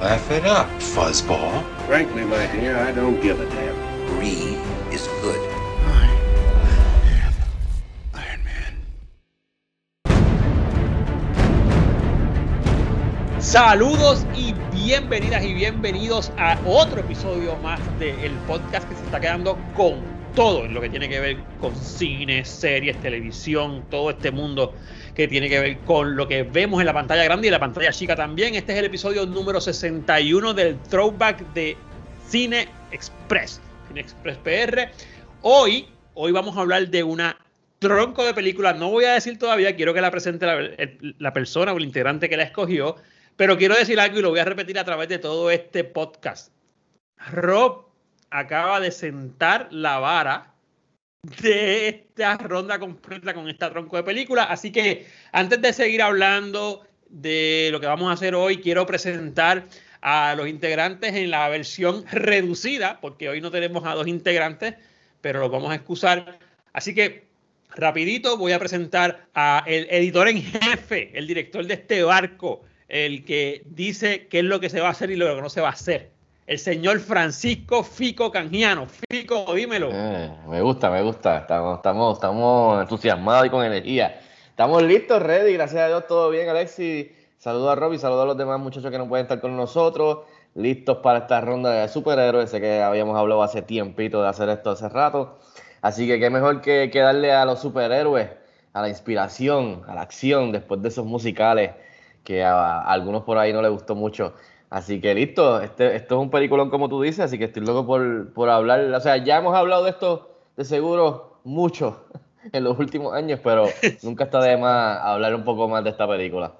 [0.00, 1.64] Laugh it up, fuzzball.
[1.86, 3.74] Frankly, my dear, I don't give a damn.
[4.06, 4.56] Brie
[4.94, 5.40] is good.
[8.14, 8.78] Iron Man.
[13.40, 19.58] Saludos y bienvenidas y bienvenidos a otro episodio más del podcast que se está quedando
[19.74, 19.96] con
[20.38, 24.72] todo lo que tiene que ver con cine, series, televisión, todo este mundo
[25.16, 27.90] que tiene que ver con lo que vemos en la pantalla grande y la pantalla
[27.90, 28.54] chica también.
[28.54, 31.76] Este es el episodio número 61 del Throwback de
[32.28, 34.92] Cine Express, Cine Express PR.
[35.42, 37.36] Hoy, hoy vamos a hablar de una
[37.80, 38.72] tronco de película.
[38.74, 40.70] No voy a decir todavía, quiero que la presente la,
[41.18, 42.94] la persona o el integrante que la escogió,
[43.34, 46.52] pero quiero decir algo y lo voy a repetir a través de todo este podcast.
[47.32, 47.87] Rob
[48.30, 50.54] acaba de sentar la vara
[51.42, 54.44] de esta ronda completa con esta tronco de película.
[54.44, 59.66] Así que antes de seguir hablando de lo que vamos a hacer hoy, quiero presentar
[60.00, 64.74] a los integrantes en la versión reducida, porque hoy no tenemos a dos integrantes,
[65.20, 66.38] pero los vamos a excusar.
[66.72, 67.26] Así que
[67.70, 73.24] rapidito voy a presentar a el editor en jefe, el director de este barco, el
[73.24, 75.60] que dice qué es lo que se va a hacer y lo que no se
[75.60, 76.10] va a hacer.
[76.48, 78.86] El señor Francisco Fico Canjiano.
[79.10, 79.90] Fico, dímelo.
[79.92, 81.40] Eh, me gusta, me gusta.
[81.40, 84.18] Estamos, estamos, estamos entusiasmados y con energía.
[84.48, 85.52] Estamos listos, ready.
[85.52, 87.12] Gracias a Dios, todo bien, Alexi.
[87.36, 90.20] Saludos a Robbie, saludos a los demás muchachos que no pueden estar con nosotros.
[90.54, 92.48] Listos para esta ronda de superhéroes.
[92.48, 95.38] Sé que habíamos hablado hace tiempito de hacer esto hace rato.
[95.82, 98.30] Así que qué mejor que, que darle a los superhéroes,
[98.72, 101.72] a la inspiración, a la acción, después de esos musicales
[102.24, 104.32] que a, a algunos por ahí no les gustó mucho.
[104.70, 107.86] Así que listo, este, esto es un peliculón como tú dices, así que estoy loco
[107.86, 108.80] por, por hablar.
[108.80, 112.04] O sea, ya hemos hablado de esto de seguro mucho
[112.52, 113.66] en los últimos años, pero
[114.02, 116.52] nunca está de más hablar un poco más de esta película.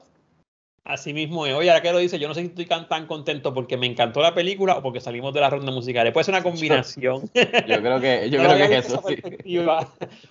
[0.85, 1.53] Así mismo es.
[1.53, 4.23] Oye, ahora que lo dice, yo no sé si estoy tan, contento porque me encantó
[4.23, 6.11] la película o porque salimos de la ronda musical.
[6.15, 7.31] Puede ser una combinación.
[7.35, 9.03] Yo creo que, yo No creo que es eso.
[9.07, 9.59] sí.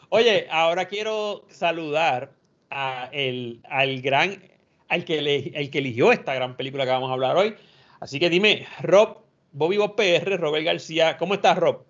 [0.09, 2.31] Oye, ahora quiero saludar
[2.71, 4.41] a el, al gran,
[4.89, 7.55] al que, le- el que eligió esta gran película que vamos a hablar hoy.
[7.99, 9.19] Así que dime, Rob,
[9.51, 11.85] Bobby Bob PR, Robert García, ¿cómo estás, Rob?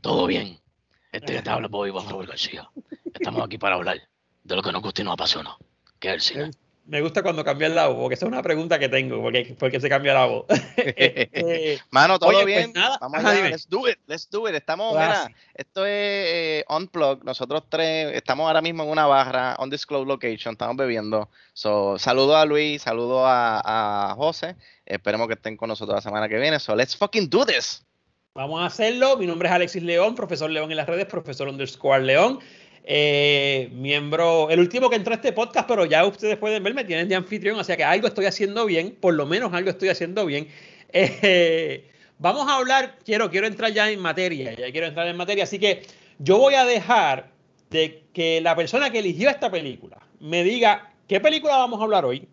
[0.00, 0.58] Todo bien.
[1.12, 2.68] Este que te habla Bobby Juan Robert García.
[3.14, 4.00] Estamos aquí para hablar
[4.44, 5.56] de lo que nos gusta y nos apasiona,
[5.98, 6.50] que es el cine.
[6.86, 9.80] Me gusta cuando cambia la voz, porque esa es una pregunta que tengo, porque, porque
[9.80, 10.46] se cambia la voz.
[10.76, 12.72] Este, Mano, todo Oye, pues bien.
[12.72, 13.48] nada, Vamos ajá, allá.
[13.48, 13.98] Let's do it.
[14.06, 14.54] Let's do it.
[14.54, 17.24] Estamos, mira, esto es eh, Unplug.
[17.24, 20.52] Nosotros tres estamos ahora mismo en una barra, undisclosed location.
[20.52, 21.28] Estamos bebiendo.
[21.54, 24.54] So, saludo a Luis, saludo a, a José.
[24.84, 26.60] Esperemos que estén con nosotros la semana que viene.
[26.60, 27.84] So, let's fucking do this.
[28.34, 29.16] Vamos a hacerlo.
[29.16, 32.38] Mi nombre es Alexis León, profesor León en las redes, profesor underscore León.
[32.88, 36.84] Eh, miembro, el último que entró a este podcast, pero ya ustedes pueden ver, me
[36.84, 39.88] tienen de anfitrión, o sea que algo estoy haciendo bien, por lo menos algo estoy
[39.88, 40.48] haciendo bien.
[40.92, 45.44] Eh, vamos a hablar, quiero, quiero entrar ya en materia, ya quiero entrar en materia,
[45.44, 45.82] así que
[46.20, 47.32] yo voy a dejar
[47.70, 52.04] de que la persona que eligió esta película me diga qué película vamos a hablar
[52.04, 52.28] hoy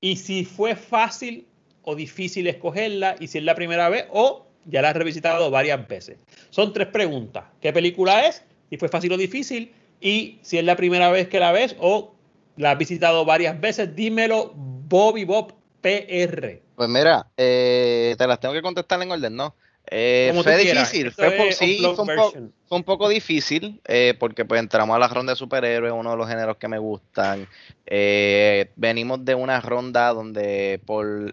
[0.00, 1.46] y si fue fácil
[1.82, 5.86] o difícil escogerla y si es la primera vez o ya la has revisitado varias
[5.86, 6.18] veces.
[6.50, 7.44] Son tres preguntas.
[7.60, 8.42] ¿Qué película es?
[8.70, 12.14] Si fue fácil o difícil y si es la primera vez que la ves o
[12.56, 16.60] la has visitado varias veces, dímelo Bobby Bob PR.
[16.74, 19.54] Pues mira, eh, te las tengo que contestar en orden, ¿no?
[19.90, 22.30] Eh, fue difícil, fue, sí, fue un, po-
[22.68, 26.16] fue un poco difícil eh, porque pues entramos a la ronda de superhéroes, uno de
[26.16, 27.46] los géneros que me gustan.
[27.86, 31.32] Eh, venimos de una ronda donde por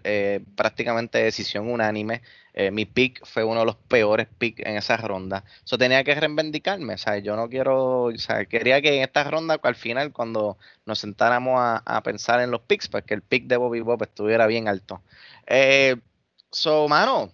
[0.54, 2.22] prácticamente decisión unánime,
[2.72, 5.44] mi pick fue uno de los peores picks en esa ronda.
[5.62, 9.24] Eso tenía que reivindicarme, o sea, yo no quiero, o sea, quería que en esta
[9.24, 10.56] ronda al final cuando
[10.86, 14.02] nos sentáramos a, a pensar en los picks, pues que el pick de Bobby Bob
[14.02, 15.02] estuviera bien alto.
[16.50, 17.30] So, mano,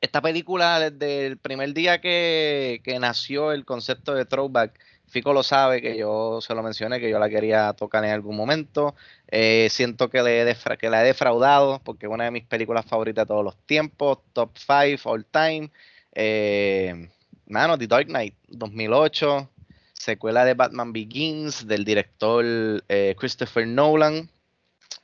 [0.00, 4.78] esta película desde el primer día que, que nació el concepto de throwback,
[5.08, 8.36] Fico lo sabe, que yo se lo mencioné, que yo la quería tocar en algún
[8.36, 8.94] momento.
[9.28, 13.24] Eh, siento que, le que la he defraudado porque es una de mis películas favoritas
[13.24, 15.70] de todos los tiempos, top 5 all time.
[16.12, 17.08] Eh,
[17.46, 19.48] mano, The Dark Knight 2008,
[19.92, 22.44] secuela de Batman Begins del director
[22.88, 24.28] eh, Christopher Nolan.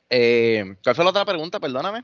[0.09, 1.61] Eh, ¿Cuál fue la otra pregunta?
[1.61, 2.03] Perdóname.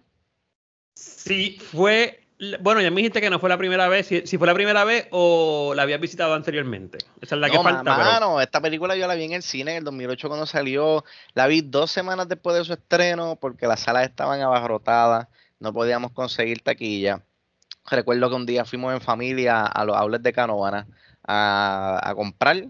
[0.94, 2.24] Si fue,
[2.62, 4.84] bueno, ya me dijiste que no fue la primera vez, si, si fue la primera
[4.86, 6.98] vez o la habías visitado anteriormente.
[7.22, 7.84] Esa es la que falta.
[7.84, 10.46] ma- pero- mano, esta película yo la vi en el cine en el 2008 cuando
[10.46, 11.04] salió.
[11.34, 15.28] La vi dos semanas después de su estreno porque las salas estaban abarrotadas,
[15.60, 17.24] no podíamos conseguir taquilla.
[17.90, 20.88] Recuerdo que un día fuimos en familia a los outlets de Canovana
[21.28, 22.66] a, a comprar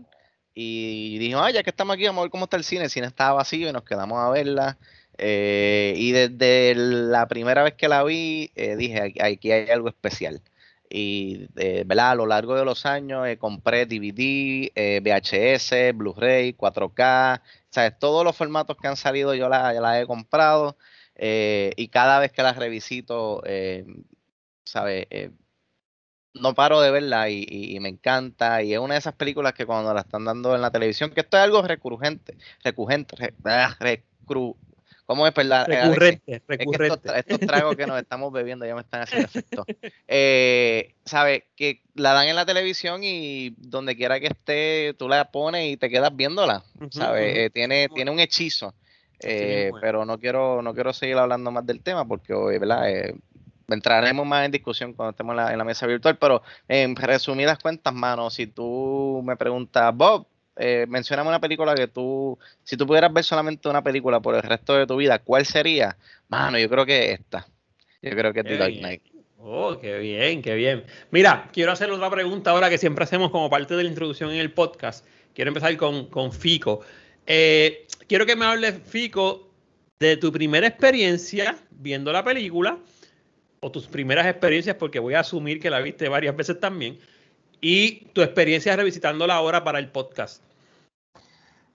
[0.53, 2.85] y dijo, ah, ya que estamos aquí, vamos a ver cómo está el cine.
[2.85, 4.77] El cine estaba vacío y nos quedamos a verla.
[5.19, 10.41] Eh, y desde la primera vez que la vi, eh, dije, aquí, hay algo especial.
[10.89, 14.71] Y eh, a lo largo de los años eh, compré DVD,
[15.03, 17.99] VHS, Blu-ray, 4K, ¿sabes?
[17.99, 20.77] todos los formatos que han salido yo las la he comprado
[21.15, 23.43] y cada vez que las revisito,
[24.63, 25.07] ¿sabes?
[26.33, 28.61] No paro de verla y, me encanta.
[28.63, 31.21] Y es una de esas películas que cuando la están dando en la televisión, que
[31.21, 34.55] esto es algo recurrente, recurrente, re- ah, recru-
[35.09, 35.67] ¿cómo es, verdad?
[35.71, 36.19] eh, Alexis?
[36.27, 37.09] Recurrente, Es que estos, recurrente.
[37.09, 39.65] tra- estos tragos que nos estamos bebiendo ya me están haciendo efecto.
[40.07, 41.45] Eh, ¿Sabes?
[41.55, 45.77] Que la dan en la televisión y donde quiera que esté, tú la pones y
[45.77, 46.63] te quedas viéndola.
[46.91, 47.35] ¿Sabes?
[47.37, 48.75] Eh, tiene, tiene un hechizo.
[49.21, 52.89] Eh, pero no quiero, no quiero seguir hablando más del tema porque hoy, ¿verdad?
[52.89, 53.15] Eh,
[53.67, 57.57] entraremos más en discusión cuando estemos en la, en la mesa virtual, pero en resumidas
[57.59, 62.85] cuentas, mano, si tú me preguntas, Bob, eh, mencioname una película que tú, si tú
[62.85, 65.97] pudieras ver solamente una película por el resto de tu vida, ¿cuál sería?
[66.27, 67.47] Mano, yo creo que esta.
[68.01, 68.77] Yo creo que es The Dark.
[68.77, 69.03] Knight.
[69.37, 70.83] Oh, qué bien, qué bien.
[71.11, 74.37] Mira, quiero hacer otra pregunta ahora que siempre hacemos como parte de la introducción en
[74.37, 75.05] el podcast.
[75.33, 76.81] Quiero empezar con, con Fico.
[77.25, 79.49] Eh, quiero que me hables, Fico,
[79.99, 82.77] de tu primera experiencia viendo la película,
[83.61, 86.99] o tus primeras experiencias, porque voy a asumir que la viste varias veces también,
[87.61, 90.43] y tu experiencia revisitándola ahora para el podcast.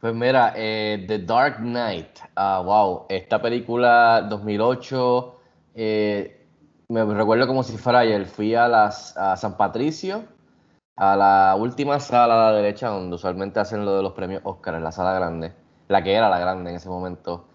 [0.01, 5.41] Pues mira, eh, The Dark Knight, ah, wow, esta película 2008,
[5.75, 6.47] eh,
[6.89, 10.25] me recuerdo como si fuera ayer, fui a, las, a San Patricio,
[10.97, 14.81] a la última sala a la derecha donde usualmente hacen lo de los premios Oscar,
[14.81, 15.53] la sala grande,
[15.89, 17.47] la que era la grande en ese momento.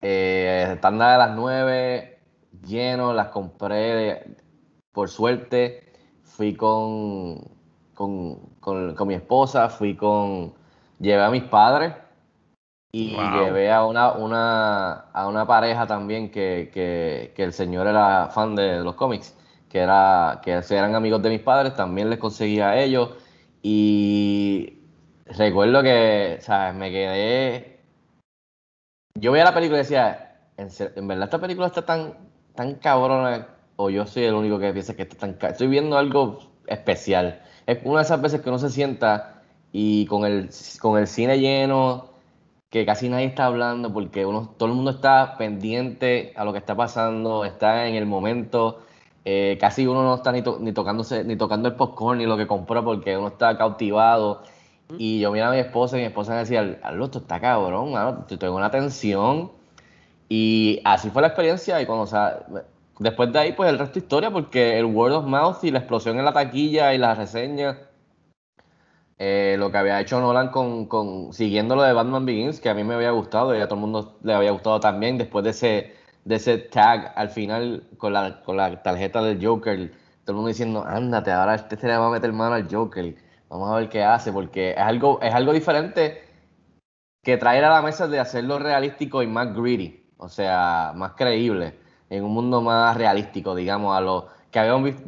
[0.00, 2.18] Eh, las 9,
[2.64, 4.24] lleno, las compré
[4.92, 5.83] por suerte,
[6.36, 7.40] fui con,
[7.94, 10.52] con, con- con mi esposa, fui con,
[11.00, 11.92] llevé a mis padres
[12.92, 13.30] y Wow.
[13.32, 18.54] llevé a una, una, a una pareja también que, que, que el señor era fan
[18.56, 19.36] de los cómics,
[19.68, 23.10] que, era, que eran amigos de mis padres, también les conseguí a ellos
[23.62, 24.78] y
[25.26, 26.74] recuerdo que, ¿sabes?
[26.74, 27.80] Me quedé...
[29.20, 32.14] Yo veía la película y decía, ¿en, ser- en verdad esta película está tan,
[32.54, 35.96] tan cabrona o yo soy el único que piensa que está tan ca- Estoy viendo
[35.98, 37.42] algo especial.
[37.66, 39.42] Es una de esas veces que uno se sienta
[39.72, 40.50] y con el,
[40.80, 42.10] con el cine lleno,
[42.70, 46.58] que casi nadie está hablando porque uno, todo el mundo está pendiente a lo que
[46.58, 48.80] está pasando, está en el momento.
[49.24, 52.36] eh, casi uno no está ni, to- ni tocándose, ni tocando el popcorn ni lo
[52.36, 54.42] que compró porque uno está cautivado.
[54.96, 57.92] Y yo miraba a mi esposa y mi esposa me decía, Aldo, esto está cabrón,
[57.92, 59.52] mano, te tengo una tensión.
[60.28, 61.80] Y así fue la experiencia.
[61.82, 62.44] Y cuando, o sea,
[62.98, 65.80] después de ahí, pues el resto es historia, porque el word of mouth y la
[65.80, 67.76] explosión en la taquilla y las reseñas,
[69.18, 72.74] eh, lo que había hecho Nolan con, con siguiendo lo de Batman Begins, que a
[72.74, 75.50] mí me había gustado y a todo el mundo le había gustado también, después de
[75.50, 75.94] ese,
[76.24, 79.90] de ese tag al final con la, con la tarjeta del Joker,
[80.24, 83.14] todo el mundo diciendo, ándate, ahora este se le va a meter mano al Joker,
[83.48, 86.22] vamos a ver qué hace, porque es algo, es algo diferente
[87.22, 91.78] que traer a la mesa de hacerlo realístico y más greedy, o sea, más creíble,
[92.10, 95.02] en un mundo más realístico, digamos, a lo que habíamos, vis-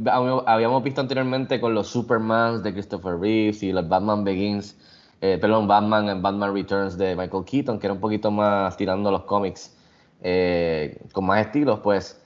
[0.47, 4.77] habíamos- visto anteriormente con los Supermans de Christopher Reeves y los Batman Begins,
[5.21, 9.23] eh, perdón, Batman Batman Returns de Michael Keaton, que era un poquito más tirando los
[9.23, 9.77] cómics
[10.23, 12.21] eh, con más estilos, pues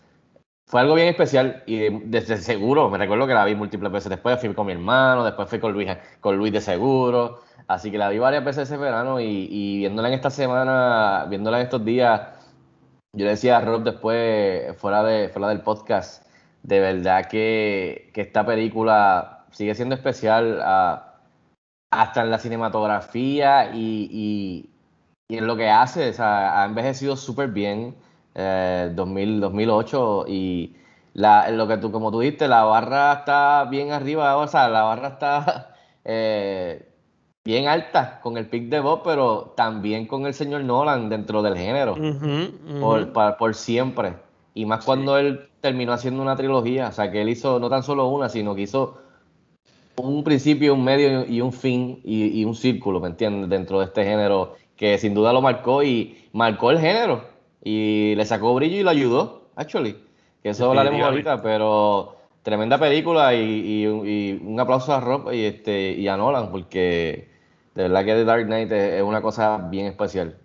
[0.67, 4.11] fue algo bien especial y de- desde seguro, me recuerdo que la vi múltiples veces
[4.11, 5.89] después, fui con mi hermano, después fui con Luis,
[6.21, 10.09] con Luis de seguro, así que la vi varias veces ese verano y, y viéndola
[10.09, 12.21] en esta semana, viéndola en estos días,
[13.13, 16.27] yo le decía a Rob después, fuera, de, fuera del podcast,
[16.63, 20.61] de verdad que, que esta película sigue siendo especial
[21.91, 24.71] hasta en la cinematografía y, y-
[25.29, 27.95] y en lo que hace, o sea, ha envejecido súper bien,
[28.35, 30.77] eh, 2000, 2008 y
[31.15, 34.83] la, lo que tú, como tú dijiste, la barra está bien arriba, o sea, la
[34.83, 35.75] barra está
[36.05, 36.90] eh,
[37.45, 41.57] bien alta con el pick de Bob, pero también con el señor Nolan dentro del
[41.57, 42.09] género Ujú,
[42.71, 42.81] ujú.
[42.81, 44.15] por, pa- por siempre.
[44.55, 47.83] Y más cuando él terminó haciendo una trilogía, o sea, que él hizo no tan
[47.83, 48.99] solo una, sino que hizo
[49.97, 53.49] un principio, un medio y un fin y, y un círculo, ¿me entiendes?
[53.51, 57.25] Dentro de este género que sin duda lo marcó y marcó el género
[57.63, 59.97] y le sacó brillo y lo ayudó, actually.
[60.43, 65.45] Que eso hablaremos ahorita, pero tremenda película y, y- y un aplauso a Rob y,
[65.45, 67.30] este, y a Nolan, porque
[67.75, 70.37] de verdad que The Dark Knight es, una cosa bien especial.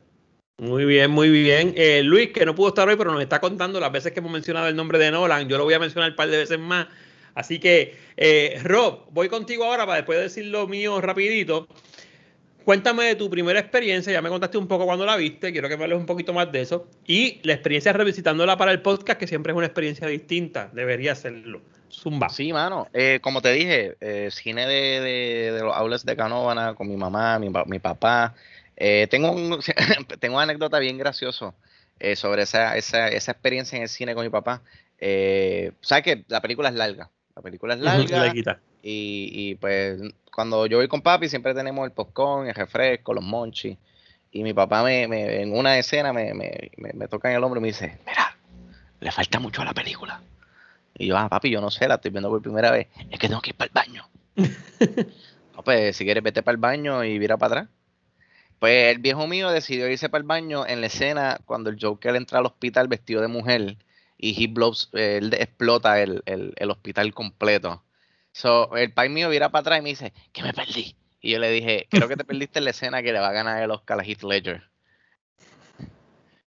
[0.57, 1.73] Muy bien, muy bien.
[1.75, 4.31] Eh, Luis, que no pudo estar hoy, pero nos está contando las veces que hemos
[4.31, 5.49] mencionado el nombre de Nolan.
[5.49, 6.87] Yo lo voy a mencionar un par de veces más.
[7.33, 11.67] Así que, eh, Rob, voy contigo ahora para después decir lo mío rapidito.
[12.63, 15.77] Cuéntame de tu primera experiencia, ya me contaste un poco cuando la viste, quiero que
[15.77, 16.87] me hables un poquito más de eso.
[17.05, 21.61] Y la experiencia revisitándola para el podcast, que siempre es una experiencia distinta, debería serlo.
[21.91, 22.29] Zumba.
[22.29, 22.87] Sí, mano.
[22.93, 26.97] Eh, como te dije, eh, cine de, de- de los outlets de Canóvana con mi
[26.97, 28.35] mamá, mi, mi papá.
[28.75, 29.59] Eh, tengo, un,
[30.19, 31.53] tengo una anécdota bien graciosa
[31.99, 34.61] eh, sobre esa, esa, esa experiencia en el cine con mi papá.
[35.81, 37.09] Sabes que la película es larga.
[37.35, 38.17] La película es larga.
[38.19, 38.59] Larguita.
[38.81, 39.99] Y, y, pues
[40.31, 43.77] cuando yo voy con papi siempre tenemos el popcorn, el refresco, los monchis.
[44.31, 47.43] Y mi papá me, me- en una escena me, me- me- me toca en el
[47.43, 48.37] hombro y me dice, mira,
[48.99, 50.21] le falta mucho a la película.
[50.97, 52.87] Y yo, ah, papi, yo no sé, la estoy viendo por primera vez.
[53.11, 54.09] Es que tengo que ir para el baño.
[55.55, 57.69] no, pues si quieres vete para el baño y vira para atrás.
[58.59, 62.15] Pues el viejo mío decidió irse para el baño en la escena cuando el Joker
[62.15, 63.77] entra al hospital vestido de mujer
[64.17, 67.83] y he blows, él explota el, el- el hospital completo.
[68.31, 70.95] So, el pai mío vira para atrás y me dice, que me perdí.
[71.21, 73.33] Y yo le dije, creo que te perdiste en la escena que le va a
[73.33, 74.63] ganar el Oscar a Heath Ledger.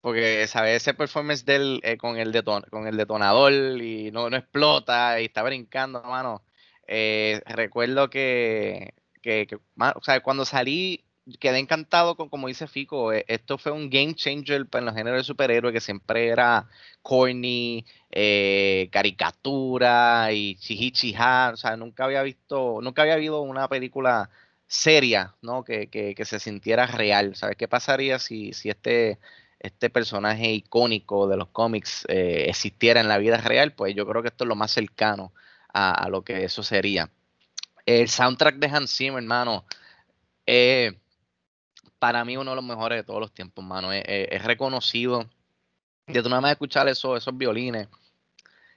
[0.00, 0.76] Porque, ¿sabes?
[0.82, 5.20] Ese performance de él eh, con, el deton- con el detonador y no, no explota
[5.20, 6.42] y está brincando, mano.
[6.86, 9.46] Eh, recuerdo que, que,
[9.78, 11.04] o sea, cuando salí
[11.38, 15.18] quedé encantado con, como dice Fico, eh, esto fue un game changer en los géneros
[15.20, 16.66] de superhéroe que siempre era
[17.02, 24.30] corny, eh, caricatura y chihichija, o sea, nunca había visto, nunca había habido una película
[24.66, 25.62] seria, ¿no?
[25.64, 27.56] Que, que, que se sintiera real, ¿sabes?
[27.56, 29.18] ¿Qué pasaría si, si este,
[29.60, 33.72] este personaje icónico de los cómics eh, existiera en la vida real?
[33.74, 35.32] Pues yo creo que esto es lo más cercano
[35.72, 37.10] a, a lo que eso sería.
[37.86, 39.64] El soundtrack de Hans Zimmer, hermano,
[40.46, 40.98] eh,
[41.98, 43.92] para mí uno de los mejores de todos los tiempos, mano.
[43.92, 45.28] Es, es- es reconocido.
[46.06, 47.88] De tú nada más escuchar eso, esos violines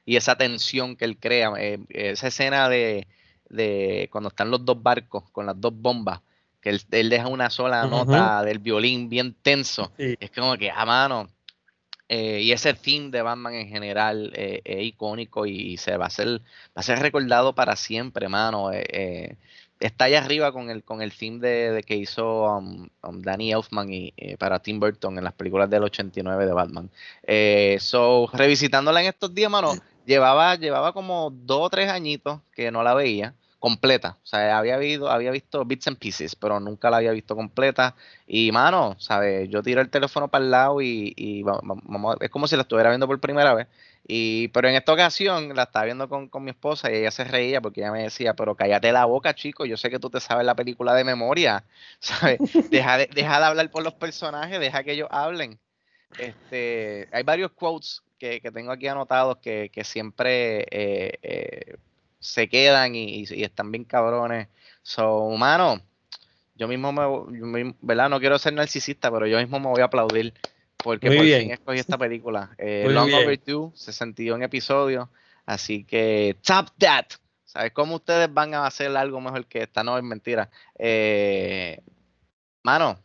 [0.05, 3.07] y esa tensión que él crea, eh, esa escena de,
[3.49, 6.21] de cuando están los dos barcos con las dos bombas,
[6.63, 9.91] que él, él deja una sola nota del violín bien tenso.
[9.97, 10.15] Sí.
[10.19, 11.27] Es como que, a mano.
[12.07, 16.09] eh, y ese theme de Batman en general eh, es icónico y, se va a
[16.09, 18.71] ser, va a ser recordado para siempre, mano.
[18.71, 19.35] eh,
[19.81, 23.51] está allá arriba con el, con el theme de, de que hizo um, um, Danny
[23.51, 26.89] Elfman y, para Tim Burton en las películas del 89 de Batman.
[27.79, 29.73] So, revisitándola en estos días, mano,
[30.05, 34.17] llevaba, llevaba como dos o tres añitos que no la veía completa.
[34.21, 37.95] O sea, había, habido, había visto bits and pieces, pero nunca la había visto completa.
[38.27, 39.47] Y, mano, ¿sabes?
[39.49, 42.57] Yo tiro el teléfono para el lado y, y va- va- vamos es como si
[42.57, 43.67] la estuviera viendo por primera vez.
[44.05, 47.23] Y, pero en esta ocasión la estaba viendo con, con mi esposa y ella se
[47.23, 50.19] reía porque ella me decía, pero cállate la boca, chico, yo sé que tú te
[50.19, 51.63] sabes la película de memoria,
[51.99, 52.41] ¿sabes?
[52.69, 55.57] Deja de, deja de hablar por los personajes, deja que ellos hablen.
[56.17, 61.77] Este, hay varios quotes que, que tengo aquí anotados que, que siempre eh, eh,
[62.23, 64.47] se quedan y, y están bien cabrones.
[64.81, 65.81] So, humano,
[66.55, 67.01] yo mismo me,
[67.37, 68.09] yo mismo- ¿verdad?
[68.09, 70.33] No quiero ser narcisista, pero yo mismo me voy a aplaudir
[70.77, 71.41] porque Muy por bien.
[71.41, 72.49] fin escogí esta película.
[72.57, 73.25] Eh, Long bien.
[73.25, 75.07] Overdue, 61 episodios,
[75.45, 77.05] así que top that.
[77.45, 79.83] ¿Sabes cómo ustedes van a hacer algo mejor que esta?
[79.83, 80.49] No, es mentira.
[80.79, 81.79] Eh,
[82.63, 82.97] mano,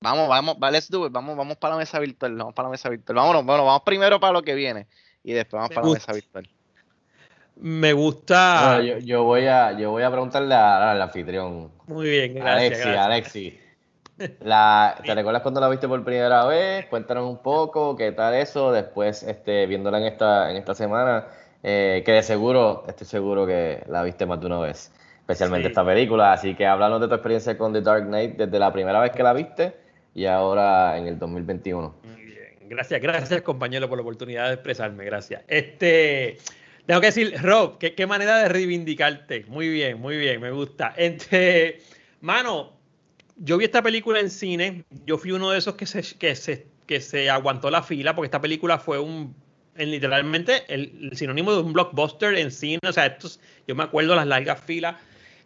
[0.00, 1.12] vamos, vamos, va, let's do it.
[1.12, 2.34] Vamos, vamos para la mesa virtual.
[2.34, 3.16] Vamos para la mesa virtual.
[3.16, 4.86] Vámonos, bueno, vamos primero para lo que viene
[5.22, 6.48] y después vamos para la mesa virtual.
[7.56, 8.76] Me gusta.
[8.76, 11.70] Bueno, yo, yo voy a, yo voy a preguntarle al anfitrión.
[11.86, 12.84] Muy bien, gracias.
[12.86, 12.98] Alexi.
[12.98, 13.58] Alexi.
[14.40, 16.86] La, ¿Te recuerdas cuando la viste por primera vez?
[16.86, 18.70] Cuéntanos un poco, qué tal eso.
[18.70, 21.26] Después, este, viéndola en esta, en esta semana,
[21.62, 25.72] eh, que de seguro, estoy seguro que la viste más de una vez, especialmente Sí.
[25.72, 26.32] esta película.
[26.32, 29.22] Así que háblanos de tu experiencia con The Dark Knight desde la primera vez que
[29.22, 29.74] la viste
[30.14, 31.94] y ahora en el 2021.
[32.04, 32.58] Muy bien.
[32.68, 35.04] Gracias, gracias, compañero, por la oportunidad de expresarme.
[35.04, 35.42] Gracias.
[35.48, 36.36] Este,
[36.86, 39.44] tengo que decir, Rob, qué, manera de reivindicarte.
[39.46, 40.94] Muy bien, muy bien, me gusta.
[40.96, 41.80] Este,
[42.20, 42.72] mano,
[43.36, 44.84] yo vi esta película en cine.
[45.06, 48.26] Yo fui uno de esos que se, que se, que se aguantó la fila, porque
[48.26, 49.34] esta película fue un,
[49.76, 52.80] en literalmente el, el sinónimo de un blockbuster en cine.
[52.86, 54.96] O sea, estos, yo me acuerdo las largas filas.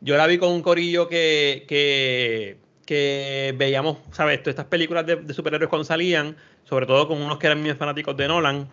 [0.00, 4.42] Yo la vi con un corillo que, que, que veíamos, ¿sabes?
[4.42, 7.74] Todas estas películas de, de superhéroes cuando salían, sobre todo con unos que eran mis
[7.74, 8.70] fanáticos de Nolan.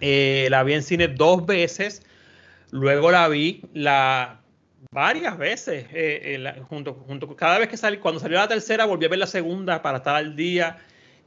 [0.00, 2.02] Eh, la vi en cine dos veces.
[2.70, 4.40] Luego la vi la
[4.90, 5.86] varias veces.
[5.92, 9.18] eh, eh, junto, junto, cada vez que salí, cuando salió la tercera, volví a ver
[9.18, 10.78] la segunda para estar al día.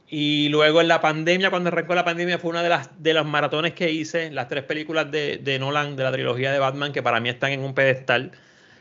[0.08, 3.24] Y luego en la pandemia, cuando arrancó la pandemia, fue una de las de los
[3.26, 7.02] maratones que hice, las tres películas de, de Nolan, de la trilogía de Batman, que
[7.02, 8.32] para mí están en un pedestal.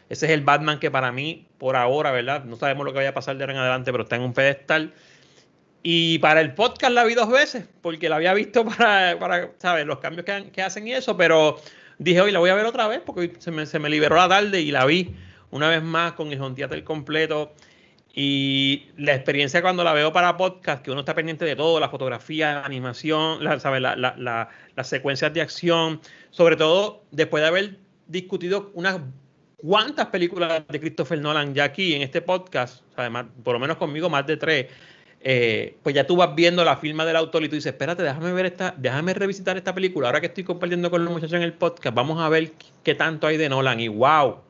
[0.10, 2.44] Ese es el Batman que para mí, por ahora, ¿verdad?
[2.44, 4.34] No sabemos lo que vaya a pasar de ahora en adelante, pero está en un
[4.34, 4.94] pedestal.
[5.84, 9.86] Y para el podcast la vi dos veces, porque la había visto para, para ¿sabes?
[9.86, 11.58] Los cambios que, que hacen y eso, pero
[12.00, 14.30] dije, hoy la voy a ver otra vez, porque se me, se me liberó la
[14.30, 15.14] tarde y la vi
[15.52, 17.54] una vez más con el Home completo.
[18.16, 21.90] Y la experiencia cuando la veo para podcast, que uno está pendiente de todo, la
[21.90, 23.82] fotografía, la animación, la, ¿sabes?
[23.82, 26.00] La, la, las secuencias de acción,
[26.30, 29.00] sobre todo después de haber discutido unas
[29.58, 34.10] cuantas películas de Christopher Nolan ya aquí en este podcast, además, por lo menos conmigo
[34.10, 34.68] más de tres,
[35.26, 38.34] eh, pues ya tú vas viendo la firma del autor y tú dices, espérate, déjame
[38.34, 40.08] ver esta, déjame revisitar esta película.
[40.08, 42.52] Ahora que estoy compartiendo con los muchachos en el podcast, vamos a ver
[42.84, 43.80] qué tanto hay de Nolan.
[43.80, 44.42] Y wow,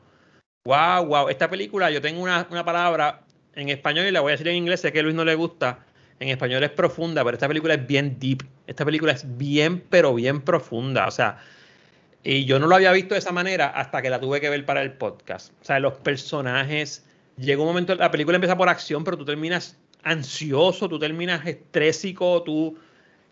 [0.64, 1.28] wow, wow.
[1.28, 3.22] Esta película, yo tengo una, una palabra
[3.54, 5.36] en español y la voy a decir en inglés, sé que a Luis no le
[5.36, 5.78] gusta.
[6.18, 8.42] En español es profunda, pero esta película es bien deep.
[8.66, 11.06] Esta película es bien, pero bien profunda.
[11.06, 11.38] O sea,
[12.24, 14.64] y yo no lo había visto de esa manera hasta que la tuve que ver
[14.64, 15.52] para el podcast.
[15.60, 17.04] O sea, los personajes.
[17.36, 22.42] Llega un momento, la película empieza por acción, pero tú terminas ansioso, tú terminas estrésico,
[22.42, 22.78] tú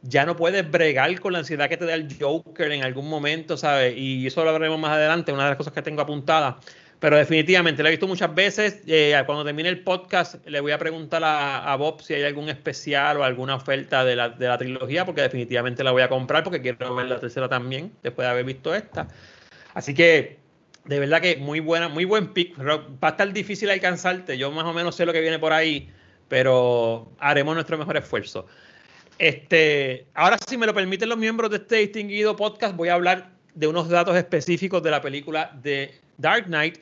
[0.02, 3.56] ya no puedes bregar con la ansiedad que te da el Joker en algún momento,
[3.56, 3.94] ¿sabes?
[3.96, 6.58] Y eso lo hablaremos más adelante, una de las cosas que tengo apuntada.
[6.98, 8.80] Pero definitivamente, la he visto muchas veces.
[8.86, 12.48] Eh, cuando termine el podcast, le voy a preguntar a, a, Bob si hay algún
[12.48, 16.44] especial o alguna oferta de la, de la, trilogía, porque definitivamente la voy a comprar,
[16.44, 19.08] porque quiero ver la tercera también, después de haber visto esta.
[19.74, 20.38] Así que,
[20.84, 22.56] de verdad que muy buena, muy buen pick.
[22.60, 24.38] Va a estar difícil alcanzarte.
[24.38, 25.90] Yo más o menos sé lo que viene por ahí,
[26.32, 28.46] pero haremos nuestro mejor esfuerzo.
[29.18, 33.32] Este, ahora, si me lo permiten los miembros de este distinguido podcast, voy a hablar
[33.52, 36.78] de unos datos específicos de la película de Dark Knight.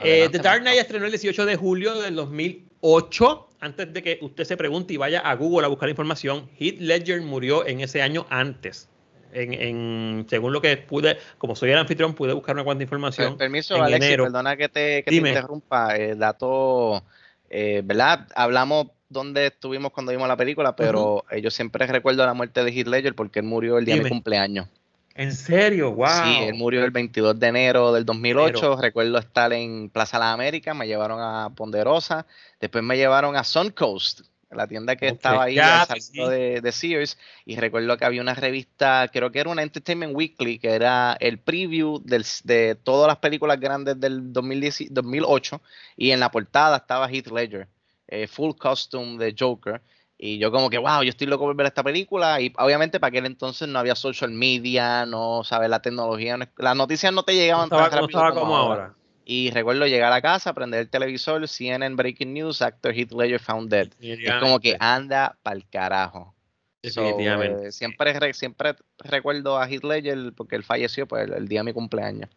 [0.00, 3.48] Eh, The Dark Knight estrenó el 18 de julio del 2008.
[3.60, 7.22] Antes de que usted se pregunte y vaya a Google a buscar información, Heath Ledger
[7.22, 8.90] murió en ese año antes.
[9.32, 13.38] En, en, según lo que pude, como soy el anfitrión, pude buscar una cuanta información.
[13.38, 14.24] Permiso, en Alexis, enero.
[14.24, 15.96] perdona que te, que te interrumpa.
[15.96, 17.02] El dato,
[17.50, 18.26] eh, ¿verdad?
[18.34, 21.38] Hablamos dónde estuvimos cuando vimos la película, pero uh -huh.
[21.40, 24.04] yo siempre recuerdo la muerte de Heath Ledger porque él murió el día Dime.
[24.04, 24.68] de mi cumpleaños.
[25.16, 25.92] ¿En serio?
[25.92, 26.08] ¡Wow!
[26.24, 28.52] Sí, él murió el 22 de enero del 2008.
[28.54, 28.76] Pero...
[28.76, 32.26] Recuerdo estar en Plaza Las Américas, me llevaron a Ponderosa,
[32.60, 36.18] después me llevaron a Suncoast, la tienda que okay, estaba ahí ya, al sí.
[36.18, 40.58] de, de, Sears, y recuerdo que había una revista, creo que era una Entertainment Weekly,
[40.58, 45.60] que era el preview del, de todas las películas grandes del 2010, 2008,
[45.96, 47.68] y en la portada estaba Heath Ledger,
[48.08, 49.80] eh, full costume de Joker.
[50.22, 52.42] Y yo como que, wow, yo estoy loco por ver esta película.
[52.42, 56.76] Y obviamente para aquel entonces no había social media, no, sabes, la tecnología, no, las
[56.76, 58.82] noticias no te llegaban no estaba, tan rápido no como, como ahora.
[58.82, 58.99] ahora.
[59.32, 63.70] Y recuerdo llegar a casa, prender el televisor, CNN Breaking News, actor Heath Ledger found
[63.70, 63.86] dead.
[64.00, 66.34] Es como que anda pa'l carajo.
[66.82, 67.60] Definitivamente.
[67.60, 71.60] So, eh, siempre, siempre recuerdo a Heath Ledger porque él falleció pues, el, el día
[71.60, 72.28] de mi cumpleaños.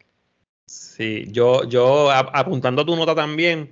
[0.68, 3.72] Sí, yo, yo apuntando tu nota también,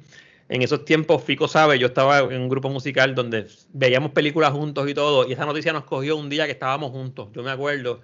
[0.49, 4.89] en esos tiempos, Fico sabe, yo estaba en un grupo musical donde veíamos películas juntos
[4.89, 8.01] y todo, y esa noticia nos cogió un día que estábamos juntos, yo me acuerdo.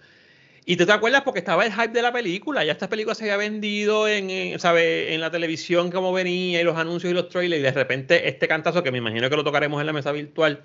[0.69, 3.23] Y tú te acuerdas porque estaba el hype de la película, ya esta película se
[3.23, 5.13] había vendido en, en, ¿sabe?
[5.13, 8.49] en la televisión como venía, y los anuncios y los trailers, y de repente este
[8.49, 10.62] cantazo, que me imagino que lo tocaremos en la mesa virtual,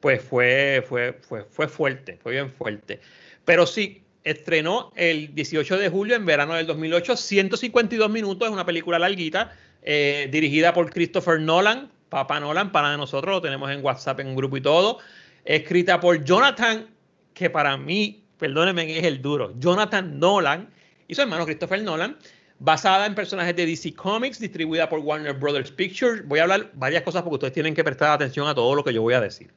[0.00, 3.00] pues fue, fue, fue, fue fuerte, fue bien fuerte.
[3.44, 8.64] Pero sí, estrenó el 18 de julio en verano del 2008, 152 minutos, es una
[8.64, 14.18] película larguita, eh, dirigida por Christopher Nolan, Papá Nolan, para nosotros lo tenemos en WhatsApp,
[14.20, 14.98] en un grupo y todo.
[15.44, 16.86] Escrita por Jonathan,
[17.34, 19.52] que para mí, perdónenme, es el duro.
[19.58, 20.68] Jonathan Nolan
[21.08, 22.16] y su hermano Christopher Nolan.
[22.58, 26.26] Basada en personajes de DC Comics, distribuida por Warner Brothers Pictures.
[26.26, 28.94] Voy a hablar varias cosas porque ustedes tienen que prestar atención a todo lo que
[28.94, 29.50] yo voy a decir.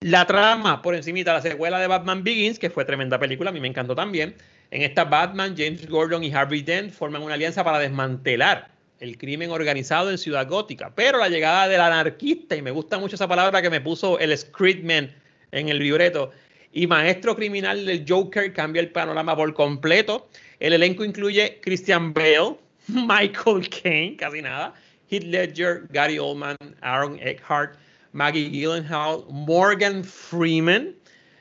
[0.00, 3.60] La trama, por encimita, la secuela de Batman Begins, que fue tremenda película, a mí
[3.60, 4.36] me encantó también.
[4.70, 9.50] En esta Batman, James Gordon y Harvey Dent forman una alianza para desmantelar el crimen
[9.50, 10.92] organizado en Ciudad Gótica.
[10.94, 14.36] Pero la llegada del anarquista, y me gusta mucho esa palabra que me puso el
[14.36, 15.10] Screedman
[15.52, 16.30] en el libreto,
[16.72, 20.28] y maestro criminal del Joker cambia el panorama por completo.
[20.60, 22.56] El elenco incluye Christian Bale,
[22.88, 24.74] Michael Caine, casi nada,
[25.10, 27.76] Heath Ledger, Gary Oldman, Aaron Eckhart,
[28.12, 30.94] Maggie Gyllenhaal, Morgan Freeman.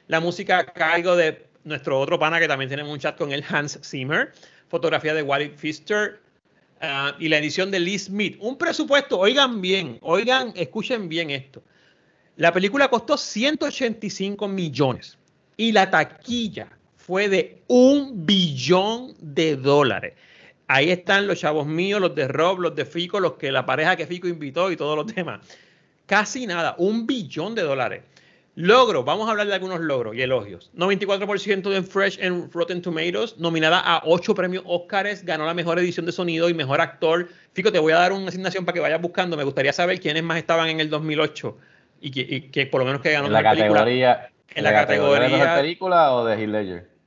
[0.08, 3.44] La música a cargo de nuestro otro pana que también tenemos un chat con él,
[3.50, 4.32] Hans Zimmer.
[4.70, 6.20] Fotografía de Wally Pfister,
[6.80, 8.38] Uh, y la edición de Lee Smith.
[8.40, 11.64] Un presupuesto, oigan bien, oigan, escuchen bien esto.
[12.38, 15.18] La película costó 185 millones
[15.58, 20.14] y la taquilla fue de un billón de dólares.
[20.68, 23.96] Ahí están los chavos míos, los de Rob, los de Fico, los que la pareja
[23.96, 25.40] que Fico invitó y todos los demás.
[26.06, 28.04] Casi nada, un billón de dólares.
[28.54, 30.70] Logro, vamos a hablar de algunos logros y elogios.
[30.76, 36.06] 94% de Fresh en Rotten Tomatoes, nominada a 8 premios Oscars, ganó la mejor edición
[36.06, 37.30] de sonido y mejor actor.
[37.54, 39.36] Fico, te voy a dar una asignación para que vayas buscando.
[39.36, 41.58] Me gustaría saber quiénes más estaban en el 2008
[42.02, 45.28] y que, y que por lo menos que ganó En la categoría, En la categoría-
[45.30, 46.98] de mejor película o de Heath Ledger.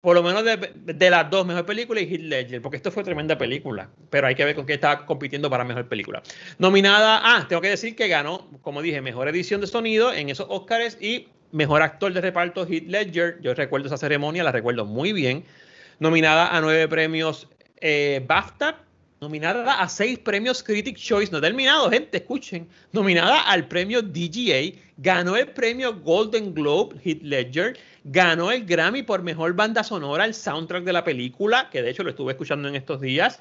[0.00, 3.02] Por lo menos de, de las dos, mejor película y Heath Ledger, porque esto fue
[3.02, 6.22] tremenda película, pero hay que ver con qué estaba compitiendo para mejor película.
[6.58, 10.46] Nominada, ah, tengo que decir que ganó, como dije, mejor edición de sonido en esos
[10.48, 13.38] Oscars y mejor actor de reparto Heath Ledger.
[13.40, 15.44] Yo recuerdo esa ceremonia, la recuerdo muy bien.
[15.98, 17.48] Nominada a nueve premios
[17.80, 18.76] eh, BAFTA,
[19.20, 22.68] nominada a seis premios Critics Choice, no terminado, gente, escuchen.
[22.92, 29.22] Nominada al premio DGA, ganó el premio Golden Globe Heath Ledger, ganó el Grammy por
[29.22, 32.76] mejor banda sonora, el soundtrack de la película, que de hecho lo estuve escuchando en
[32.76, 33.40] estos días.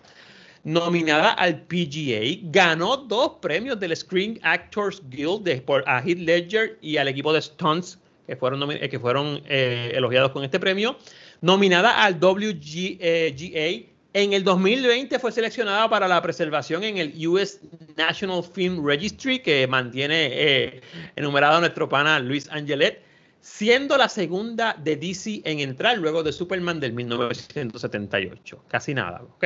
[0.63, 6.78] Nominada al PGA, ganó dos premios del Screen Actors Guild de, por, a Heath Ledger
[6.82, 10.98] y al equipo de Stunts, que fueron, eh, que fueron eh, elogiados con este premio.
[11.40, 17.60] Nominada al WGA, en el 2020 fue seleccionada para la preservación en el US
[17.96, 20.82] National Film Registry, que mantiene eh,
[21.15, 23.04] enumerado nuestro pana Luis Angelet,
[23.41, 28.63] siendo la segunda de DC en entrar luego de Superman del 1978.
[28.67, 29.46] Casi nada, ¿ok?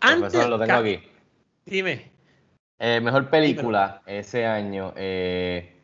[0.00, 1.00] Profesor, lo tengo aquí.
[1.64, 2.10] Dime.
[2.78, 5.74] Eh, mejor película ese año eh,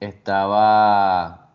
[0.00, 1.50] estaba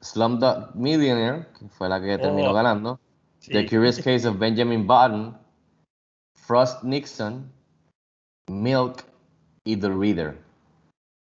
[0.00, 3.00] Slumdog Millionaire, que fue la que terminó Oh, ganando.
[3.46, 3.52] Sí.
[3.52, 5.36] The Curious Case of Benjamin Button,
[6.34, 7.50] Frost Nixon,
[8.50, 9.04] Milk
[9.64, 10.38] y The Reader.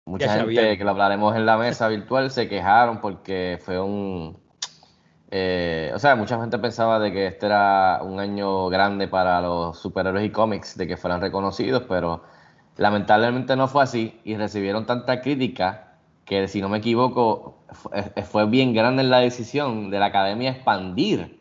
[0.06, 0.78] Mucha Ya gente sabía.
[0.78, 4.38] que lo hablaremos en la mesa virtual se quejaron porque fue un...
[5.32, 9.78] eh, o sea, mucha gente pensaba de que este era un año grande para los
[9.78, 12.24] superhéroes y cómics, de que fueran reconocidos, pero
[12.78, 18.46] lamentablemente no fue así y recibieron tanta crítica que, si no me equivoco, fue, fue
[18.46, 21.38] bien grande la decisión de la academia expandir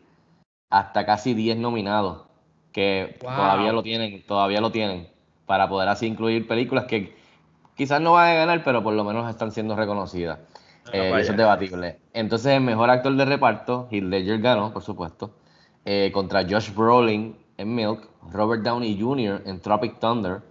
[0.69, 2.23] hasta casi 10 nominados,
[2.71, 3.35] que Wow.
[3.35, 5.07] todavía lo tienen, todavía lo tienen,
[5.45, 7.15] para poder así incluir películas que
[7.75, 10.39] quizás no van a ganar, pero por lo menos están siendo reconocidas.
[10.85, 11.99] Ah, Eh, eso es debatible.
[12.13, 15.31] Entonces, el mejor actor de reparto, Heath Ledger ganó, por supuesto,
[15.85, 19.41] eh, contra Josh Brolin en Milk, Robert Downey Jr.
[19.45, 20.41] en Tropic Thunder,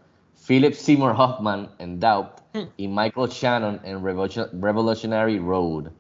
[0.47, 2.69] Philip Seymour Hoffman en Doubt Hmm.
[2.77, 5.91] y Michael Shannon en Revolution- Revolutionary Road.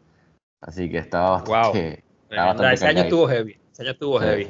[0.63, 1.49] Así que estaba Wow.
[1.49, 1.89] bastante,
[2.29, 2.47] estaba Tremenda.
[2.53, 3.57] bastante Ese año estuvo heavy.
[3.77, 4.27] Ese año estuvo Sí.
[4.27, 4.47] heavy.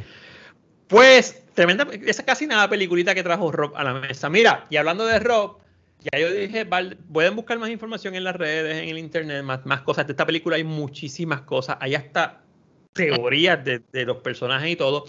[0.86, 4.30] Pues, tremenda, esa casi nada peliculita que trajo Rob a la mesa.
[4.30, 5.58] Mira, y hablando de Rob,
[5.98, 6.64] ya yo dije,
[7.12, 10.06] pueden buscar más información en las redes, en el internet, más, más cosas.
[10.06, 11.76] De esta película hay muchísimas cosas.
[11.80, 12.42] Hay hasta
[12.92, 15.06] teorías de, de los personajes y todo.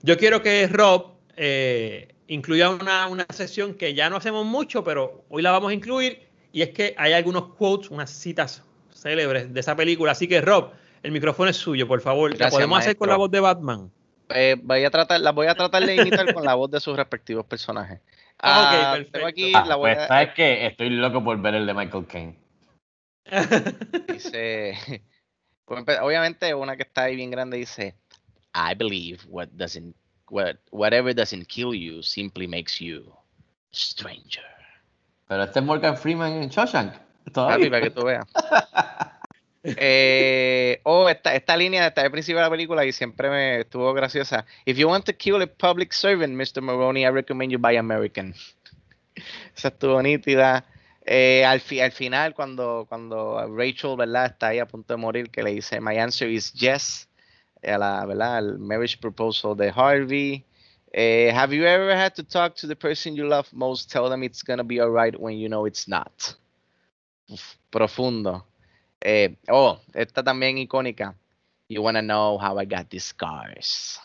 [0.00, 5.26] Yo quiero que Rob eh, incluya una, una sesión que ya no hacemos mucho, pero
[5.28, 6.22] hoy la vamos a incluir.
[6.52, 8.62] Y es que hay algunos quotes, unas citas
[8.94, 10.12] célebres de esa película.
[10.12, 10.70] Así que, Rob,
[11.02, 12.30] el micrófono es suyo, por favor.
[12.30, 13.12] ¿La Gracias, podemos hacer con maestro.
[13.14, 13.90] la voz de Batman?
[14.34, 16.96] Eh, voy a tratar, las voy a tratar de imitar con la voz de sus
[16.96, 18.00] respectivos personajes.
[18.44, 19.12] Ah, ok, Ah, perfecto.
[19.12, 20.66] tengo aquí Ah, la voy pues, a- ¿sabes qué?
[20.66, 22.38] Estoy loco por ver el de Michael Caine.
[24.08, 24.76] Dice,
[25.64, 27.94] pues, obviamente una que está ahí bien grande dice,
[28.54, 29.94] I believe what doesn't,
[30.28, 33.14] what, whatever doesn't kill you simply makes you
[33.72, 34.42] stranger.
[35.28, 36.94] Pero este es Morgan Freeman en Shawshank.
[36.94, 37.70] Papi, Todavía.
[37.70, 38.26] para que tú veas.
[39.64, 43.92] Eh, oh, esta, esta línea está al principio de la película y siempre me estuvo
[43.94, 44.44] graciosa.
[44.64, 46.60] If you want to kill a public servant, Mr.
[46.60, 48.34] Maroney, I recommend you buy American.
[49.56, 50.64] Esa estuvo nítida.
[51.04, 54.26] Eh, al, fi- al final, cuando, cuando Rachel, ¿verdad?
[54.26, 57.08] Está ahí a punto de morir, que le dice, my answer is yes,
[57.62, 58.36] a la, ¿verdad?
[58.38, 60.44] Al marriage proposal de Harvey.
[60.92, 63.90] Eh, have you ever had to talk to the person you love most?
[63.90, 66.36] Tell them it's gonna be alright when you know it's not.
[67.28, 68.44] Uf, profundo.
[69.04, 71.16] Eh, oh, esta también icónica.
[71.68, 74.00] You wanna know how I got these scars.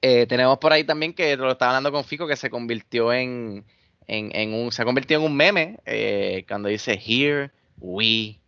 [0.00, 3.64] Eh, tenemos por ahí también que lo estaba hablando con Fico que se convirtió en,
[4.06, 8.38] en, un se ha convertido en un meme eh, cuando dice Here we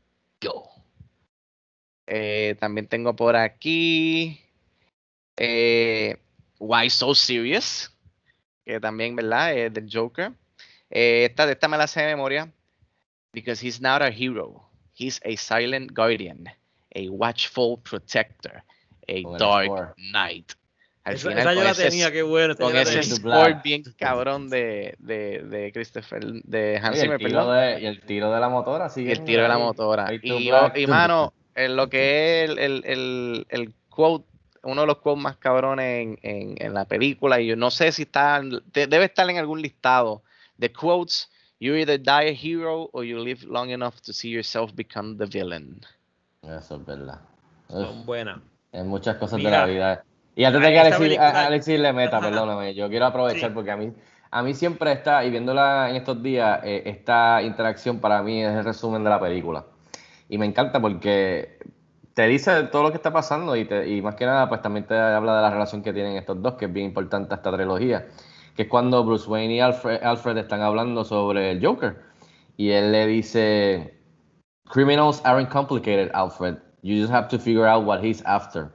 [0.41, 0.71] go.
[2.61, 4.41] También tengo por aquí
[6.59, 7.91] Why So Serious,
[8.65, 9.57] que también, ¿verdad?
[9.57, 10.33] Eh, del Joker.
[10.91, 12.53] Esta, esta me la sé de memoria.
[13.39, 14.69] Because he's not a hero.
[14.95, 16.49] He's a silent guardian,
[16.95, 18.65] a watchful protector,
[19.07, 19.95] a Con dark score.
[20.13, 20.53] knight.
[21.05, 22.57] Al Esa, final, esa yo la ese tenía, qué bueno.
[22.57, 27.31] con ese score bien cabrón de, de, de Christopher, de Hans Y el, Zimmer, tiro
[27.31, 27.57] perdón.
[27.57, 30.13] de, y el tiro de la motora, así Y el tiro de la motora.
[30.21, 34.27] Y, y mano, en lo que es el, el, el, el quote,
[34.65, 37.93] uno de los quotes más cabrones en, en, en la película, y yo no sé
[37.93, 40.25] si está, de- debe estar en algún listado
[40.57, 44.73] de quotes You either die a hero or you live long enough to see yourself
[44.75, 45.81] become the villain.
[46.43, 47.21] Eso es verdad.
[47.69, 48.39] Son buenas.
[48.73, 50.05] En muchas cosas Mira, de la vida.
[50.37, 50.79] Y antes de que
[51.19, 53.55] Alexis, le meta, perdóname, yo quiero aprovechar Sí.
[53.55, 53.93] porque a mí,
[54.31, 58.55] a mí siempre está, y viéndola en estos días, eh, esta interacción para mí es
[58.55, 59.65] el resumen de la película.
[60.29, 61.59] Y me encanta porque
[62.15, 64.87] te dice todo lo que está pasando y, te- y más que nada, pues también
[64.87, 68.07] te habla de la relación que tienen estos dos, que es bien importante esta trilogía,
[68.59, 72.03] que es cuando Bruce Wayne y Alfred, Alfred están hablando sobre el Joker.
[72.57, 73.95] Y él le dice,
[74.69, 76.57] criminals aren't complicated, Alfred.
[76.83, 78.73] You just have to figure out what he's after.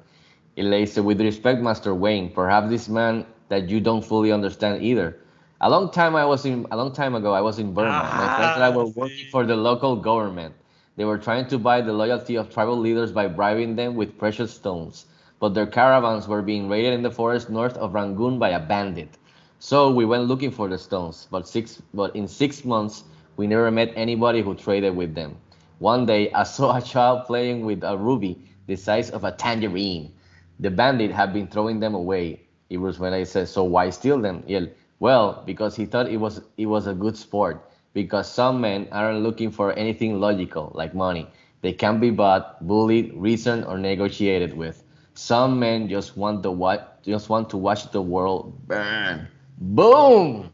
[0.55, 4.81] Y le dice, with respect, Master Wayne, perhaps this man that you don't fully understand
[4.81, 5.19] either.
[5.59, 7.89] A long time I was in, a long time ago, I was in Burma.
[7.89, 10.55] My ah, friends and I were working for the local government.
[10.95, 14.53] They were trying to buy the loyalty of tribal leaders by bribing them with precious
[14.53, 15.07] stones.
[15.41, 19.17] But their caravans were being raided in the forest north of Rangoon by a bandit.
[19.63, 23.05] So we went looking for the stones, but six, but in six months
[23.37, 25.37] we never met anybody who traded with them.
[25.79, 30.11] One day I saw a child playing with a ruby the size of a tangerine.
[30.59, 32.41] The bandit had been throwing them away.
[32.69, 36.09] It was when I said, "So why steal them?" Y él, well, because he thought
[36.09, 37.63] it was it was a good sport.
[37.93, 41.25] Because some men aren't looking for anything logical like money.
[41.61, 44.83] They can be bought, bullied, reasoned, or negotiated with.
[45.13, 49.29] Some men just want the what just want to watch the world burn.
[49.57, 50.51] Boom.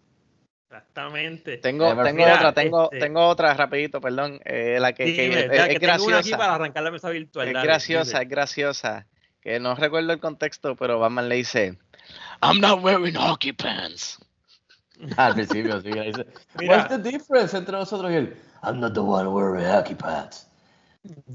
[0.69, 1.57] Exactamente.
[1.57, 4.39] Tengo, Ever tengo Mira, otra, tengo, este- tengo otra rapidito, perdón.
[4.45, 6.37] eh, la que, es, es que tengo una aquí graciosa.
[6.37, 7.47] para arrancar la mesa virtual.
[7.47, 8.23] Es dale, graciosa, dime.
[8.23, 9.07] es graciosa.
[9.41, 11.77] Que no recuerdo el contexto, pero Batman le dice,
[12.41, 14.19] I'm not wearing hockey pants.
[15.17, 16.25] Al principio, sí, le dice,
[16.59, 16.77] Mira.
[16.77, 18.35] What's the difference entre nosotros y él?
[18.61, 20.47] I'm not the one wearing hockey pads.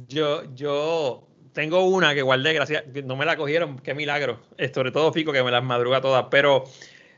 [0.08, 4.40] Yo, yo tengo una que guardé, gracias, no me la cogieron, qué milagro.
[4.58, 6.64] Eh, Sobre todo Fico, que me las madruga todas, pero.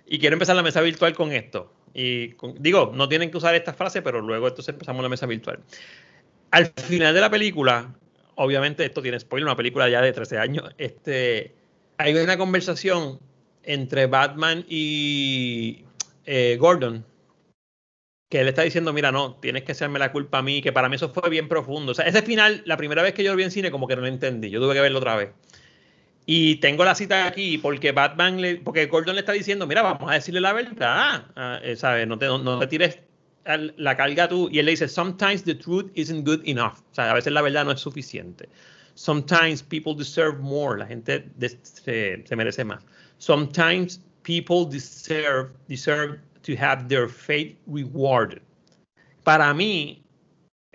[0.07, 1.73] Y quiero empezar la mesa virtual con esto.
[1.92, 5.61] Y digo, no tienen que usar esta frase, pero luego entonces empezamos la mesa virtual.
[6.51, 7.95] Al final de la película,
[8.37, 11.55] obviamente esto tiene spoiler, una película ya de 13 años, este,
[11.99, 13.19] hay una conversación
[13.62, 15.85] entre Batman y
[16.25, 17.05] eh, Gordon,
[18.29, 20.88] que él está diciendo, mira, no, tienes que hacerme la culpa a mí, que para
[20.88, 21.92] mí eso fue bien profundo.
[21.92, 23.97] O sea, ese final, la primera vez que yo lo vi en cine, como que
[23.97, 25.31] no lo entendí, yo tuve que verlo otra vez.
[26.29, 30.11] Y tengo la cita aquí porque Batman, le, porque Gordon le está diciendo, mira, vamos
[30.11, 32.07] a decirle la verdad, ah, eh.
[32.07, 32.99] No te, no, te tires
[33.45, 34.49] la carga tú.
[34.51, 36.81] Y él le dice, sometimes the truth isn't good enough.
[36.91, 38.49] O sea, a veces la verdad no es suficiente.
[38.95, 40.79] Sometimes people deserve more.
[40.79, 41.29] La gente
[41.62, 42.83] se, se merece más.
[43.19, 48.43] Sometimes people deserve, deserve to have their fate rewarded.
[49.23, 50.03] Para mí,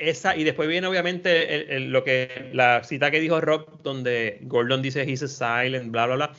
[0.01, 5.03] esa, y después viene obviamente lo que la cita que dijo Rob, donde Gordon dice
[5.03, 6.33] he's silent, bla, bla, bla.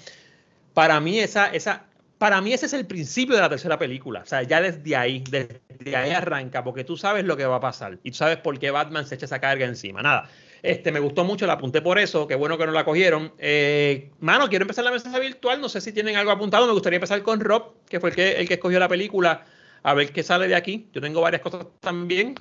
[0.75, 1.87] Para mí, esa, esa,
[2.19, 4.21] para mí ese es el principio de la tercera película.
[4.21, 7.61] O sea, ya desde ahí, desde ahí arranca, porque tú sabes lo que va a
[7.61, 10.03] pasar y tú sabes por qué Batman se echa esa carga encima.
[10.03, 10.29] Nada.
[10.63, 13.33] Este, me gustó mucho, la apunté por eso, qué bueno que no la cogieron.
[13.39, 16.99] Eh, mano, quiero empezar la mesa virtual, no sé si tienen algo apuntado, me gustaría
[16.99, 19.45] empezar con Rob, que fue el que, el que escogió la película,
[19.83, 20.89] a ver qué sale de aquí.
[20.93, 22.37] Yo tengo varias cosas también.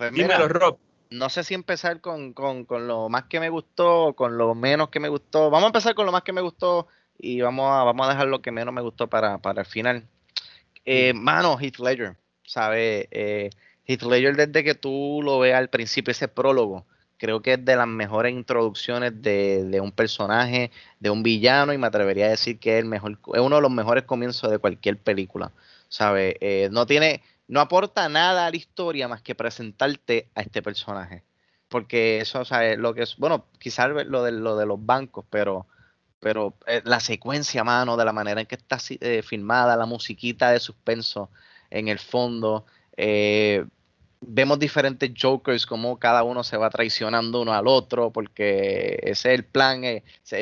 [0.00, 0.78] Pues mira, Dímelo, Rob.
[1.10, 4.88] no sé si empezar con, con, con lo más que me gustó con lo menos
[4.88, 5.50] que me gustó.
[5.50, 8.28] Vamos a empezar con lo más que me gustó y vamos a, vamos a dejar
[8.28, 10.08] lo que menos me gustó para, para el final.
[10.86, 13.08] Eh, mano, Heath Ledger, ¿sabes?
[13.10, 13.50] Eh,
[13.84, 16.86] Heath Ledger desde que tú lo veas al principio, ese prólogo,
[17.18, 21.78] creo que es de las mejores introducciones de, de un personaje, de un villano, y
[21.78, 24.58] me atrevería a decir que es, el mejor, es uno de los mejores comienzos de
[24.58, 25.52] cualquier película,
[25.90, 26.36] ¿sabes?
[26.40, 31.24] Eh, no tiene, no aporta nada a la historia más que presentarte a este personaje.
[31.68, 35.24] Porque eso, o sea, lo que es, bueno, quizás lo de, lo de los bancos,
[35.30, 35.66] pero,
[36.20, 40.52] pero eh, la secuencia, mano, de la manera en que está eh, filmada, la musiquita
[40.52, 41.30] de suspenso
[41.70, 43.64] en el fondo, eh,
[44.20, 49.38] vemos diferentes Jokers, como cada uno se va traicionando uno al otro, porque ese es
[49.40, 49.82] el plan,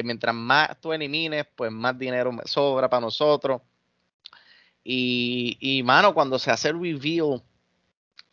[0.04, 3.62] mientras más tú elimines, pues más dinero sobra para nosotros.
[4.90, 7.42] Y, mano, cuando se hace el reveal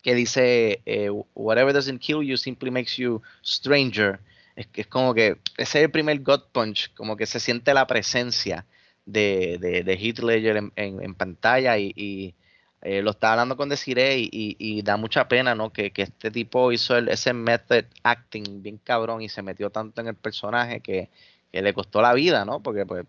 [0.01, 4.21] que dice, eh, whatever doesn't kill you simply makes you stranger,
[4.55, 7.85] es, es como que ese es el primer gut punch, como que se siente la
[7.87, 8.65] presencia
[9.05, 12.33] de, de, de en, pantalla y,
[12.81, 15.73] eh, lo estaba hablando con Desiree y, y- da mucha pena, ¿no?
[15.73, 20.07] Que, que este tipo hizo ese method acting bien cabrón y se metió tanto en
[20.07, 21.09] el personaje que,
[21.51, 22.61] que le costó la vida, ¿no?
[22.61, 23.05] Porque pues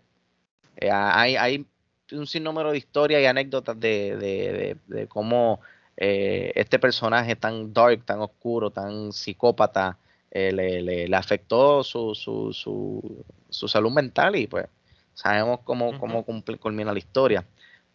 [0.77, 1.65] eh, hay, hay
[2.11, 5.59] un sinnúmero de historias y anécdotas de, de- de- de cómo
[5.97, 9.97] eh, este personaje tan dark, tan oscuro, tan psicópata,
[10.31, 14.67] eh, le, le- le afectó su, su, su, su salud mental y pues
[15.13, 17.45] sabemos cómo, cómo cumple- culmina la historia.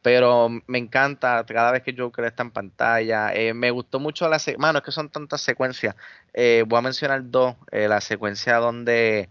[0.02, 3.32] Pero me encanta cada vez que Joker está en pantalla.
[3.34, 4.60] Eh, me gustó mucho la secuencia.
[4.66, 5.94] Mano, es que son tantas secuencias.
[6.34, 7.54] Voy a mencionar dos.
[7.70, 9.28] La secuencia donde.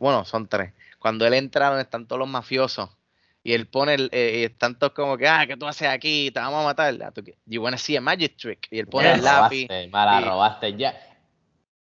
[0.00, 0.72] bueno, son tres.
[0.98, 2.90] Cuando él entra donde están todos los mafiosos.
[3.46, 3.94] Y él pone.
[3.94, 5.28] El, eh, y están todos como que.
[5.28, 6.32] Ah, ¿qué tú haces aquí?
[6.32, 6.96] Te vamos a matar.
[7.46, 8.66] You wanna see a magic trick.
[8.72, 9.68] Y él pone el la lápiz.
[9.68, 10.94] robaste, me la y- robaste ya.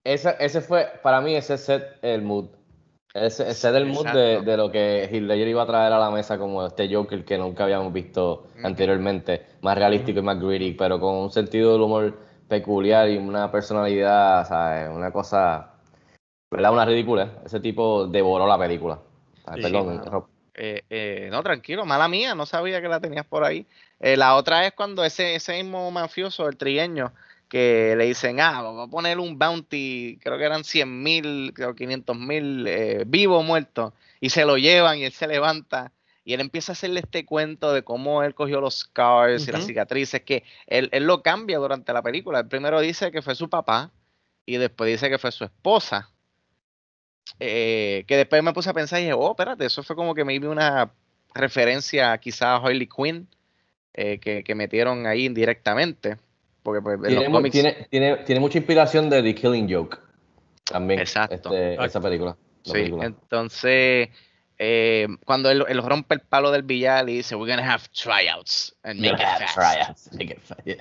[0.04, 2.48] Ese, ese fue, para mí, ese set el mood.
[3.14, 6.10] Ese, ese set el mood de, lo que Heath Ledger iba a traer a la
[6.10, 9.46] mesa como este Joker que nunca habíamos visto anteriormente.
[9.62, 14.46] Más realístico y más gritty, pero con un sentido del humor peculiar y una personalidad,
[14.46, 14.90] ¿sabes?
[14.94, 15.72] Una cosa,
[16.50, 16.74] ¿verdad?
[16.74, 17.40] Una ridícula.
[17.46, 18.98] Ese tipo devoró la película.
[19.46, 20.24] Ay, Sí, perdón.
[20.54, 23.66] Eh, eh, no, tranquilo, mala mía, no sabía que la tenías por ahí.
[24.00, 27.12] Eh, la otra es cuando ese, ese mismo mafioso, el trigueño,
[27.48, 31.74] que le dicen, ah, vamos a poner un bounty, creo que eran 100 mil, creo
[31.74, 35.92] 500 mil, eh, vivo o muerto, y se lo llevan y él se levanta.
[36.24, 39.66] Y él empieza a hacerle este cuento de cómo él cogió los scars y las
[39.66, 42.40] cicatrices, que él, él lo cambia durante la película.
[42.40, 43.90] El primero dice que fue su papá
[44.46, 46.10] y después dice que fue su esposa.
[47.40, 50.24] Eh, que después me puse a pensar y dije, oh, espérate, eso fue como que
[50.24, 50.92] me una
[51.34, 53.28] referencia quizás a Harley Quinn
[53.94, 56.18] eh, que, que metieron ahí indirectamente.
[56.62, 59.98] Porque pues, en los Tiene, cómics- tiene, tiene, tiene mucha inspiración de The Killing Joke.
[60.64, 61.00] También.
[61.00, 61.34] Exacto.
[61.54, 62.30] este, esa película.
[62.30, 63.04] la Sí, película.
[63.04, 64.08] entonces
[64.58, 68.74] eh, cuando él, él rompe el palo del billar y dice, we're gonna have tryouts
[68.82, 69.54] and make it fast.
[69.54, 70.76] tryouts, make it fast, yeah.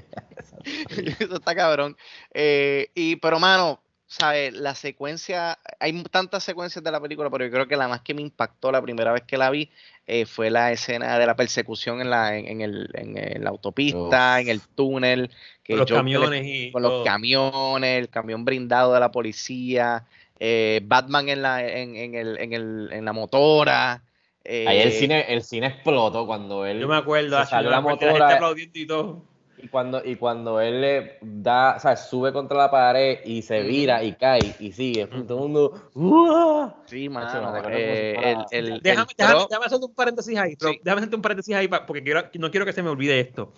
[1.20, 1.98] Eso está cabrón.
[2.34, 3.83] Eh, y, pero, mano,
[4.14, 4.54] ¿sabes?
[4.54, 8.14] La secuencia, hay tantas secuencias de la película, pero yo creo que la más que
[8.14, 9.70] me impactó la primera vez que la vi
[10.06, 14.40] eh, fue la escena de la persecución en la, en, en el, en, la autopista,
[14.40, 15.32] en el túnel.
[15.64, 20.06] Que Con los camiones y con los camiones, el camión brindado de la policía,
[20.40, 24.04] eh, Batman en la, en, en el, en, el, en la motora.
[24.44, 27.82] eh, Ahí el cine, el cine explotó cuando él Yo me acuerdo, se salió la
[27.82, 29.33] la gente motora aplaudiendo y todo.
[29.64, 33.62] Y cuando, y cuando él le da, o sea, sube contra la pared y se
[33.62, 36.76] vira y cae y sigue, todo el mundo ¡Uah!
[36.86, 37.70] Sí, Macho, mano.
[37.70, 38.14] eh,
[38.52, 40.80] el, el- Déjame, el déjame, pro- déjame hacer un paréntesis ahí, Sí.
[40.84, 43.54] déjame hacer un paréntesis ahí porque quiero, no quiero que se me olvide esto.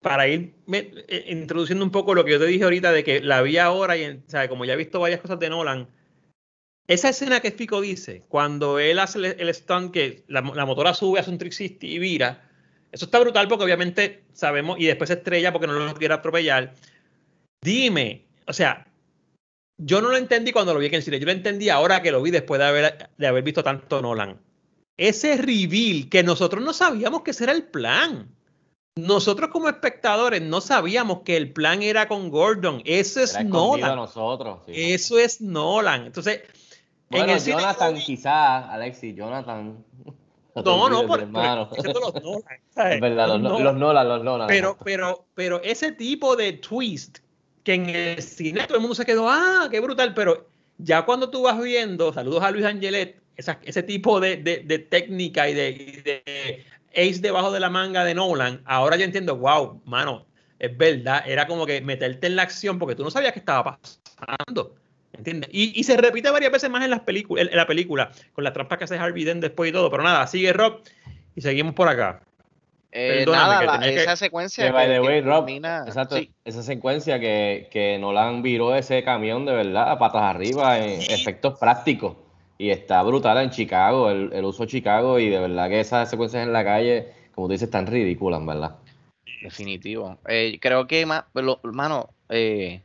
[0.00, 3.20] Para ir me- eh, introduciendo un poco lo que yo te dije ahorita de que
[3.20, 5.88] la vi ahora y o sea, como ya he visto varias cosas de Nolan,
[6.86, 10.94] esa escena que Fico dice, cuando él hace el, el stunt que la, la motora
[10.94, 12.47] sube, hace un 360 y vira,
[12.92, 16.74] eso está brutal porque obviamente sabemos y después se estrella porque no lo quiere atropellar.
[17.62, 18.86] Dime, o sea,
[19.78, 22.02] yo no lo entendí cuando lo vi aquí en el cine, yo lo entendí ahora
[22.02, 24.40] que lo vi después de haber, de haber visto tanto Nolan.
[24.96, 28.34] Ese reveal que nosotros no sabíamos que ese era el plan.
[28.96, 32.82] Nosotros como espectadores no sabíamos que el plan era con Gordon.
[32.84, 33.94] Eso es Nolan.
[33.94, 34.62] nosotros.
[34.66, 34.72] sí.
[34.74, 36.06] Eso es Nolan.
[36.06, 36.42] Entonces,
[37.10, 39.84] en el Jonathan, quizás, Alexis, Jonathan.
[40.62, 41.68] No, no, por, hermano.
[41.70, 42.42] los Nolan.
[42.74, 42.94] ¿sabes?
[42.94, 43.78] Es verdad, los, Los los, Nolan.
[43.78, 44.48] Nolan, los Nolan.
[44.48, 47.18] Pero, pero, pero ese tipo de twist
[47.64, 51.28] que en el cine todo el mundo se quedó, ah, qué brutal, pero ya cuando
[51.30, 55.54] tú vas viendo, saludos a Luis Angelet, esa- ese tipo de, de- de técnica y
[55.54, 60.24] de, y de ace debajo de la manga de Nolan, ahora yo entiendo, wow, mano,
[60.58, 63.78] es verdad, era como que meterte en la acción porque tú no sabías qué estaba
[63.80, 64.74] pasando.
[65.12, 65.50] ¿Entiendes?
[65.52, 68.44] Y, y se repite varias veces más en, las películas, en, en la película, con
[68.44, 69.90] la trampa que hace Harvey Dent después y todo.
[69.90, 70.80] Pero nada, sigue Rob
[71.34, 72.20] y seguimos por acá.
[72.92, 74.64] eh, nada, la- que- esa secuencia.
[74.66, 78.74] Que, by que- the que way, Rob, exacto, sí, esa secuencia que, que Nolan viró
[78.74, 82.16] ese camión de verdad, a patas arriba, en efectos prácticos.
[82.60, 86.10] Y está brutal en Chicago, el, el uso de Chicago, y de verdad que esas
[86.10, 88.76] secuencias en la calle, como tú dices, están ridículas, en verdad.
[89.42, 90.18] Definitivo.
[90.26, 92.82] Eh, creo que, mano, eh,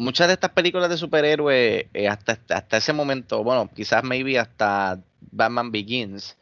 [0.00, 4.98] muchas de estas películas de superhéroes, eh, hasta, hasta ese momento, bueno, quizás maybe hasta
[5.30, 6.36] Batman Begins,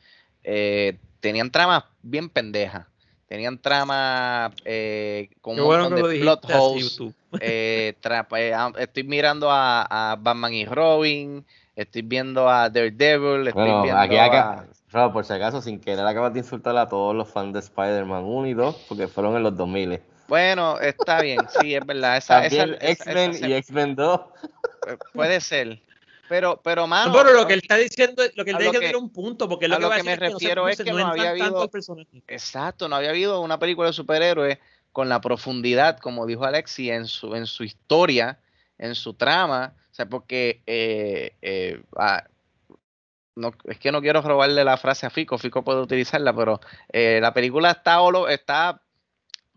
[0.44, 2.86] eh, tenían tramas bien pendejas.
[3.26, 6.96] Tenían tramas eh, con Qué un bueno montón de plot holes.
[6.96, 7.14] YouTube.
[7.40, 7.94] eh,
[8.36, 11.44] eh, estoy mirando a, a Batman y Robin,
[11.76, 14.24] estoy viendo a Daredevil, estoy Bueno, viendo aquí a...
[14.24, 17.58] acá, Rob, por si acaso, sin querer, acabas de insultar a todos los fans de
[17.58, 20.00] Spider-Man 1 y 2, porque fueron en los 2000.
[20.28, 22.18] Bueno, está bien, sí, es verdad.
[22.18, 24.20] Esa, esa, También X-Men y X-Men 2.
[24.86, 25.80] Eh, Puede ser.
[26.28, 27.10] Pero, pero, mano.
[27.14, 29.48] pero lo que él está diciendo, lo que él a está diciendo era un punto,
[29.48, 30.92] porque a lo que lo a que me es que refiero no se- es que
[30.92, 31.70] no había habido-.
[32.28, 34.58] Exacto, no había habido una película de superhéroes
[34.92, 38.38] con la profundidad, como dijo Alexi, en su, en su historia,
[38.76, 39.74] en su trama.
[39.90, 42.24] O sea, porque eh, eh, ah,
[43.34, 46.60] no, es que no quiero robarle la frase a Fico, Fico puede utilizarla, pero
[46.92, 47.98] eh, la película está,
[48.28, 48.82] está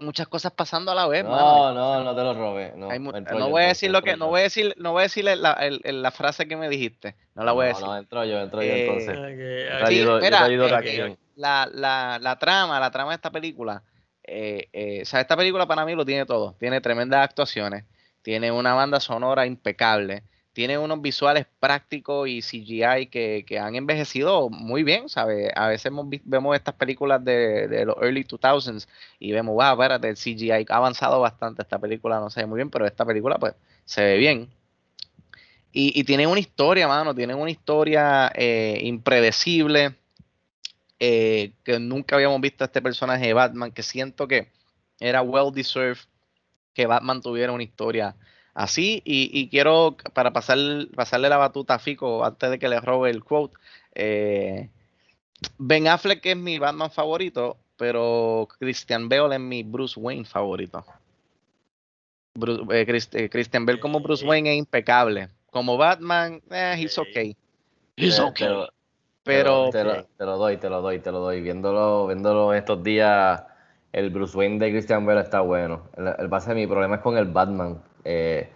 [0.01, 1.23] muchas cosas pasando a la vez.
[1.23, 1.73] mano.
[1.73, 2.73] No, no, no te lo robé.
[2.75, 5.03] No, Hay no voy a decir lo que, no voy a decir, no voy a
[5.03, 7.87] decir la, el- el- la frase que me dijiste, no la voy a No, decir.
[7.87, 9.15] No, entro yo, entro yo Eh, entonces.
[9.17, 9.85] Yo
[10.21, 11.17] mira, ayudo eh, aquí.
[11.35, 13.83] la, la, la trama, la trama de esta película,
[14.23, 16.55] eh, eh, o sea, esta película para mí lo tiene todo.
[16.59, 17.85] Tiene tremendas actuaciones,
[18.21, 20.23] tiene una banda sonora impecable,
[20.53, 25.51] tiene unos visuales prácticos y CGI que, que han envejecido muy bien, ¿sabes?
[25.55, 25.91] A veces
[26.25, 28.87] vemos estas películas de, de los early 2000s
[29.19, 32.57] y vemos, wow, espérate, el CGI ha avanzado bastante, esta película no se ve muy
[32.57, 33.53] bien, pero esta película pues
[33.85, 34.49] se ve bien.
[35.71, 39.95] Y, y tiene una historia, mano, tiene una historia eh, impredecible,
[40.99, 44.49] eh, que nunca habíamos visto a este personaje de Batman, que siento que
[44.99, 45.97] era well deserved
[46.73, 48.15] que Batman tuviera una historia
[48.53, 49.01] así.
[49.05, 50.57] Y, y quiero, para pasar,
[50.95, 53.55] pasarle la batuta a Fico, antes de que le robe el quote,
[53.95, 54.69] eh,
[55.57, 60.85] Ben Affleck es mi Batman favorito, pero Christian Bale es mi Bruce Wayne favorito.
[62.35, 65.29] Bruce- eh, Chris- eh, Christian Bale como Bruce Wayne es impecable.
[65.49, 67.35] Como Batman, eh, he's okay.
[67.95, 68.47] Te- okay.
[69.23, 71.41] Pero te, lo, te lo doy, te lo doy, te lo doy.
[71.41, 73.43] Viéndolo, viéndolo estos días,
[73.91, 75.83] el Bruce Wayne de Christian Bale está bueno.
[75.95, 77.81] El, el base de mi problema es con el Batman.
[78.03, 78.49] Eh,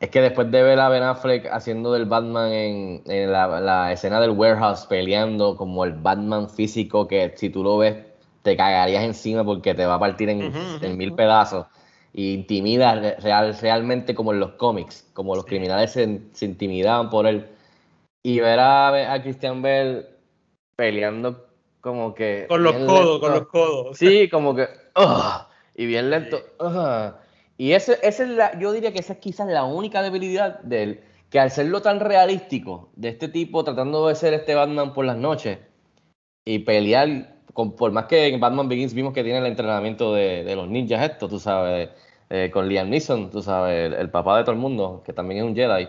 [0.00, 3.92] es que después de ver a Ben Affleck haciendo del Batman en, en la, la
[3.92, 7.96] escena del warehouse peleando como el Batman físico que si tú lo ves
[8.42, 10.52] te cagarías encima porque te va a partir en,
[10.96, 11.66] mil pedazos.
[12.12, 17.08] Y intimida re- real, realmente como en los cómics, como los criminales se, se intimidaban
[17.08, 17.46] por él.
[18.22, 20.06] Y ver a, a Christian Bell
[20.76, 21.46] peleando
[21.80, 22.46] como que.
[22.48, 23.96] Con los codos, con los codos.
[23.96, 24.68] Sí, como que.
[24.96, 25.46] ugh,
[25.76, 26.42] y bien lento.
[27.58, 30.82] Y ese, esa es la, yo diría que esa es quizás la única debilidad de
[30.82, 31.00] él.
[31.30, 35.16] Que al serlo tan realístico, de este tipo tratando de ser este Batman por las
[35.16, 35.58] noches
[36.44, 40.44] y pelear, con, por más que en Batman Begins vimos que tiene el entrenamiento de,
[40.44, 41.88] de los ninjas, esto, tú sabes,
[42.28, 45.42] eh, con Liam Neeson, tú sabes, el, el papá de todo el mundo, que también
[45.42, 45.88] es un Jedi,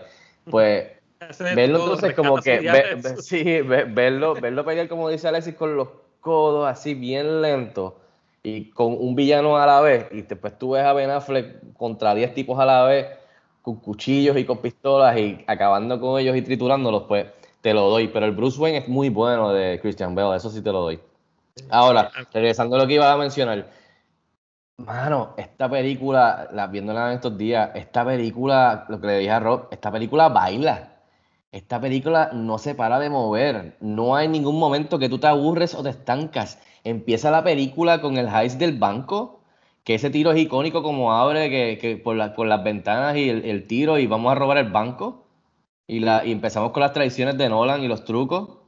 [0.50, 0.86] pues
[1.54, 5.76] verlo entonces como que ve- ve- sí, ve- verlo, verlo pelear como dice Alexis con
[5.76, 5.88] los
[6.20, 7.98] codos así bien lento
[8.44, 12.14] y con un villano a la vez y después tú ves a Ben Affleck contra
[12.14, 13.06] 10 tipos a la vez
[13.62, 17.26] con cuchillos y con pistolas y acabando con ellos y triturándolos, pues
[17.62, 20.60] te lo doy, pero el Bruce Wayne es muy bueno de Christian Bale, eso sí
[20.60, 21.00] te lo doy.
[21.70, 23.66] Ahora, regresando a lo que iba a mencionar,
[24.76, 29.38] Mano, esta película, la, viéndola en estos días, esta película, lo que le dije a
[29.38, 30.90] Rob, esta película baila.
[31.52, 33.76] Esta película no se para de mover.
[33.80, 36.58] No hay ningún momento que tú te aburres o te estancas.
[36.84, 39.40] Empieza la película con el heist del banco,
[39.84, 43.28] que ese tiro es icónico como abre que, que por, la- por las ventanas y
[43.28, 45.24] el, el tiro y vamos a robar el banco.
[45.86, 48.58] Y, la, y empezamos con las traiciones de Nolan y los trucos.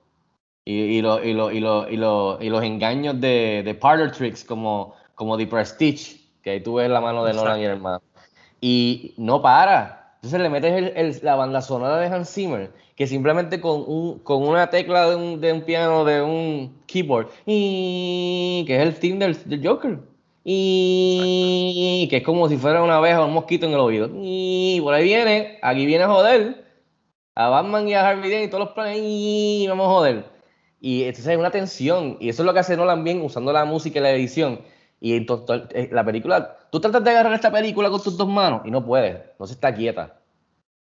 [0.65, 4.11] Y, y, lo- y, lo- y, lo- y, lo- y los engaños de, de parlor
[4.13, 7.71] tricks como, como The Prestige, que ahí tú ves la mano de Nolan y el
[7.73, 8.03] hermano.
[8.61, 10.06] Y no para.
[10.27, 14.19] Entonces le metes el- el- la banda sonora de Hans Zimmer, que simplemente con, un,
[14.21, 18.95] con una tecla de un, de un piano, de un keyboard, y que es el
[18.99, 19.99] theme del, del Joker.
[20.45, 24.11] Y que es como si fuera una abeja o un mosquito en el oído.
[24.21, 26.65] Y por ahí viene, aquí viene a joder
[27.37, 30.25] a Batman y a Harvey Dent y todos los planes y vamos a joder.
[30.81, 33.65] Y entonces hay una tensión y eso es lo que hace Nolan bien usando la
[33.65, 34.61] música y la edición.
[35.01, 38.63] Y entonces, eh, la película, tú tratas de agarrar esta película con tus dos manos
[38.65, 40.21] y no puedes, no se está quieta.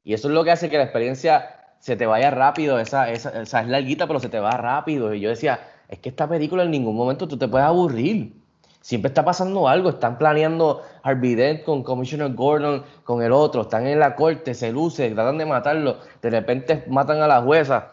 [0.03, 3.53] Y eso es lo que hace que la experiencia se te vaya rápido, esa, es
[3.53, 5.13] larguita, pero se te va rápido.
[5.13, 8.41] Y yo decía, es que esta película en ningún momento tú te puedes aburrir.
[8.81, 13.87] Siempre está pasando algo, están planeando Harvey Dent con Commissioner Gordon, con el otro, están
[13.87, 17.93] en la corte, se luce, tratan de matarlo, de repente matan a la jueza,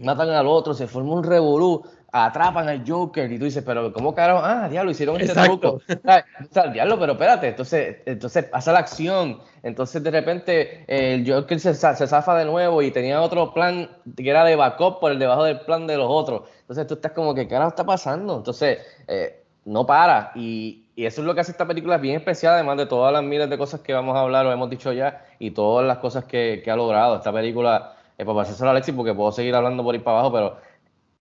[0.00, 1.84] matan al otro, se forma un revolú,
[2.16, 4.40] atrapan al Joker y tú dices, pero ¿cómo carajo?
[4.44, 5.80] Ah, diablo, hicieron este truco.
[5.80, 11.58] O sea, diablo, pero espérate, entonces, entonces pasa la acción, entonces de repente el Joker
[11.58, 15.18] se, se zafa de nuevo y tenía otro plan que era de backup por el
[15.18, 16.42] debajo del plan de los otros.
[16.60, 18.36] Entonces tú estás como que, ¿qué carajo está pasando?
[18.36, 20.30] Entonces, eh, no para.
[20.36, 23.24] Y, y eso es lo que hace esta película bien especial, además de todas las
[23.24, 26.26] miles de cosas que vamos a hablar o hemos dicho ya, y todas las cosas
[26.26, 27.16] que, que ha logrado.
[27.16, 30.32] Esta película, eh, para pasárselo a Alexis, porque puedo seguir hablando por ir para abajo,
[30.32, 30.73] pero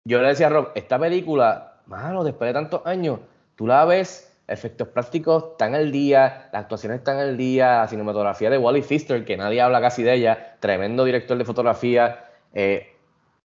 [0.06, 3.20] yo le decía a Rob, esta película, mano, después de tantos años,
[3.56, 8.50] tú la ves, efectos prácticos están al día, las actuaciones están al día, la cinematografía
[8.50, 12.88] de Wally Pfister, que nadie habla casi de ella, tremendo director de fotografía, eh,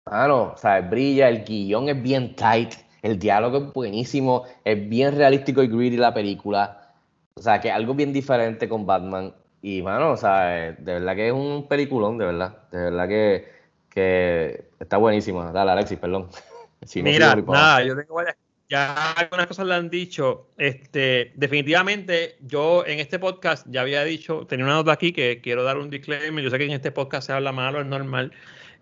[0.05, 5.17] mano, o sea, brilla, el guion es bien tight, el diálogo es buenísimo, es bien
[5.17, 6.93] realístico y greedy la película,
[7.35, 9.33] o sea, que algo bien diferente con Batman,
[9.63, 13.09] y mano, o sea, eh, de verdad que es un peliculón, de verdad, de verdad
[13.09, 13.49] que,
[13.89, 16.29] que está buenísima, dale Alexis, perdón.
[16.85, 17.89] Si no, Mira, nada, abajo.
[17.89, 18.37] yo tengo varias.
[18.71, 20.49] Ya algunas cosas le han dicho.
[20.59, 25.63] Este, definitivamente, yo en este podcast ya había dicho, tenía una nota aquí que quiero
[25.65, 26.45] dar un disclaimer.
[26.45, 28.31] Yo sé que en este podcast se habla malo, es normal.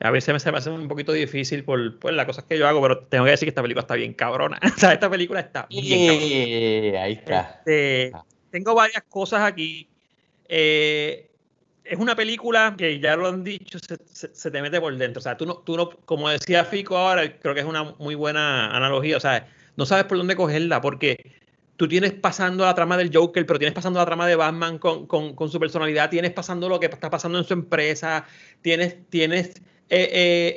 [0.00, 2.66] A veces me, se me hace un poquito difícil por, por las cosas que yo
[2.66, 4.58] hago, pero tengo que decir que esta película está bien cabrona.
[4.76, 6.26] o sea, esta película está bien cabrona.
[6.26, 7.62] Yeah, ahí está.
[7.64, 8.12] Este,
[8.50, 9.88] tengo varias cosas aquí.
[10.48, 11.25] Eh,
[11.88, 13.96] es una película que ya lo han dicho, se,
[14.34, 15.18] se- te mete por dentro.
[15.20, 18.14] O sea, tú no, tú no, como decía Fico ahora, creo que es una muy
[18.14, 19.16] buena analogía.
[19.16, 21.32] O sea, no sabes por dónde cogerla porque
[21.76, 25.06] tú tienes pasando la trama del Joker, pero tienes pasando la trama de Batman con,
[25.06, 28.24] con- con su personalidad, tienes pasando lo que está pasando en su empresa,
[28.62, 29.48] tienes, tienes
[29.88, 30.56] eh, eh,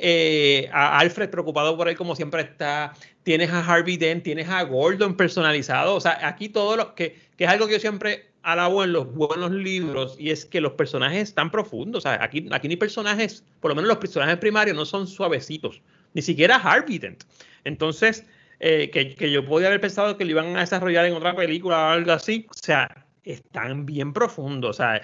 [0.64, 4.62] eh, a Alfred preocupado por él como siempre está, tienes a Harvey Dent, tienes a
[4.64, 8.84] Gordon personalizado, o sea, aquí todo lo que, que es algo que yo siempre alabo
[8.84, 12.76] en los buenos libros y es que los personajes están profundos, sea, aquí, aquí ni
[12.76, 15.82] personajes, por lo menos los personajes primarios no son suavecitos,
[16.14, 17.24] ni siquiera Harvey Dent.
[17.64, 18.24] Entonces,
[18.60, 21.76] eh, que, que yo podía haber pensado que lo iban a desarrollar en otra película
[21.76, 25.02] o algo así, o sea, están bien profundos, sea,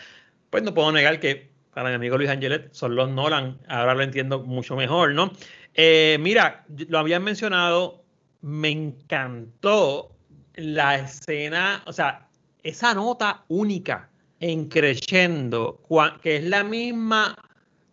[0.51, 4.03] pues no puedo negar que para mi amigo Luis Angelet son los Nolan, ahora lo
[4.03, 5.30] entiendo mucho mejor, ¿no?
[5.74, 8.03] Eh, mira, lo habían mencionado,
[8.41, 10.16] me encantó
[10.55, 12.26] la escena, o sea,
[12.68, 14.10] esa nota única
[14.40, 15.80] en crescendo,
[16.22, 17.36] que es la misma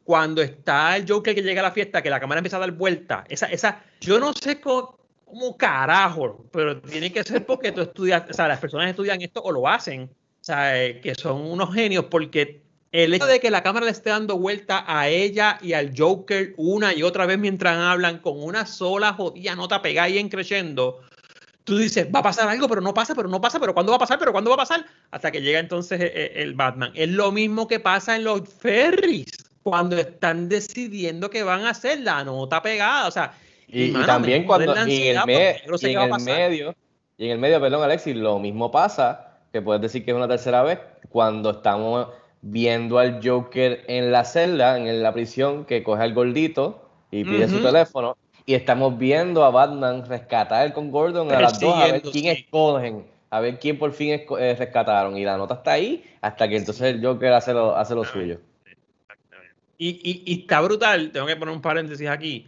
[0.04, 2.72] cuando está el Joker que llega a la fiesta, que la cámara empieza a dar
[2.72, 3.24] vuelta.
[3.30, 8.24] Esa, esa, yo no sé cómo, cómo carajo, pero tiene que ser porque tú estudias,
[8.30, 11.74] o sea, las personas estudian esto o lo hacen, o sea, eh, que son unos
[11.74, 15.74] genios, porque el hecho de que la cámara le esté dando vuelta a ella y
[15.74, 20.18] al Joker una y otra vez mientras hablan con una sola jodida nota pegada y
[20.18, 21.00] en creciendo,
[21.64, 23.96] tú dices, va a pasar algo, pero no pasa, pero no pasa, pero ¿cuándo va
[23.98, 24.20] a pasar?
[24.20, 24.86] ¿Pero cuándo va a pasar?
[25.12, 26.92] Hasta que llega entonces eh, eh, el Batman.
[26.96, 29.32] Es lo mismo que pasa en los ferries,
[29.64, 33.34] cuando están decidiendo que van a hacer la nota pegada, o sea,
[33.68, 36.22] Y, y mano, también me cuando y en el, me- no sé y en el
[36.22, 36.76] medio,
[37.18, 40.28] y en el medio, perdón, Alexis, lo mismo pasa, que puedes decir que es una
[40.28, 42.10] tercera vez, cuando estamos
[42.42, 47.48] viendo al Joker en la celda, en la prisión, que coge al gordito y pide
[47.48, 52.02] su teléfono, y estamos viendo a Batman rescatar con Gordon a las dos, a ver
[52.02, 56.48] quién escogen, a ver quién por fin eh, rescataron, y la nota está ahí, hasta
[56.48, 58.40] que entonces el Joker hace lo, hace lo suyo.
[59.78, 62.48] Y, y- y está brutal, tengo que poner un paréntesis aquí,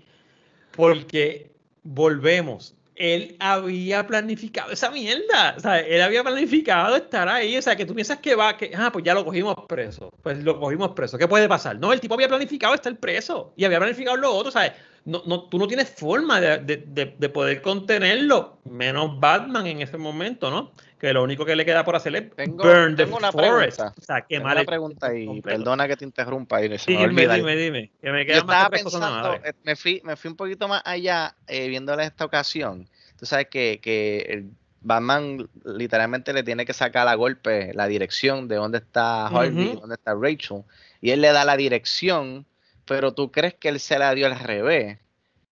[0.76, 1.52] porque
[1.84, 2.74] volvemos.
[2.98, 5.56] Él había planificado esa mierda.
[5.58, 7.58] O sea, él había planificado estar ahí.
[7.58, 10.14] O sea, que tú piensas que va, que, ah, pues ya lo cogimos preso.
[10.24, 11.18] Pues lo cogimos preso.
[11.18, 11.78] ¿Qué puede pasar?
[11.78, 14.50] No, el tipo había planificado estar preso y había planificado lo otro.
[14.50, 14.72] ¿sabes?
[15.06, 19.82] No, no, tú no tienes forma de, de- de- de poder contenerlo, menos Batman en
[19.82, 20.72] ese momento, ¿no?
[21.00, 23.78] Que lo único que le queda por hacer es Tengo- burn the tengo una forest.
[23.78, 23.94] pregunta.
[24.00, 25.58] O sea, Tengo quemar una el- pregunta y completo.
[25.60, 27.92] perdona que te interrumpa y a Dime, dime, dime.
[28.02, 31.36] Que me Yo quedan más estaba pensando, me fui, me fui un poquito más allá
[31.48, 32.88] eh, viéndola esta ocasión.
[33.20, 34.46] Tú sabes que, que
[34.82, 39.70] Batman literalmente le tiene que sacar a golpe la dirección de dónde está Harvey y
[39.70, 39.80] Ujú.
[39.82, 40.64] dónde está Rachel.
[41.02, 42.46] Y él le da la dirección,
[42.86, 45.00] pero tú crees que él se la dio al revés.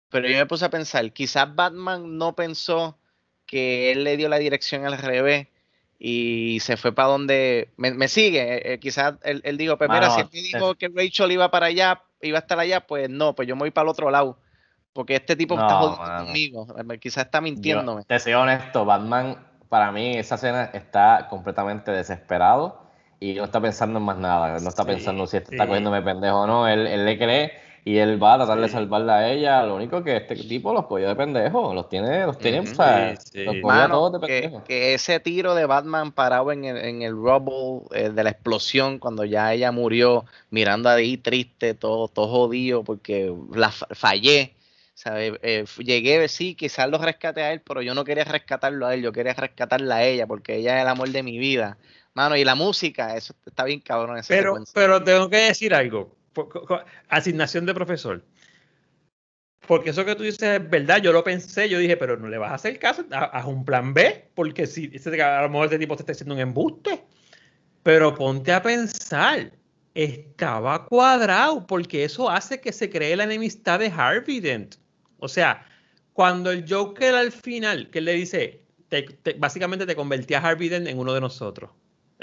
[0.10, 2.98] Pero yo me puse a pensar, quizás Batman no pensó
[3.46, 5.48] que él le dio la dirección al revés
[6.00, 8.42] y se fue para donde me, me sigue.
[8.42, 11.32] Eh, eh, quizás él, él dijo, pues mira, Mano, si él me dijo que Rachel
[11.32, 13.90] iba para allá, iba a estar allá, pues no, pues yo me voy para el
[13.90, 14.38] otro lado.
[14.92, 16.68] Porque este tipo No, está jodiendo conmigo.
[16.94, 18.02] eh, Quizás está mintiéndome.
[18.02, 22.83] Yo te soy honesto, Batman, para mí, esa escena está completamente desesperado
[23.32, 24.60] y no está pensando en más nada.
[24.60, 25.56] No está Sí, pensando si esto sí.
[25.56, 26.68] está cogiéndome pendejo o no.
[26.68, 27.54] Él, él le cree
[27.86, 29.64] y él va a tratar de salvarla a ella.
[29.64, 31.74] Lo único que este tipo los cogió de pendejo.
[31.74, 32.72] Los tiene, los tiene, Ujú.
[32.72, 33.46] o sea, Sí, sí.
[33.46, 34.64] los cogió a todos de que, pendejo.
[34.66, 39.00] que ese tiro de Batman parado en el, en el rubble eh, de la explosión
[39.00, 44.56] cuando ya ella murió, mirando ahí triste, todo, todo jodido, porque la fa- fallé.
[44.96, 45.40] ¿sabe?
[45.42, 48.94] Eh, f- llegué, sí, quizás lo rescaté a él, pero yo no quería rescatarlo a
[48.94, 51.78] él, yo quería rescatarla a ella, porque ella es el amor de mi vida.
[52.16, 54.18] Mano, y la música, eso está bien cabrón.
[54.18, 54.74] Esa Pero, secuencia.
[54.76, 56.16] pero tengo que decir algo.
[57.10, 58.24] Asignación de profesor.
[59.68, 62.38] Porque eso que tú dices es verdad, yo lo pensé, yo dije, pero no le
[62.38, 64.92] vas a hacer caso, ha- haz un plan B, porque si
[65.22, 67.04] a lo mejor este tipo te está haciendo un embuste.
[67.82, 69.52] Pero ponte a pensar,
[69.94, 74.76] estaba cuadrado, porque eso hace que se cree la enemistad de Harvey Dent.
[75.18, 75.66] O sea,
[76.14, 80.40] cuando el Joker al final, que él le dice, te- te- básicamente te convertí a
[80.40, 81.72] Harvey Dent en uno de nosotros.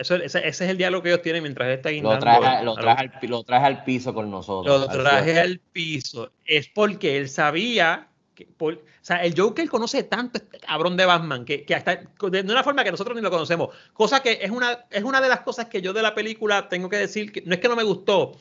[0.01, 2.62] Eso, ese, ese es el diálogo que ellos tienen mientras está Lo guindando traje, a-
[2.62, 4.80] lo, traje al, lo traje al piso con nosotros.
[4.80, 6.32] lo traje al piso.
[6.46, 8.46] Es porque él sabía que.
[8.46, 11.96] por- o sea, el Joker conoce tanto a este cabrón de Batman que, que hasta
[11.96, 13.74] de una forma que nosotros ni lo conocemos.
[13.92, 16.88] Cosa que es una, es una de las cosas que yo de la película tengo
[16.88, 18.32] que decir que no es que no me gustó,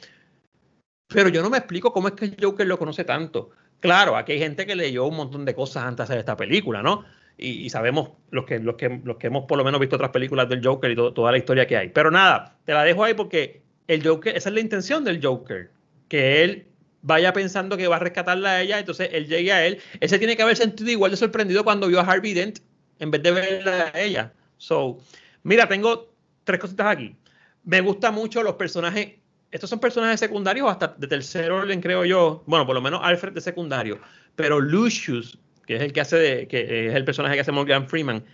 [1.07, 3.49] pero yo no me explico cómo es que el Joker lo conoce tanto.
[3.79, 6.81] Claro, aquí hay gente que leyó un montón de cosas antes de hacer esta película,
[6.83, 7.05] ¿no?
[7.41, 10.49] Y, sabemos los que, los, que, los que hemos por lo menos visto otras películas
[10.49, 11.89] del Joker y to- toda la historia que hay.
[11.89, 15.71] Pero nada, te la dejo ahí porque el Joker, esa es la intención del Joker,
[16.09, 16.65] que él
[17.01, 19.79] vaya pensando que va a rescatarla a ella, entonces él llegue a él.
[19.99, 22.59] Él se tiene que haber sentido igual de sorprendido cuando vio a Harvey Dent
[22.99, 24.33] en vez de verla a ella.
[24.57, 24.99] So,
[25.43, 26.11] mira, tengo
[26.43, 27.15] tres cositas aquí.
[27.63, 29.13] Me gustan mucho los personajes.
[29.51, 32.43] Estos son personajes secundarios hasta de tercer orden, creo yo.
[32.45, 33.99] Bueno, por lo menos Alfred de secundario.
[34.35, 35.39] Pero Lucius,
[35.69, 38.25] que es el que hace de, que es el personaje que hace Morgan Freeman,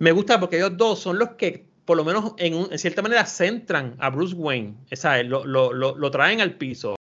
[0.00, 3.94] me gusta porque ellos dos son los que, por lo menos en, cierta manera, centran
[4.00, 4.74] a Bruce Wayne.
[4.90, 6.96] Esa, lo, lo, lo, lo traen al piso.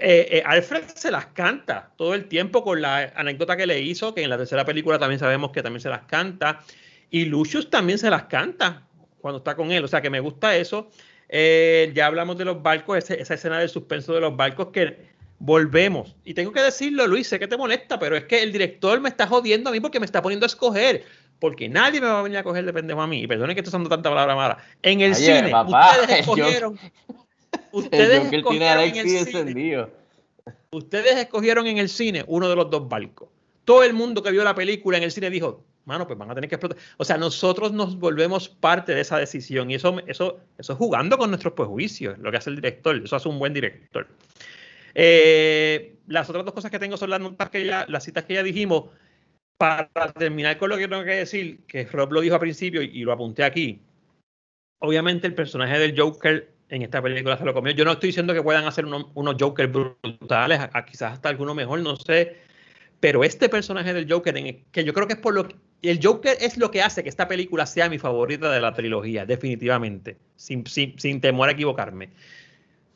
[0.00, 4.14] Eh, eh, Alfred se las canta todo el tiempo con la anécdota que le hizo,
[4.14, 6.60] que en la tercera película también sabemos que también se las canta.
[7.10, 8.86] Y Lucius también se las canta
[9.20, 9.84] cuando está con él.
[9.84, 10.88] O sea que me gusta eso.
[11.28, 16.16] Eh, ya hablamos de los barcos, esa escena del suspenso de los barcos que volvemos.
[16.24, 19.08] Y tengo que decirlo, Luis, sé que te molesta, pero es que el director me
[19.08, 21.04] está jodiendo a mí porque me está poniendo a escoger.
[21.38, 23.22] Porque nadie me va a venir a coger de pendejo a mí.
[23.22, 24.58] Y perdonen que estoy usando tanta palabra mala.
[24.82, 26.78] En el Oye, cine, papá, ustedes escogieron.
[27.72, 29.86] Ustedes escogieron en el cine.
[30.70, 33.28] Ustedes escogieron en el cine uno de los dos barcos.
[33.64, 36.34] Todo el mundo que vio la película en el cine dijo, mano, pues van a
[36.34, 36.78] tener que explotar.
[36.96, 41.18] O sea, nosotros nos volvemos parte de esa decisión y eso, eso, eso es jugando
[41.18, 42.96] con nuestros prejuicios, lo que hace el director.
[42.96, 44.06] Eso hace un buen director.
[44.98, 48.34] Eh, las otras dos cosas que tengo son las notas que ya, las citas que
[48.34, 48.86] ya dijimos.
[49.58, 52.86] Para terminar con lo que tengo que decir, que Rob lo dijo al principio y,
[52.92, 53.80] y lo apunté aquí.
[54.80, 57.72] Obviamente el personaje del Joker en esta película se lo comió.
[57.72, 61.28] Yo no estoy diciendo que puedan hacer unos, unos Joker brutales, a- a quizás hasta
[61.28, 62.36] alguno mejor, no sé.
[63.00, 65.56] Pero este personaje del Joker, en el- que yo creo que es por lo que.
[65.82, 69.24] El Joker es lo que hace que esta película sea mi favorita de la trilogía,
[69.26, 72.10] definitivamente, sin, sin, sin temor a equivocarme.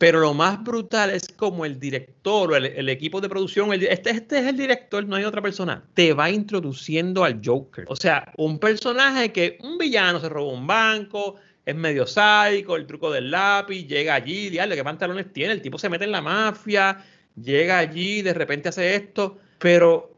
[0.00, 4.38] Pero lo más brutal es como el director o el, equipo de producción, este, este
[4.38, 7.84] es el director, no hay otra persona, te va introduciendo al Joker.
[7.86, 11.34] O sea, un personaje que un villano se robó un banco,
[11.66, 15.76] es medio sádico, el truco del lápiz, llega allí, diablo, qué pantalones tiene, el tipo
[15.76, 17.04] se mete en la mafia,
[17.36, 20.16] llega allí, de repente hace esto, pero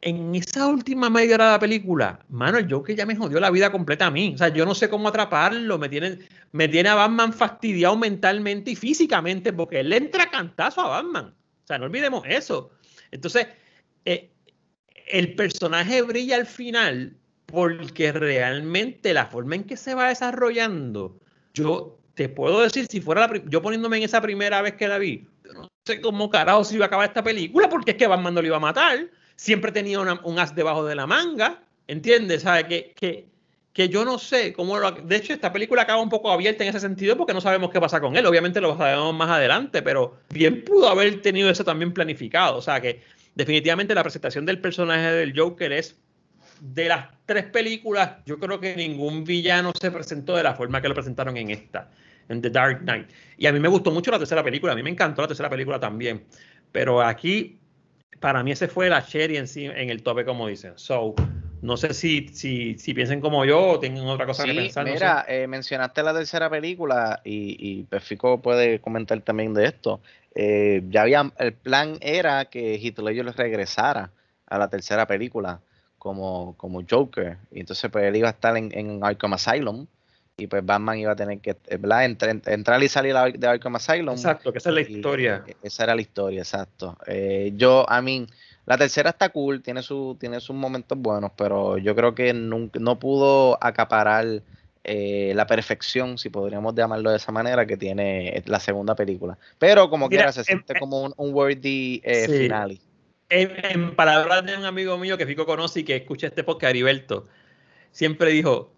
[0.00, 3.50] en esa última media hora de la película, mano, el Joker ya me jodió la
[3.50, 4.32] vida completa a mí.
[4.34, 5.78] O sea, yo no sé cómo atraparlo.
[5.78, 6.18] Me tiene,
[6.52, 11.34] me tiene a Batman fastidiado mentalmente y físicamente porque él entra cantazo a Batman.
[11.64, 12.70] O sea, no olvidemos eso.
[13.10, 13.48] Entonces,
[14.04, 14.30] eh,
[15.08, 17.16] el personaje brilla al final
[17.46, 21.18] porque realmente la forma en que se va desarrollando,
[21.54, 24.98] yo te puedo decir, si fuera la yo poniéndome en esa primera vez que la
[24.98, 28.06] vi, yo no sé cómo carajo se iba a acabar esta película porque es que
[28.06, 32.42] Batman no lo iba a matar siempre tenía un as debajo de la manga, ¿entiendes?
[32.42, 32.66] ¿Sabe?
[32.66, 33.26] Que, que,
[33.72, 34.90] que yo no sé cómo lo...
[34.90, 37.80] De hecho, esta película acaba un poco abierta en ese sentido porque no sabemos qué
[37.80, 38.26] pasa con él.
[38.26, 42.56] Obviamente lo sabemos más adelante, pero bien pudo haber tenido eso también planificado.
[42.56, 43.02] O sea que
[43.34, 45.96] definitivamente la presentación del personaje del Joker es
[46.60, 50.88] de las tres películas, yo creo que ningún villano se presentó de la forma que
[50.88, 51.90] lo presentaron en esta,
[52.30, 53.10] en The Dark Knight.
[53.36, 55.50] Y a mí me gustó mucho la tercera película, a mí me encantó la tercera
[55.50, 56.24] película también.
[56.72, 57.58] Pero aquí
[58.20, 60.72] para mí ese fue la cherry en sí, en el tope, como dicen.
[60.76, 61.14] So,
[61.62, 64.86] no sé si, si, si piensen como yo o tienen otra cosa que Sí, pensar.
[64.86, 65.42] no mira, sé.
[65.42, 70.00] eh, mencionaste la tercera película y, y pues Fico puede comentar también de esto.
[70.34, 74.10] Eh, ya había, el plan era que Ledger regresara
[74.46, 75.60] a la tercera película
[75.98, 77.38] como, como Joker.
[77.50, 79.86] Y entonces pues él iba a estar en, en Arkham Asylum
[80.38, 82.04] y pues Batman iba a tener que eh, ¿verdad?
[82.04, 84.14] Entr- entrar y salir de Arkham Asylum.
[84.14, 85.44] Exacto, que esa es la historia.
[85.46, 86.96] eh, Esa era la historia, exacto.
[87.06, 88.26] Eh, yo, a mí,
[88.66, 92.78] la tercera está cool, tiene, su, tiene sus momentos buenos, pero yo creo que nunca,
[92.78, 94.42] no pudo acaparar
[94.84, 99.38] eh, la perfección, si podríamos llamarlo de esa manera, que tiene la segunda película.
[99.58, 102.38] Pero como Mira, quiera, se em- siente como un, un worthy eh, Sí.
[102.40, 102.78] finale.
[103.30, 106.70] En, en palabras de un amigo mío que Fico conoce y que escucha este podcast,
[106.72, 107.26] Heriberto,
[107.90, 108.70] siempre dijo,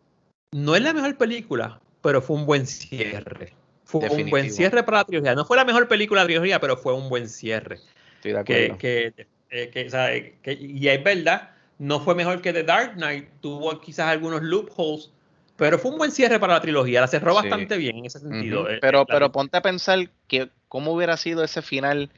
[0.53, 3.55] no es la mejor película, pero fue un buen cierre.
[3.85, 5.35] Fue un buen cierre para la trilogía.
[5.35, 7.79] No fue la mejor película de la trilogía, pero fue un buen cierre.
[8.17, 8.79] Estoy de acuerdo.
[8.79, 9.15] que,
[9.51, 12.95] eh, que, o sea, eh, que- y es verdad, no fue mejor que The Dark
[12.95, 15.11] Knight, tuvo quizás algunos loopholes,
[15.57, 17.37] pero fue un buen cierre para la trilogía, la cerró Sí.
[17.37, 18.69] bastante bien en ese sentido.
[18.69, 22.11] Eh, Pero, pero ponte a pensar que cómo hubiera sido ese final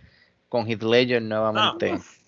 [0.49, 1.93] con Heath Ledger nuevamente.
[1.93, 2.19] uf,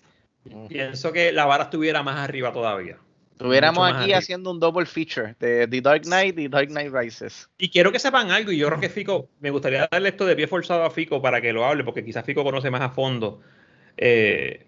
[0.69, 2.97] pienso que la vara estuviera más arriba todavía.
[3.43, 4.17] Estuviéramos aquí arriba.
[4.19, 7.49] haciendo un double feature de The Dark Knight y Dark Knight Rises.
[7.57, 10.37] Y quiero que sepan algo, y yo creo que Fico, me gustaría darle esto de
[10.37, 13.41] pie forzado a Fico para que lo hable, porque quizás Fico conoce más a fondo.
[13.97, 14.65] Eh,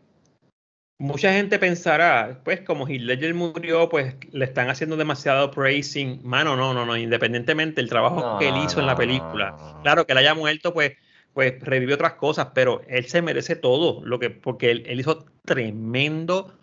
[0.98, 6.20] mucha gente pensará, pues como Heath Ledger murió, pues le están haciendo demasiado praising.
[6.26, 9.52] Mano, no, no, no, independientemente del trabajo No, que él hizo en la no, película.
[9.52, 9.82] no, no.
[9.84, 10.98] Claro que él haya muerto, pues,
[11.34, 15.24] pues revivió otras cosas, pero él se merece todo, lo que, porque él, él hizo
[15.46, 16.54] tremendo.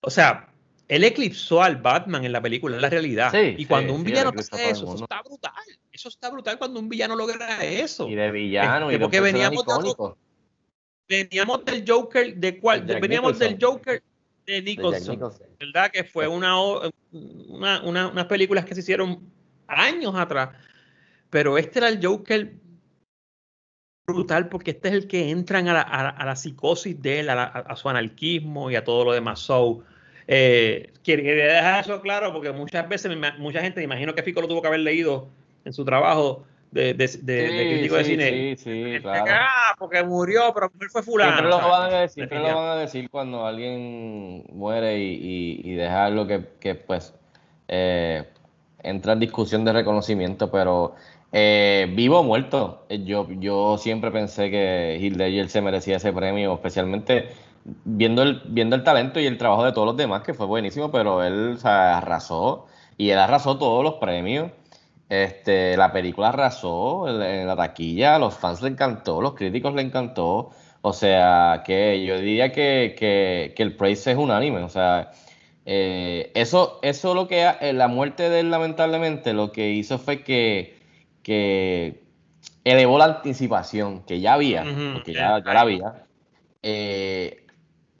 [0.00, 0.53] O sea,
[0.88, 3.30] él eclipsó al Batman en la película, en la realidad.
[3.32, 5.52] Sí, y cuando sí, un sí, villano a hace eso, eso está brutal.
[5.90, 8.08] Eso está brutal cuando un villano logra eso.
[8.08, 10.16] Y de villano, y de porque veníamos de
[11.08, 12.82] veníamos del Joker, ¿de cuál?
[12.82, 13.58] Veníamos Nicholson.
[13.58, 14.02] del Joker
[14.46, 15.46] de Nicholson, Nicholson.
[15.58, 15.90] ¿verdad?
[15.90, 19.20] Que fue una, una, una- unas películas que se hicieron
[19.66, 20.50] años atrás.
[21.30, 22.54] Pero este era el Joker
[24.06, 27.20] brutal porque este es el que entran a la, a la- a la psicosis de
[27.20, 29.40] él, a, la- a su anarquismo y a todo lo demás.
[29.40, 29.82] So,
[30.26, 34.48] eh, quería dejar eso claro porque muchas veces mucha gente, me imagino que Fico lo
[34.48, 35.28] tuvo que haber leído
[35.64, 38.56] en su trabajo de, de, de- de crítico de cine.
[38.56, 39.24] sí, sí, claro.
[39.30, 41.32] Ah, porque murió, pero él fue fulano.
[41.32, 45.70] Siempre lo, van a decir, siempre lo van a decir cuando alguien muere y, y,
[45.70, 47.14] y deja algo que, que, pues
[47.68, 48.24] eh,
[48.82, 50.94] entra en discusión de reconocimiento, pero
[51.32, 56.12] eh, vivo o muerto, eh, yo, yo siempre pensé que Heath Ledger se merecía ese
[56.12, 57.28] premio, especialmente
[57.84, 60.90] viendo el, viendo el talento y el trabajo de todos los demás, que fue buenísimo,
[60.90, 64.50] pero él o sea, arrasó y él arrasó todos los premios.
[65.08, 69.82] Este, la película arrasó en la taquilla, a los fans le encantó, los críticos le
[69.82, 70.50] encantó.
[70.82, 74.62] O sea, que yo diría que, que, que el praise es unánime.
[74.62, 75.12] O sea,
[75.64, 80.22] eh, eso, eso lo que eh, la muerte de él, lamentablemente, lo que hizo fue
[80.22, 80.76] que,
[81.22, 82.02] que
[82.64, 86.06] elevó la anticipación que ya había, Ujú, porque ya, ya, ya la había.
[86.62, 87.43] Eh,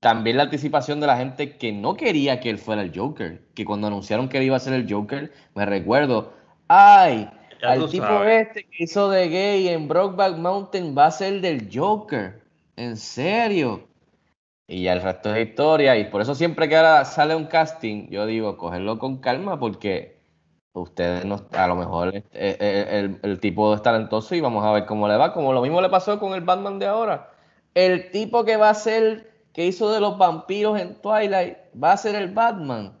[0.04, 3.64] también la anticipación de la gente que no quería que él fuera el Joker, que
[3.64, 6.34] cuando anunciaron que él iba a ser el Joker, me recuerdo,
[6.68, 7.30] ay,
[7.78, 8.48] tú tipo sabes.
[8.48, 12.42] este que hizo de gay en Brokeback Mountain va a ser del Joker,
[12.76, 13.88] en serio.
[14.66, 18.08] Y ya el resto es historia, y por eso siempre que ahora sale un casting,
[18.10, 20.20] yo digo, cogerlo con calma, porque
[20.74, 24.72] ustedes no, a lo mejor eh, eh, el, el tipo es talentoso y vamos a
[24.72, 27.30] ver cómo le va, como lo mismo le pasó con el Batman de ahora.
[27.72, 31.96] El tipo que va a ser, que hizo de los vampiros en Twilight, va a
[31.96, 32.92] ser el Batman.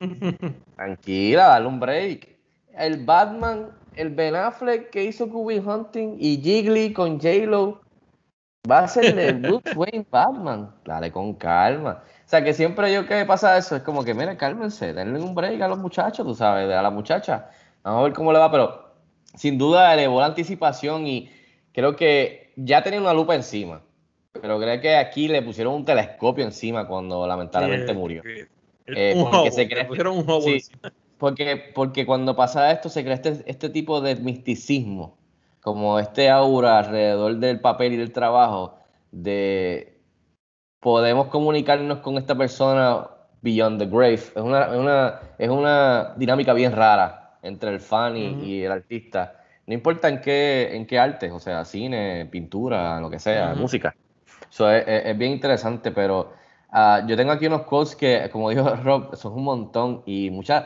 [0.76, 2.36] Tranquila, dale un break.
[2.74, 7.82] El Batman, el Ben Affleck que hizo Cubby Hunting y Jiggly con J-Lo,
[8.68, 10.74] va a ser el Bruce Wayne Batman.
[10.84, 12.02] Dale con calma.
[12.24, 15.34] O sea, que siempre yo que pasa eso, es como que, mira, cálmense, denle un
[15.34, 17.50] break a los muchachos, tú sabes, a la muchacha.
[17.82, 18.94] Vamos a ver cómo le va, pero
[19.34, 21.30] sin duda elevó la anticipación y
[21.72, 23.82] creo que ya tenía una lupa encima.
[24.32, 28.22] Pero creo que aquí le pusieron un telescopio encima cuando lamentablemente murió.
[28.86, 30.62] Eh, un porque se le cree- pusieron un sí,
[31.18, 35.18] porque, porque cuando pasa esto se crea este, este tipo de misticismo,
[35.60, 38.76] como este aura alrededor del papel y del trabajo,
[39.10, 39.98] de
[40.80, 43.08] podemos comunicarnos con esta persona
[43.42, 44.14] beyond the grave.
[44.14, 49.42] Es una, es una, es una dinámica bien rara entre el fan y, el artista.
[49.66, 53.94] No importa en qué, en qué arte, o sea, cine, pintura, lo que sea, música.
[54.58, 56.32] Eso es, es- bien interesante, pero
[56.70, 60.64] ah, yo tengo aquí unos quotes que, como dijo Rob, son un montón y muchas.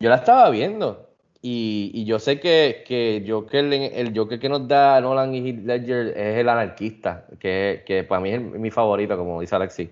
[0.00, 1.10] Yo la estaba viendo
[1.42, 5.64] y, y yo sé que, que Joker, el Joker que nos da Nolan y Heath
[5.66, 9.90] Ledger es el anarquista, que, que para mí es mi favorito, como dice Alexi.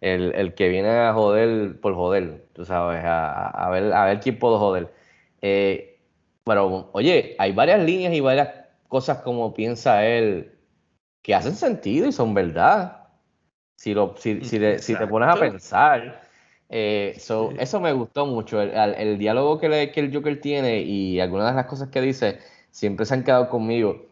[0.00, 4.20] El, el que viene a joder por joder, tú sabes, a, a ver, a ver
[4.20, 4.92] quién puedo joder.
[5.42, 5.98] Eh,
[6.44, 8.50] pero, oye, hay varias líneas y varias
[8.88, 10.52] cosas como piensa él
[11.22, 13.08] que hacen sentido y son verdad.
[13.76, 16.22] Si, lo, si, si, te, si te pones a pensar.
[16.68, 18.60] Eh, so, Eso me gustó mucho.
[18.62, 21.88] El, el- el diálogo que, le- que el Joker tiene y algunas de las cosas
[21.90, 22.40] que dice
[22.70, 24.06] siempre se han quedado conmigo.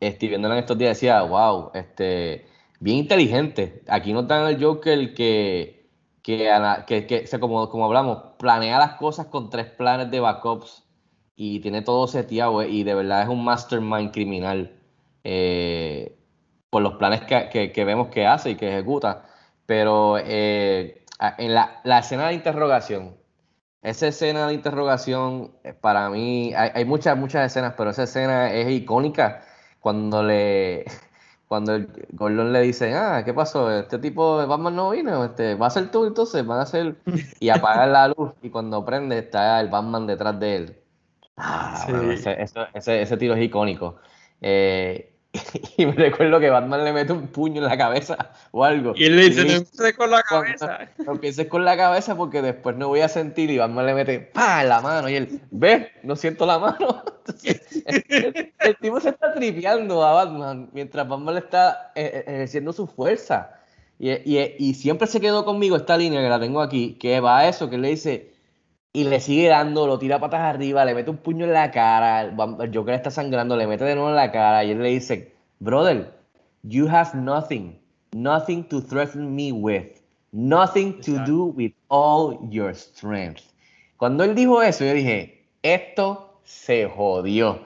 [0.00, 2.46] Este, y viéndola en estos días decía, wow, este,
[2.80, 3.82] bien inteligente.
[3.88, 5.86] Aquí nos dan el Joker que,
[6.22, 6.48] que,
[6.86, 10.84] que, que, o sea, como, como hablamos, planea las cosas con tres planes de backups
[11.36, 14.74] y tiene todo seteado eh, y de verdad es un mastermind criminal
[15.24, 16.16] eh,
[16.70, 19.24] por los planes que, que- que vemos que hace y que ejecuta.
[19.66, 21.04] Pero eh,
[21.38, 23.16] en la, la escena de interrogación,
[23.82, 28.52] esa escena de interrogación eh, para mí, hay, hay muchas, muchas escenas, pero esa escena
[28.52, 29.44] es icónica
[29.80, 30.84] cuando le...
[31.48, 33.72] Cuando el Gordon le dice, ah, ¿qué pasó?
[33.72, 36.94] Este tipo de Batman no vino, este, va a ser tú entonces, van a ser...
[37.40, 40.76] Y apagan la luz y cuando prende está el Batman detrás de él.
[41.36, 41.92] Ah, Sí.
[41.92, 42.40] bueno, ese,
[42.74, 43.96] ese- ese tiro es icónico.
[44.40, 45.09] Eh,
[45.76, 48.94] y me recuerdo que Batman le mete un puño en la cabeza o algo.
[48.96, 50.78] Y él le dice, no empieces con la cabeza.
[51.06, 54.18] No empieces con la cabeza porque después no voy a sentir y Batman le mete
[54.20, 54.64] ¡pa!
[54.64, 57.04] la mano y él, ve, no siento la mano.
[57.26, 62.24] Entonces, el, el tipo se está tripeando a Batman mientras Batman le está eh, eh,
[62.26, 63.52] ejerciendo su fuerza.
[63.98, 67.38] Y, y- y siempre se quedó conmigo esta línea que la tengo aquí, que va
[67.40, 68.32] a eso, que él le dice,
[68.92, 72.22] y le sigue dando, lo tira patas arriba, le mete un puño en la cara,
[72.22, 75.32] el Joker está sangrando, le mete de nuevo en la cara y él le dice,
[75.60, 76.12] brother,
[76.62, 77.78] you have nothing,
[78.12, 80.00] nothing to threaten me with,
[80.32, 81.30] nothing to Exacto.
[81.30, 83.42] do with all your strength.
[83.96, 87.64] Cuando él dijo eso, yo dije, esto se jodió.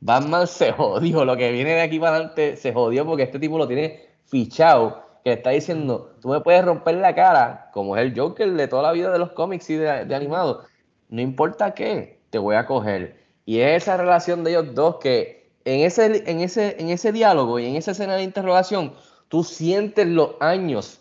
[0.00, 3.56] Batman se jodió, lo que viene de aquí para adelante se jodió porque este tipo
[3.56, 8.16] lo tiene fichado que está diciendo, tú me puedes romper la cara, como es el
[8.16, 10.64] Joker de toda la vida de los cómics y de, de animados,
[11.08, 13.24] no importa qué, te voy a coger.
[13.44, 17.58] Y es esa relación de ellos dos que en ese, en ese, en ese diálogo
[17.58, 18.92] y en esa escena de interrogación,
[19.26, 21.00] tú sientes los años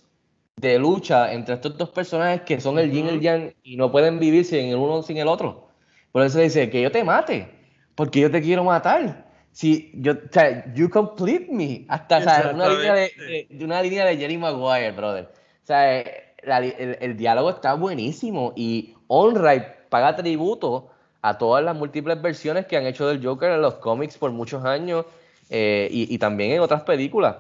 [0.55, 3.91] de lucha entre estos dos personajes que son el yin y el yang y no
[3.91, 5.67] pueden vivir sin el uno sin el otro.
[6.11, 7.47] Por eso dice que yo te mate,
[7.93, 9.24] porque yo te quiero matar.
[9.56, 11.86] Si yo, o sea, you complete me.
[11.88, 15.30] Hasta o sea, una, línea de, de, una línea de Jerry Maguire, brother.
[15.64, 16.03] O sea,
[16.43, 20.89] la, el, el, diálogo está buenísimo y Onright paga tributo
[21.22, 24.66] a todas las múltiples versiones que han hecho del Joker en los cómics por muchos
[24.66, 25.06] años
[25.49, 27.38] eh, y, y también en otras películas.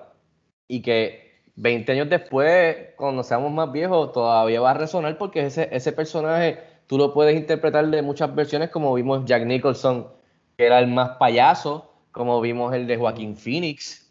[0.69, 5.67] Y que 20 años después, cuando seamos más viejos, todavía va a resonar porque ese,
[5.69, 10.07] ese personaje tú lo puedes interpretar de muchas versiones, como vimos Jack Nicholson,
[10.55, 14.09] que era el más payaso, como vimos el de Joaquín Phoenix,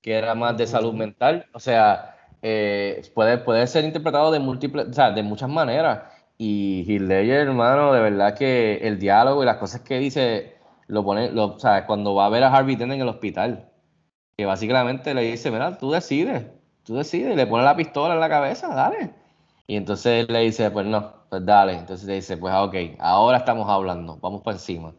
[0.00, 1.46] que era más de salud mental.
[1.52, 6.02] O sea, eh, puede, puede ser interpretado de múltiples, o sea, de muchas maneras.
[6.38, 10.54] Y Heath Ledger, hermano, de verdad que el diálogo y las cosas que dice,
[10.86, 13.68] lo pone, lo, o sea, cuando va a ver a Harvey Dent en el hospital,
[14.36, 16.46] que básicamente le dice, mira, tú decides,
[16.84, 19.10] tú decides, y le pone la pistola en la cabeza, dale.
[19.66, 21.74] Y entonces él le dice, pues no, pues dale.
[21.74, 24.94] Entonces le dice, pues ok, ahora estamos hablando, vamos por encima.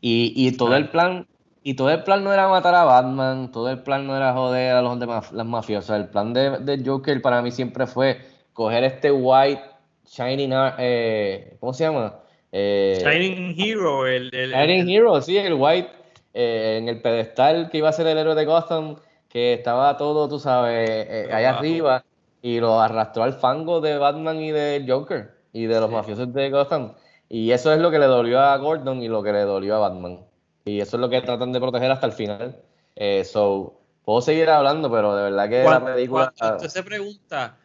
[0.00, 1.26] Y, y todo el plan,
[1.68, 4.74] y todo el plan no era matar a Batman, todo el plan no era joder
[4.74, 6.00] a los demás, las mafiosas.
[6.00, 8.22] El plan de, de, Joker para mí siempre fue
[8.54, 9.60] coger este white
[10.06, 12.20] Shining, eh, ¿cómo se llama?
[12.52, 15.90] Eh, Shining Hero, el, el Shining Hero, sí, el white
[16.32, 18.96] eh, en el pedestal que iba a ser el héroe de Gotham,
[19.28, 22.02] que estaba todo, tú sabes, eh, allá arriba
[22.40, 25.96] y lo arrastró al fango de Batman y de Joker y de los sí.
[25.96, 26.94] mafiosos de Gotham.
[27.28, 29.80] Y eso es lo que le dolió a Gordon y lo que le dolió a
[29.80, 30.27] Batman.
[30.68, 32.56] Y eso es lo que tratan de proteger hasta el final.
[32.96, 36.32] Eh, so, puedo seguir hablando, pero de verdad que la película.
[36.40, 37.56] Usted se pregunta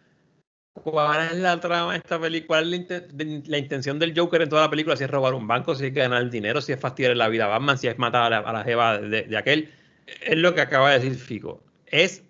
[0.74, 4.64] cuál es la trama de esta película, cuál es la, intención del Joker en toda
[4.64, 7.28] la película, si es robar un banco, si es ganar dinero, si es fastidiar la
[7.28, 9.72] vida a Batman, si es matar a la, a la jeva de, de aquel.
[10.22, 11.62] Es lo que acaba de decir Fico.
[11.88, 12.24] Es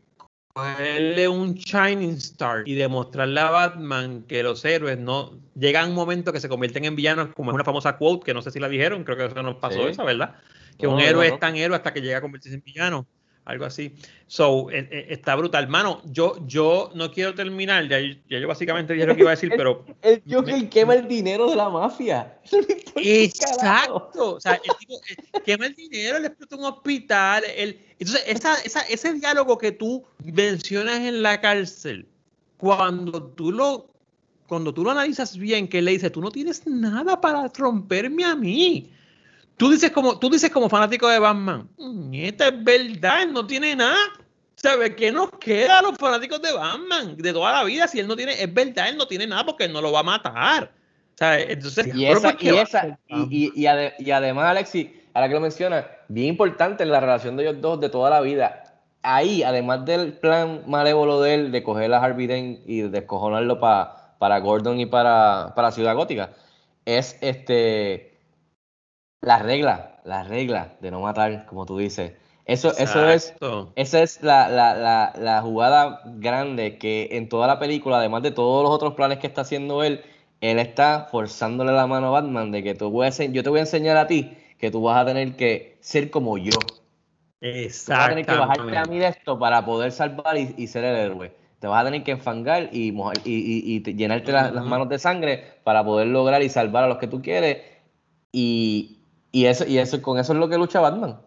[0.53, 5.95] cogerle un Shining Star y demostrarle a Batman que los héroes no llegan a un
[5.95, 8.59] momento que se convierten en villanos, como es una famosa quote que no sé si
[8.59, 9.89] la dijeron, creo que eso nos pasó sí.
[9.89, 10.35] esa, ¿verdad?
[10.77, 11.35] Que no, un héroe no, no.
[11.35, 13.07] es tan héroe hasta que llega a convertirse en villano,
[13.45, 13.95] algo así.
[14.27, 15.67] So, eh, eh, está brutal.
[15.67, 19.35] Mano, yo, yo no quiero terminar, ya, ya yo básicamente dije lo que iba a
[19.35, 19.85] decir, pero...
[20.01, 20.69] el Joker me...
[20.69, 22.37] quema el dinero de la mafia.
[22.95, 24.35] Exacto.
[24.35, 27.43] O sea, el tipo eh, quema el dinero, le explota un hospital.
[27.55, 27.79] El...
[27.99, 32.07] Entonces, esa, esa, ese diálogo que tú mencionas en la cárcel,
[32.57, 33.93] cuando tú lo
[34.47, 38.35] cuando tú lo analizas bien, que le dice, tú no tienes nada para romperme a
[38.35, 38.91] mí.
[39.57, 41.69] Tú dices como, tú dices como fanático de Batman,
[42.11, 43.97] esta es verdad, él no tiene nada.
[44.55, 47.87] ¿Sabes qué nos queda a los fanáticos de Batman de toda la vida?
[47.87, 49.99] Si él no tiene, es verdad, él no tiene nada porque él no lo va
[49.99, 50.71] a matar.
[51.15, 51.47] ¿Sabes?
[51.49, 55.85] Entonces, y, esa, y, esa, y, y, ade y, además, Alexi, ahora que lo menciona,
[56.07, 58.63] bien importante en la relación de ellos dos de toda la vida.
[59.03, 64.15] Ahí, además del plan malévolo de él de coger a Harvey Dent y descojonarlo para,
[64.17, 66.31] para Gordon y para, para Ciudad Gótica,
[66.85, 68.12] es este
[69.23, 72.13] la regla, la regla de no matar, como tú dices.
[72.45, 73.33] Eso, eso es,
[73.75, 78.31] esa es la, la, la, la, jugada grande que en toda la película, además de
[78.31, 80.01] todos los otros planes que está haciendo él,
[80.41, 83.59] él está forzándole la mano a Batman de que tú voy a, yo te voy
[83.59, 86.57] a enseñar a ti que tú vas a tener que ser como yo.
[87.39, 87.93] Exacto.
[87.93, 90.83] Vas a tener que bajarte a mí de esto para poder salvar y, y ser
[90.83, 91.33] el héroe.
[91.59, 94.99] Te vas a tener que enfangar y, mojar, y, y, y llenarte las manos de
[94.99, 97.59] sangre para poder lograr y salvar a los que tú quieres.
[98.33, 98.92] Y,
[99.33, 101.19] y eso, y eso, con eso es lo que lucha Batman.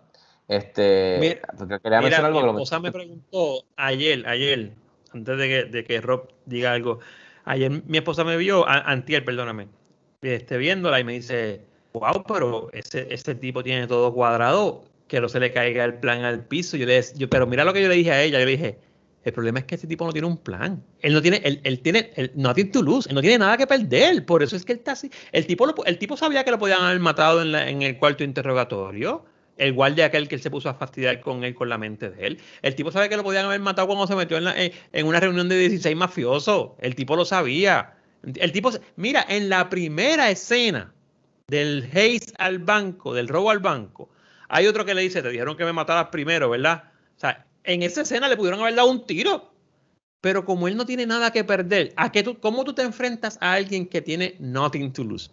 [0.48, 4.74] Este, mira, quería mira, algo mi esposa me preguntó ayer, ayer,
[5.12, 7.00] antes de que, de que Rob diga algo,
[7.44, 9.66] ayer mi esposa me vio, a, antier, perdóname,
[10.22, 11.62] este, viéndola y me dice,
[11.94, 16.24] wow, pero ese, ese tipo tiene todo cuadrado, que no se le caiga el plan
[16.24, 16.76] al piso.
[16.76, 18.78] Yo le yo, pero mira lo que yo le dije a ella, yo le dije,
[19.26, 20.84] el problema es que este tipo no tiene un plan.
[21.00, 23.56] Él no tiene, él, él tiene, él, no tiene tu luz, él no tiene nada
[23.56, 24.24] que perder.
[24.24, 25.10] Por eso es que él está así.
[25.32, 27.98] El tipo, lo, el tipo sabía que lo podían haber matado en, la, en el
[27.98, 29.24] cuarto interrogatorio.
[29.58, 32.24] El guardia aquel que él se puso a fastidiar con él, con la mente de
[32.24, 32.40] él.
[32.62, 35.48] El tipo sabe que lo podían haber matado cuando se metió en, en, una reunión
[35.48, 36.70] de 16 mafiosos.
[36.78, 37.94] El tipo lo sabía.
[38.22, 40.94] El tipo, mira, en la primera escena
[41.48, 44.08] del haze al banco, del robo al banco,
[44.48, 46.84] hay otro que le dice, te dijeron que me mataras primero, ¿verdad?
[47.16, 49.52] O sea, en esa escena le pudieron haber dado un tiro.
[50.20, 53.38] Pero como él no tiene nada que perder, ¿a qué tú, ¿cómo tú te enfrentas
[53.40, 55.30] a alguien que tiene nothing to lose?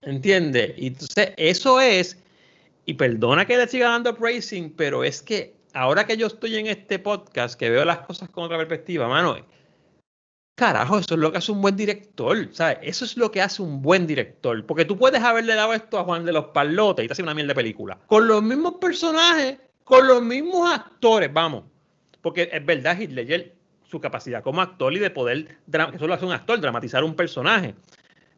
[0.00, 0.74] ¿Entiendes?
[0.76, 2.18] Y entonces eso es,
[2.86, 6.66] y perdona que le siga dando praising, pero es que ahora que yo estoy en
[6.66, 9.36] este podcast, que veo las cosas con otra perspectiva, mano,
[10.56, 12.78] carajo, eso es lo que hace un buen director, ¿sabes?
[12.82, 14.64] Eso es lo que hace un buen director.
[14.66, 17.34] Porque tú puedes haberle dado esto a Juan de los Palotes y te hace una
[17.34, 17.98] mierda de película.
[18.06, 21.64] Con los mismos personajes, con los mismos actores, vamos.
[22.22, 23.52] Porque es verdad, Ledger,
[23.84, 25.58] su capacidad como actor y de poder,
[25.94, 27.74] eso lo hace un actor, dramatizar un personaje.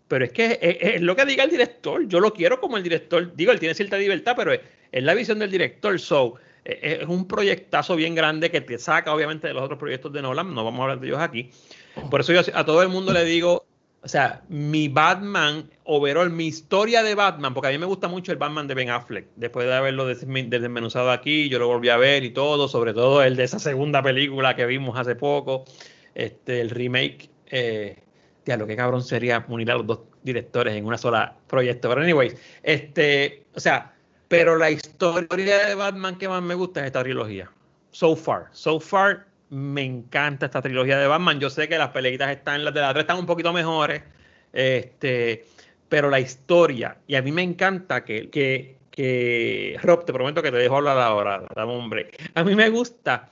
[0.09, 2.07] Pero es que es, lo que diga el director.
[2.09, 3.35] Yo lo quiero como el director.
[3.35, 4.61] Digo, él tiene cierta libertad, pero es,
[4.93, 5.99] la visión del director.
[5.99, 10.12] So, es, es un proyectazo bien grande que te saca, obviamente, de los otros proyectos
[10.12, 10.55] de Nolan.
[10.55, 11.51] No vamos a hablar de ellos aquí.
[12.11, 13.64] Por eso yo a todo el mundo le digo,
[14.05, 18.32] o sea, mi Batman overall, mi historia de Batman, porque a mí me gusta mucho
[18.32, 22.22] el Batman de Ben Affleck, después de haberlo desmenuzado aquí, yo lo volví a ver
[22.22, 25.64] y todo, sobre todo el de esa segunda película que vimos hace poco,
[26.14, 27.30] este, el remake.
[27.46, 27.96] Eh,
[28.44, 31.88] tía, lo que cabrón sería unir a los dos directores en una sola proyecto.
[31.88, 33.94] Pero anyways, este, o sea,
[34.28, 37.50] pero la historia de Batman que más me gusta es esta trilogía.
[37.90, 41.38] So far, so far me encanta esta trilogía de Batman.
[41.38, 44.02] Yo sé que las peleitas están, las de la 3 están un poquito mejores,
[44.52, 45.46] este,
[45.88, 50.50] pero la historia, y a mí me encanta que, que, que Rob, te prometo que
[50.50, 52.11] te dejo hablar ahora, hombre.
[52.34, 53.30] A mí me gusta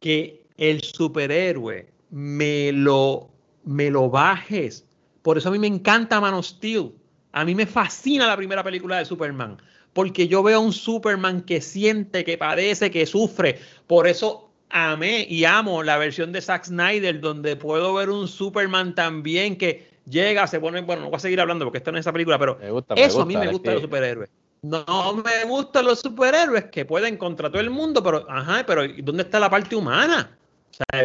[0.00, 3.30] que el superhéroe me lo,
[3.64, 4.86] me lo bajes.
[5.22, 6.92] Por eso a mí me encanta Man of Steel.
[7.32, 9.56] A mí me fascina la primera película de Superman.
[9.94, 13.58] Porque yo veo a un Superman que siente, que padece, que sufre.
[13.86, 18.94] Por eso amé y amo la versión de Zack Snyder, donde puedo ver un Superman
[18.94, 22.02] también que llega, se pone, bueno, no voy a seguir hablando porque esto no es
[22.02, 22.58] esa película, pero
[22.96, 24.30] eso a mí me gusta de los superhéroes.
[24.62, 29.24] No me gustan los superhéroes que pueden contra todo el mundo, pero, ajá, pero ¿dónde
[29.24, 30.36] está la parte humana?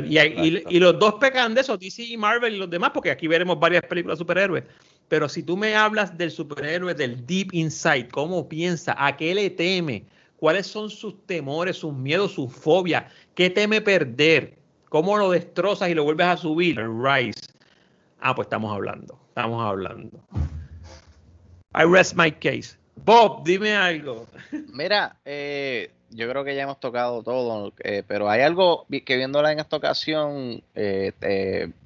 [0.05, 3.59] y, los dos pecan de eso, DC y Marvel y los demás, porque aquí veremos
[3.59, 4.63] varias películas de superhéroes.
[5.07, 9.49] Pero si tú me hablas del superhéroe, del deep inside, cómo piensa, a qué le
[9.49, 10.05] teme,
[10.37, 14.57] cuáles son sus temores, sus miedos, sus fobias, qué teme perder,
[14.89, 16.79] cómo lo destrozas y lo vuelves a subir.
[16.79, 17.41] Rise.
[18.19, 20.19] Ah, pues estamos hablando, estamos hablando.
[21.75, 22.77] I rest my case.
[22.95, 24.27] Bob, dime algo.
[24.73, 29.51] Mira, eh, yo creo que ya hemos tocado todo, eh, pero hay algo que viéndola
[29.51, 31.11] en esta ocasión eh,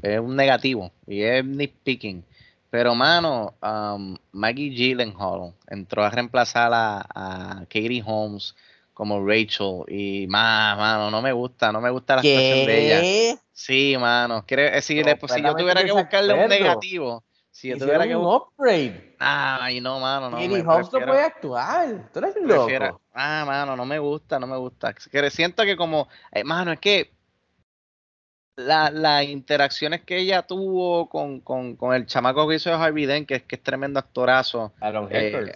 [0.02, 2.24] es un negativo y es nitpicking.
[2.72, 8.56] Pero, mano, um, Maggie Gyllenhaal entró a reemplazar a, a, Katie Holmes
[8.94, 9.84] como Rachel.
[9.90, 13.42] Y, más, mano, no me gusta, no me gusta la actuación de ella.
[13.52, 14.46] Sí, mano.
[14.48, 17.26] Quiere, si, si yo tuviera que buscarle un negativo.
[17.52, 19.18] Si yo tuviera que un upgrade.
[19.20, 20.38] Ay, no, mano, no.
[20.38, 22.10] Katie Holmes no puede actuar.
[22.14, 23.02] Tú eres loco.
[23.14, 24.96] ah, mano, no me gusta, no me gusta.
[25.30, 27.12] Siento que como, eh, mano, es que
[28.56, 33.28] las interacciones que ella tuvo con, con, con, el chamaco que hizo de Harvey Dent,
[33.28, 34.74] que es, que es tremendo actorazo,
[35.10, 35.54] eh,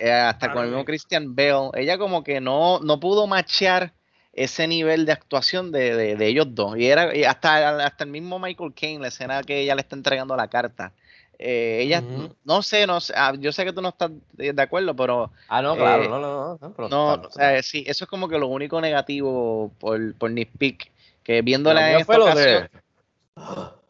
[0.00, 3.92] eh, hasta con el mismo Christian Bale, ella como que no, no pudo machar
[4.32, 6.76] ese nivel de actuación de, de, ellos dos.
[6.78, 10.34] Y era hasta, hasta el mismo Michael Caine, la escena que ella le está entregando
[10.36, 10.92] la carta.
[11.38, 12.02] Eh, ella,
[12.44, 15.32] no sé, no sé, ah, yo sé que tú no estás de acuerdo, pero...
[15.48, 16.88] Ah, no, claro, no, no, no.
[16.88, 20.92] no, o sea, sí, eso es como que lo único negativo por, por Pick
[21.22, 22.70] que viéndola en esta lo ocasión, de...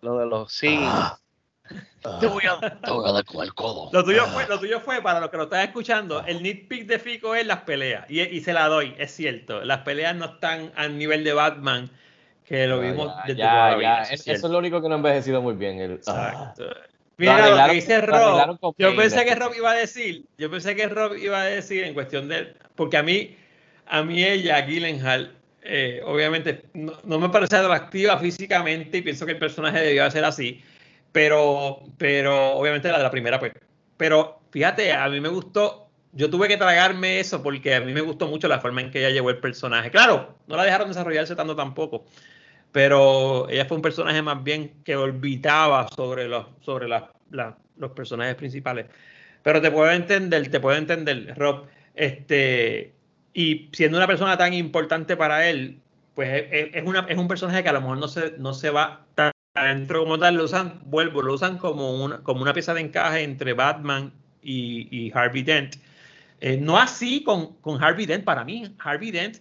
[0.02, 0.78] lo de los sí.
[2.20, 3.88] Te voy, a, dar con el codo.
[3.92, 6.98] Lo tuyo, fue, lo tuyo fue, para los que lo están escuchando, el nitpick de
[6.98, 8.10] Fico es las peleas.
[8.10, 9.64] Y, y, se la doy, es cierto.
[9.64, 11.90] Las peleas no están al nivel de Batman,
[12.44, 14.02] que lo vimos ya, ya, ya.
[14.02, 15.78] Eso, es lo único que no ha envejecido muy bien.
[15.78, 16.66] El, Exacto.
[17.16, 18.58] Mira lo, que dice Rob.
[18.78, 21.94] Yo pensé que Rob iba a decir, yo pensé que Rob iba a decir en
[21.94, 23.36] cuestión de, porque a mí,
[23.86, 25.32] a mí ella, Gyllenhaal,
[25.64, 30.62] eh, obviamente no, me parece atractiva físicamente y pienso que el personaje debió ser así,
[31.12, 33.52] pero, pero obviamente la de la primera, pues.
[33.96, 38.00] Pero fíjate, a mí me gustó, yo tuve que tragarme eso porque a mí me
[38.00, 39.90] gustó mucho la forma en que ella llevó el personaje.
[39.90, 42.04] Claro, no la dejaron desarrollarse tanto tampoco,
[42.72, 48.86] pero ella fue un personaje más bien que orbitaba sobre los, sobre los personajes principales.
[49.42, 51.66] Pero te puedo entender, te puedo entender, Rob.
[51.94, 52.94] Este,
[53.34, 55.80] y siendo una persona tan importante para él,
[56.14, 59.06] pues es, una, es un personaje que a lo mejor no se, no se va
[59.14, 62.82] tan adentro como tal, lo usan, vuelvo, lo usan como una, como una pieza de
[62.82, 64.12] encaje entre Batman
[64.42, 65.76] y, Harvey Dent.
[66.40, 69.38] Eh, no así con, con, Harvey Dent, para mí, Harvey Dent,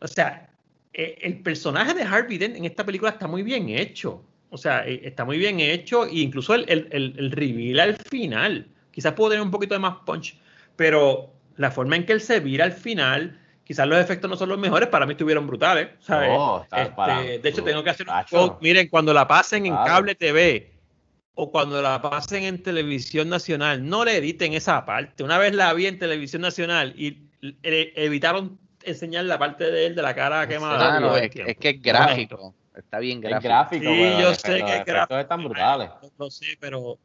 [0.00, 0.50] o sea,
[0.92, 4.22] eh, el personaje de Harvey Dent en esta película está muy bien hecho.
[4.50, 7.96] O sea, eh, está muy bien hecho e incluso el, el, el, el reveal al
[7.96, 10.38] final, quizás puedo tener un poquito de más punch,
[10.76, 14.48] pero la forma en que él se vira al final, quizás los efectos no son
[14.48, 15.88] los mejores, para mí estuvieron brutales.
[16.00, 16.30] ¿sabes?
[16.76, 20.72] Este, de hecho, tengo que hacer un Miren, cuando la pasen en cable TV
[21.34, 25.22] o cuando la pasen en televisión nacional, no le editen esa parte.
[25.24, 27.28] Una vez la vi en televisión nacional y
[27.62, 31.00] evitaron enseñar la parte de él, de la cara quemada.
[31.00, 32.54] No, es, es que es gráfico.
[32.76, 33.48] Está bien Es gráfico.
[33.48, 35.18] gráfico, Sí, yo sé efectos- que es gráfico.
[35.18, 35.90] están brutales.
[36.18, 36.98] No sé, pero.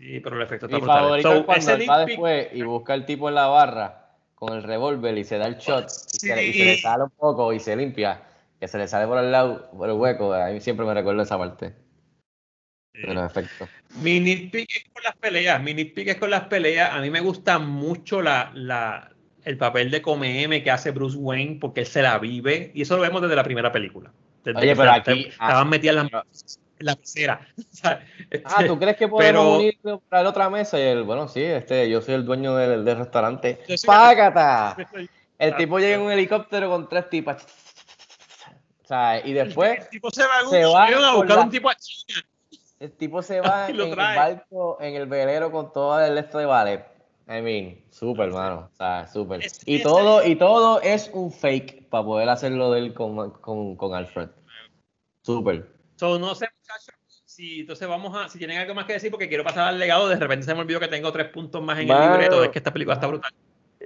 [0.00, 1.00] Sí, pero el efecto está Mi brutal.
[1.02, 4.54] favorito So, es cuando él va después y busca al tipo en la barra con
[4.54, 6.80] el revólver y se da el shot y, se, le- y se le Sí.
[6.80, 8.22] sale un poco y se limpia,
[8.58, 10.32] que se le sale por el lado, por el hueco.
[10.32, 11.74] A mí siempre me recuerdo esa parte
[12.94, 13.68] de los efectos.
[14.02, 15.62] Mi nitpick es con las peleas.
[15.62, 16.94] Mi nitpick es con las peleas.
[16.94, 19.10] A mí me gusta mucho la, la,
[19.44, 22.70] el papel de Come M que hace Bruce Wayne porque él se la vive.
[22.74, 24.10] Y eso lo vemos desde la primera película.
[24.44, 26.24] Desde Oye, pero aquí- Estaban metidas en pero-
[26.80, 27.46] la, pecera.
[27.58, 30.78] O sea, este, Ah, ¿tú crees que podemos unirlo para la otra mesa?
[30.78, 33.60] Y él, bueno, sí, este, yo soy el dueño del, del restaurante.
[33.86, 34.76] ¡Págata!
[35.38, 37.46] El Ah, tipo llega en un helicóptero con tres tipas.
[38.84, 41.70] O sea, y después El tipo se va, se va a buscar la- un tipo
[41.70, 42.20] a China.
[42.80, 46.44] el tipo se va en el barco, en el velero con todo el esto de
[46.44, 46.84] ballet.
[47.26, 48.68] I mean, súper, hermano.
[48.70, 49.40] O sea, súper.
[49.64, 53.94] Y todo, y todo es un fake para poder hacerlo de él con, con, con
[53.94, 54.28] Alfred.
[55.24, 55.70] Súper.
[56.00, 56.94] So, no sé, muchachos.
[57.26, 60.08] Si entonces vamos a, si tienen algo más que decir, porque quiero pasar al legado,
[60.08, 62.04] de repente se me olvidó que tengo tres puntos más en Mano.
[62.04, 63.30] el libreto, es que esta película está brutal.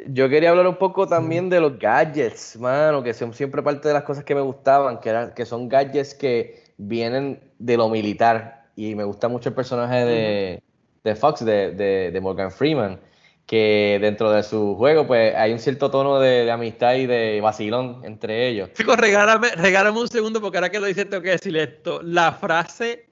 [0.07, 3.95] Yo quería hablar un poco también de los gadgets, mano, que son siempre parte de
[3.95, 8.71] las cosas que me gustaban, que, eran, que son gadgets que vienen de lo militar.
[8.77, 10.63] Y me gusta mucho el personaje de,
[11.03, 13.01] de Fox, de, de- de Morgan Freeman,
[13.47, 18.01] que dentro de su juego pues hay un cierto tono de, amistad y de vacilón
[18.05, 18.71] entre ellos.
[18.73, 22.01] Chicos, regálame, regálame un segundo, porque ahora que lo dice tengo que decir esto.
[22.03, 23.07] La frase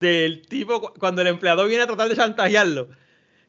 [0.00, 2.88] del tipo, cu- cuando el empleado viene a tratar de chantajearlo,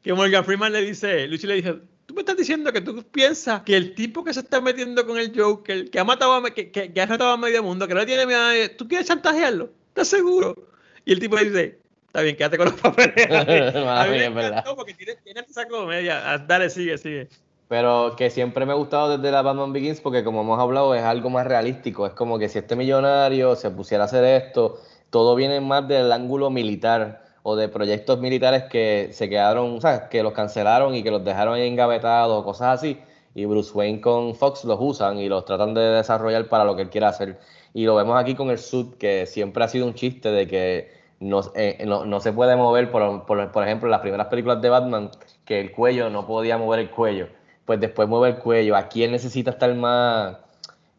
[0.01, 3.61] que Morgan Freeman le dice, Lucy le dice, tú me estás diciendo que tú piensas
[3.61, 6.71] que el tipo que se está metiendo con el Joker, que ha matado a, que,
[6.71, 9.71] que ha matado a medio mundo, que no tiene miedo, a nadie, ¿tú quieres chantajearlo?
[9.89, 10.55] ¿Estás seguro?
[11.05, 11.80] Y el tipo le dice,
[12.11, 13.15] está bien, quédate con los papeles.
[13.87, 14.51] a mí me verdad.
[14.51, 16.21] encantó porque tiene, tiene esa comedia.
[16.33, 17.29] Ah, Dale, sigue, sigue.
[17.69, 21.03] Pero que siempre me ha gustado desde la Batman Begins porque como hemos hablado es
[21.03, 22.05] algo más realístico.
[22.05, 26.11] Es como que si este millonario se pusiera a hacer esto, todo viene más del
[26.11, 30.01] ángulo militar o de proyectos militares que se quedaron, ¿sabes?
[30.09, 32.99] Que los cancelaron y que los dejaron engavetados o cosas así.
[33.33, 36.81] Y Bruce Wayne con Fox los usan y los tratan de desarrollar para lo que
[36.81, 37.39] él quiera hacer.
[37.73, 41.00] Y lo vemos aquí con el suit, que siempre ha sido un chiste de que
[41.21, 44.59] no, eh, no, no se puede mover, por, por, por ejemplo, en las primeras películas
[44.61, 45.11] de Batman,
[45.45, 47.27] que el cuello no podía mover el cuello.
[47.65, 48.75] Pues después mueve el cuello.
[48.75, 50.37] Aquí él necesita estar más,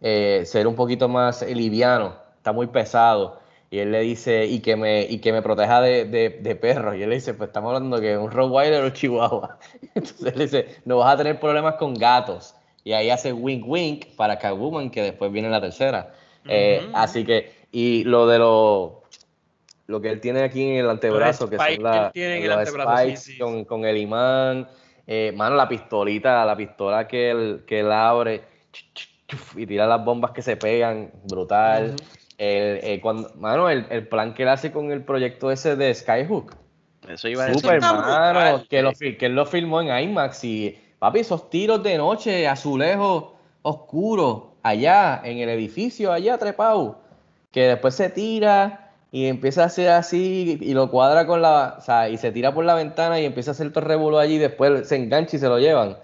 [0.01, 3.41] eh, ser un poquito más eh, liviano, está muy pesado.
[3.69, 6.95] Y él le dice, y que me, y que me proteja de, de, de perros.
[6.97, 9.59] Y él le dice, pues estamos hablando que un Rottweiler o Chihuahua.
[9.95, 12.55] Entonces él dice, no vas a tener problemas con gatos.
[12.85, 16.13] Y ahí hace wink wink para Catwoman, que después viene la tercera.
[16.47, 19.02] Eh, así que, y lo de lo,
[19.93, 22.45] lo que él tiene aquí en el antebrazo, que son que él la- tiene en
[22.45, 24.67] el antebrazo, sí, spikes sí, con, con el imán.
[25.07, 28.43] Eh, mano, la pistolita, la pistola que él, que él abre
[29.57, 31.95] y tira las bombas que se pegan, brutal.
[32.39, 35.95] El- eh, cuando, mano, el, el plan que él hace con el proyecto ese de
[35.95, 36.55] Skyhook.
[37.09, 37.61] Eso iba a decir.
[37.61, 41.99] Super, mano, que, lo, que él lo filmó en IMAX y, papi, esos tiros de
[41.99, 43.33] noche, azulejos
[43.63, 47.01] oscuros, allá, en el edificio, allá trepado,
[47.51, 48.82] que después se tira
[49.13, 52.55] y empieza a hacer así y lo cuadra con la, o sea, y se tira
[52.55, 55.37] por la ventana y empieza a hacer todo el revuelo allí y después se engancha
[55.37, 55.99] y se lo llevan.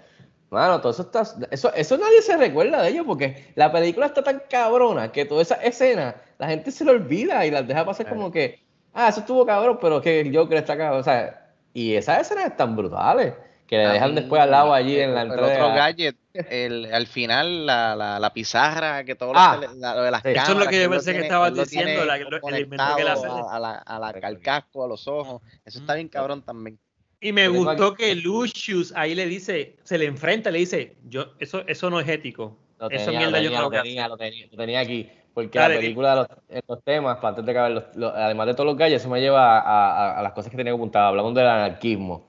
[0.51, 4.23] Mano, todo eso está, eso, eso nadie se recuerda de ello porque la película está
[4.23, 8.09] tan cabrona que toda esa escena la gente se lo olvida y las deja pasar
[8.09, 8.61] como que,
[8.93, 12.45] ah, eso estuvo cabrón, pero que el Joker está cabrón, o sea, y esas escenas
[12.45, 13.33] están brutales
[13.69, 15.53] que le A dejan después al lado allí en la el entrada.
[15.53, 19.79] otro gadget, el, al final, la, la, la pizarra, que todo Ah, lo, que le-
[19.79, 20.29] la- lo de las sí.
[20.29, 22.83] Eso es lo cámaras, que yo pensé que tiene- estabas diciendo, la- lo- el invento
[22.95, 23.27] que él conectado hace.
[23.27, 25.41] a, a la, a la- al casco, a los ojos.
[25.63, 26.79] Eso está bien cabrón también.
[27.21, 31.33] Y me gustó aquí- que Lucius ahí le dice, se le enfrenta, le dice, yo,
[31.39, 32.57] eso, eso no es ético.
[32.79, 35.09] Lo Eso tenía, mierda yo no lo tenía, lo tenía, lo tenía aquí.
[35.33, 36.27] Porque Dale, la película, los,
[36.67, 39.21] los temas, para antes de acabar, los- los- además de todos los gallos, eso me
[39.21, 41.09] lleva a, a- a las cosas que tenía apuntadas.
[41.09, 42.28] Hablamos del anarquismo,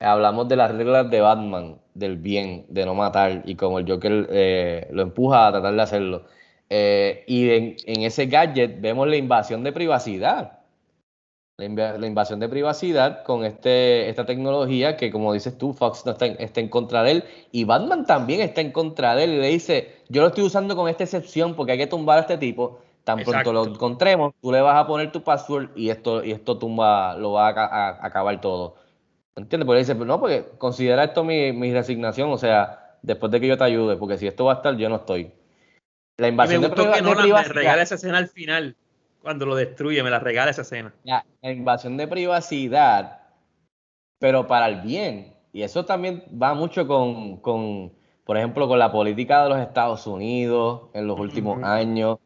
[0.00, 4.28] hablamos de las reglas de Batman, del bien, de no matar, y como el Joker
[4.30, 6.24] eh, lo empuja a tratar de hacerlo.
[6.70, 10.58] Eh, y en, en ese gadget vemos la invasión de privacidad.
[11.56, 16.06] La, inv- la invasión de privacidad con este, esta tecnología que, como dices tú, Fox
[16.06, 19.24] no está en, está en contra de él y Batman también está en contra de
[19.24, 22.18] él y le dice, yo lo estoy usando con esta excepción porque hay que tumbar
[22.18, 25.90] a este tipo, tan pronto lo encontremos, tú le vas a poner tu password y
[25.90, 28.76] esto, y esto tumba, lo va a- acabar todo.
[29.38, 29.66] ¿Entiendes?
[29.66, 33.56] Porque dice, no, porque considera esto mi, mi resignación, o sea, después de que yo
[33.56, 35.32] te ayude, porque si esto va a estar, yo no estoy.
[36.16, 38.76] La Y me invasión de, que Nolan me regala esa escena al final,
[39.22, 40.92] cuando lo destruye, me la regala esa escena.
[41.04, 43.20] la, la invasión de privacidad,
[44.18, 45.34] pero para el bien.
[45.52, 47.92] Y eso también va mucho con, con
[48.28, 52.18] por ejemplo, con la política de los Estados Unidos en los últimos años,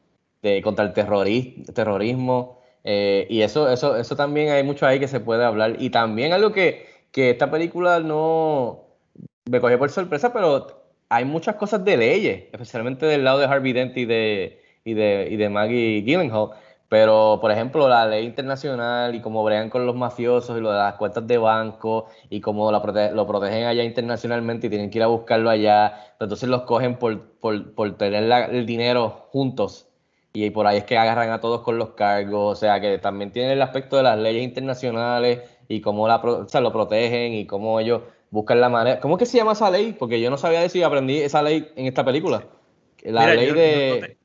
[0.43, 2.59] de, contra el terrorismo.
[2.82, 5.76] Eh, y eso, eso, eso también hay mucho ahí que se puede hablar.
[5.78, 8.86] Y también algo que, que esta película no
[9.44, 10.66] me cogió por sorpresa, pero
[11.09, 15.28] hay muchas cosas de leyes, especialmente del lado de Harvey Dent y de, y de,
[15.30, 16.51] y de Maggie Gyllenhaal.
[16.89, 20.78] Pero, por ejemplo, la ley internacional y cómo bregan con los mafiosos y lo de
[20.78, 22.82] las cuentas de banco y cómo lo,
[23.14, 26.14] lo protegen allá internacionalmente y tienen que ir a buscarlo allá.
[26.20, 29.89] Entonces los cogen por, por, por tener el dinero juntos
[30.34, 32.59] y por ahí es que agarran a todos con los cargos.
[32.59, 35.40] O sea, que también tiene el aspecto de las leyes internacionales
[35.73, 39.01] y cómo la, o sea, lo protegen y cómo ellos buscan la manera.
[39.01, 39.97] ¿Cómo es que se llama esa ley?
[39.99, 42.44] Porque yo no sabía decir, aprendí esa ley en esta película.
[43.05, 44.16] La ley de.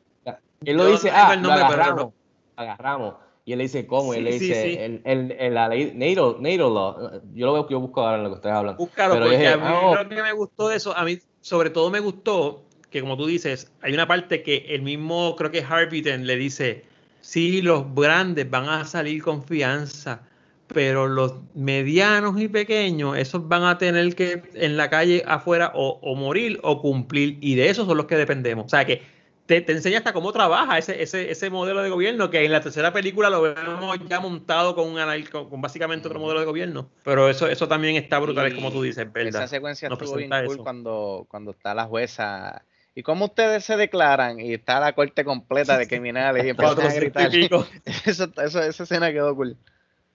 [0.65, 2.14] él lo dice, ah, lo agarramos,
[2.57, 3.15] agarramos.
[3.45, 4.14] Y él le dice, ¿cómo?
[4.14, 7.22] y él le dice, El, el, la ley NATO, NATO Law.
[7.34, 8.76] Yo lo veo, yo busco ahora en lo que ustedes hablan.
[8.76, 9.95] Búscalo, Pero porque a mí oh".
[9.95, 13.26] lo que me gustó de eso, a mí sobre todo me gustó que, como tú
[13.26, 16.84] dices, hay una parte que el mismo, creo que Harvey le dice,
[17.22, 20.28] sí, los grandes van a salir confianza
[20.68, 26.15] pero los medianos y pequeños, esos van a tener que en la calle afuera o,
[26.15, 28.65] morir o cumplir, y de esos son los que dependemos.
[28.65, 29.02] O sea que
[29.45, 32.91] te, enseña hasta cómo trabaja ese, ese, ese, modelo de gobierno, que en la tercera
[32.91, 34.99] película lo vemos ya montado con, un,
[35.31, 36.89] con, básicamente otro modelo de gobierno.
[37.03, 39.44] Pero eso, eso también está brutal, como tú dices, ¿verdad?
[39.44, 42.65] Esa secuencia estuvo bien cool cuando, cuando está la jueza.
[42.94, 44.39] ¿Y cómo ustedes se declaran?
[44.39, 47.31] Y está la corte completa de criminales y empiezan a gritar.
[48.06, 49.56] eso, eso, esa escena quedó cool.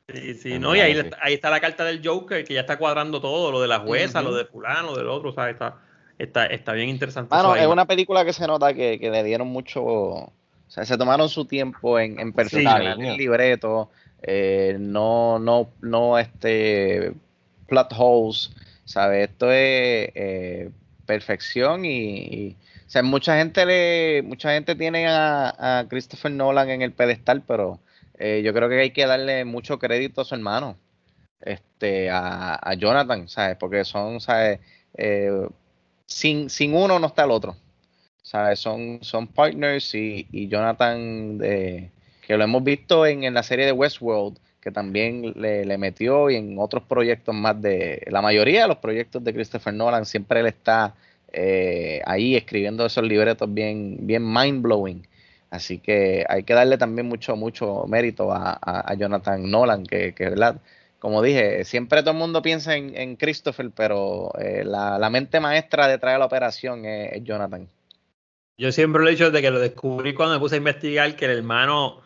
[0.08, 3.20] Sí, sí, no, y ahí, ahí, está la carta del Joker que ya está cuadrando
[3.20, 5.78] todo, lo de la jueza, lo de fulano, del otro, o sea, está,
[6.18, 7.34] está, está bien interesante.
[7.34, 10.32] Bueno, es una película que se nota que, que, le dieron mucho, o
[10.66, 13.90] sea, se tomaron su tiempo en, en perfeccionar el libreto,
[14.22, 17.12] eh, no, no, no, este,
[17.68, 18.50] plot holes,
[18.84, 19.30] ¿sabes?
[19.30, 20.70] Esto es eh,
[21.06, 22.56] perfección y,
[22.86, 27.42] o sea, mucha gente le, mucha gente tiene a, a Christopher Nolan en el pedestal,
[27.46, 27.80] pero
[28.18, 30.76] eh, yo creo que hay que darle mucho crédito a su hermano,
[31.40, 33.56] este, a, Jonathan, ¿sabes?
[33.56, 34.60] Porque son, ¿sabes?
[34.94, 35.48] Eh,
[36.06, 37.56] sin, sin uno no está el otro,
[38.22, 38.58] ¿sabes?
[38.58, 41.90] Son, son partners y, Jonathan, de,
[42.26, 46.56] que lo hemos visto en, la serie de Westworld, que también le, metió y en
[46.58, 50.94] otros proyectos más de, la mayoría de los proyectos de Christopher Nolan, siempre él está
[51.32, 55.02] eh, ahí escribiendo esos libretos bien, bien mind blowing.
[55.52, 60.56] Así que hay que darle también mucho, mucho mérito a, Jonathan Nolan, que, que, ¿verdad?
[60.98, 66.14] Como dije, siempre todo el mundo piensa en, Christopher, pero eh, la, mente maestra detrás
[66.14, 67.68] de la operación es, Jonathan.
[68.56, 71.26] Yo siempre lo he dicho desde que lo descubrí cuando me puse a investigar que
[71.26, 72.00] el hermano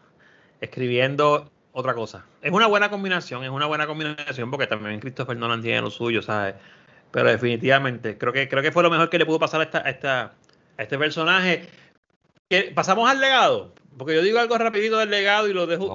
[0.60, 2.24] escribiendo otra cosa.
[2.42, 6.20] Es una buena combinación, es una buena combinación porque también Christopher Nolan tiene lo suyo,
[6.20, 6.56] ¿sabes?
[7.12, 9.86] Pero definitivamente, creo que, creo que fue lo mejor que le pudo pasar a, esta,
[9.86, 10.32] a, esta,
[10.78, 11.68] a este personaje
[12.74, 13.74] pasamos al legado.
[13.96, 15.94] Porque yo digo algo rapidito del legado y lo dejo.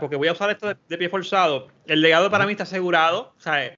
[0.00, 1.68] porque voy a usar esto de, pie forzado.
[1.86, 3.34] El legado para mí está asegurado.
[3.36, 3.74] O sea,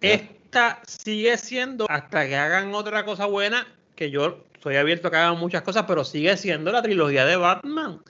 [0.00, 5.16] esta sigue siendo, hasta que hagan otra cosa buena, que yo soy abierto a que
[5.16, 8.00] hagan muchas cosas, pero sigue siendo la trilogía de Batman.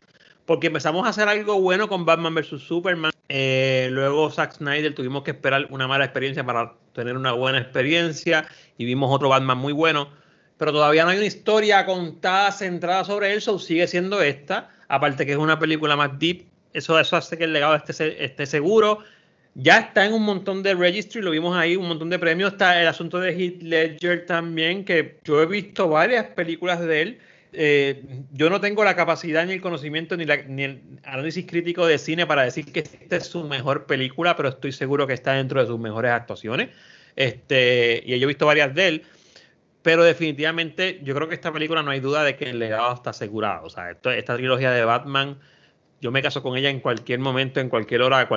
[0.45, 2.63] Porque empezamos a hacer algo bueno con Batman vs.
[2.63, 3.13] Superman.
[3.29, 8.47] Eh, luego Zack Snyder tuvimos que esperar una mala experiencia para tener una buena experiencia.
[8.77, 10.09] Y vimos otro Batman muy bueno
[10.59, 14.71] pero todavía no hay una historia contada, centrada sobre él, so sigue siendo esta.
[14.89, 18.47] Aparte que es una película más deep, eso, eso hace que el legado esté, esté
[18.47, 19.01] seguro.
[19.55, 22.53] Ya está en un montón de registry, lo vimos ahí, un montón de premios.
[22.53, 27.19] Está el asunto de Heath Ledger también, que yo he visto varias películas de él.
[27.55, 28.03] Eh,
[28.33, 32.27] yo no tengo la capacidad ni el conocimiento ni, ni, el análisis crítico de cine
[32.27, 35.67] para decir que esta es su mejor película, pero estoy seguro que está dentro de
[35.67, 36.69] sus mejores actuaciones.
[37.15, 39.03] Este, y yo he visto varias de él.
[39.87, 43.11] Pero definitivamente yo creo que esta película no hay duda de que el legado está
[43.11, 43.67] asegurado.
[43.67, 45.39] O sea, esta trilogía de Batman,
[46.01, 48.29] yo me caso con ella en cualquier momento, en cualquier hora,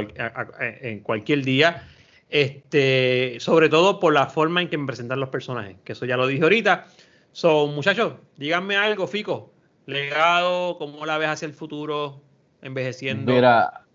[0.59, 1.87] en cualquier día.
[2.29, 6.17] Este, sobre todo por la forma en que me presentan los personajes, que eso ya
[6.17, 6.85] lo dije ahorita.
[7.31, 9.51] son muchachos, díganme algo, Fico.
[9.87, 12.21] Legado, ¿cómo la ves hacia el futuro?
[12.61, 13.31] Envejeciendo.
[13.31, 13.87] Mira,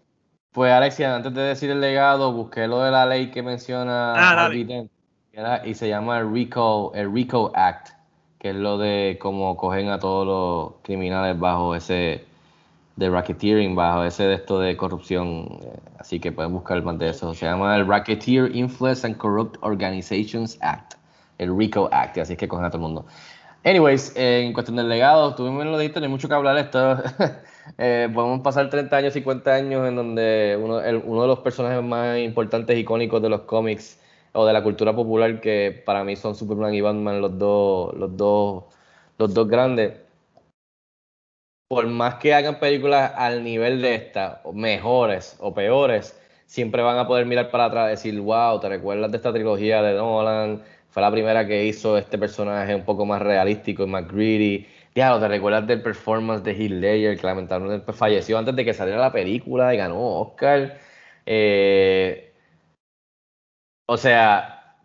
[0.51, 4.51] pues Alexia, antes de decir el legado, busqué lo de la ley que menciona ah,
[5.65, 7.89] y se llama el RICO, el RICO Act,
[8.39, 12.25] que es lo de cómo cogen a todos los criminales bajo ese
[12.97, 15.59] de racketeering, bajo ese de esto de corrupción.
[15.63, 17.35] Eh, así que pueden buscar más de eso.
[17.35, 20.95] Se llama el Racketeer Influence and Corrupt Organizations Act,
[21.39, 23.07] el RICO Act, así que cogen a todo el mundo.
[23.65, 26.59] Anyways, en cuestión del legado, tuvimos lo dijiste, no hay mucho que hablar.
[26.59, 27.03] Esto,
[27.79, 32.19] eh, podemos pasar 30 años, 50 años en donde uno, uno de los personajes más
[32.19, 33.99] importantes, icónicos de los cómics
[34.35, 38.17] o de la cultura popular que para mí son Superman y Batman los dos, los
[38.17, 38.65] dos,
[39.19, 39.95] los dos grandes.
[41.69, 47.07] Por más que hagan películas al nivel de esta, mejores o peores, siempre van a
[47.07, 50.63] poder mirar para atrás y decir, wow, ¿te recuerdas de esta trilogía de Nolan?
[50.91, 54.67] Fue la primera que hizo este personaje un poco más realístico y más greedy.
[54.95, 59.01] Diablo, ¿te recuerdas del performance de Heath Ledger que lamentablemente falleció antes de que saliera
[59.01, 60.79] la película y ganó Oscar?
[61.27, 62.34] Eh,
[63.87, 64.77] o sea,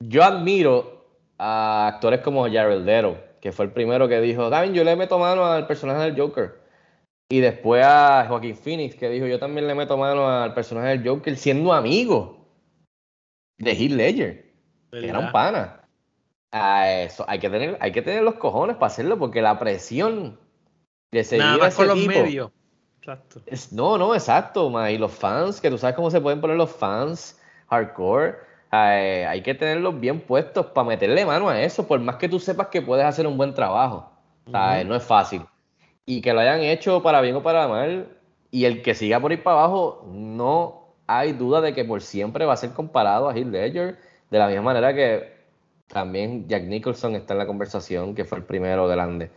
[0.00, 1.06] yo admiro
[1.38, 5.18] a actores como Jared Leto, que fue el primero que dijo, David, yo le meto
[5.18, 6.60] mano al personaje del Joker.
[7.30, 11.08] Y después a Joaquín Phoenix, que dijo, yo también le meto mano al personaje del
[11.08, 12.46] Joker siendo amigo
[13.58, 14.52] de Heath Ledger,
[14.90, 15.78] que era un pana.
[16.54, 20.38] A eso, hay que tener, hay que tener los cojones para hacerlo, porque la presión
[21.10, 22.50] de seguir Nada a ese con los tipo- medios.
[22.98, 23.40] Exacto.
[23.46, 26.56] es- no, no, exacto, ma, y los fans, que tú sabes cómo se pueden poner
[26.58, 27.40] los fans
[27.72, 28.36] hardcore,
[28.72, 32.38] eh, hay que tenerlos bien puestos para meterle mano a eso, por más que tú
[32.38, 34.10] sepas que puedes hacer un buen trabajo.
[34.46, 34.88] O sea, Ujú.
[34.88, 35.42] No es fácil.
[36.04, 38.08] Y que lo hayan hecho para bien o para mal,
[38.50, 42.44] y el que siga por ir para abajo, no hay duda de que por siempre
[42.44, 43.98] va a ser comparado a Heath Ledger,
[44.30, 45.32] de la misma manera que
[45.88, 49.30] también Jack Nicholson está en la conversación, que fue el primero grande.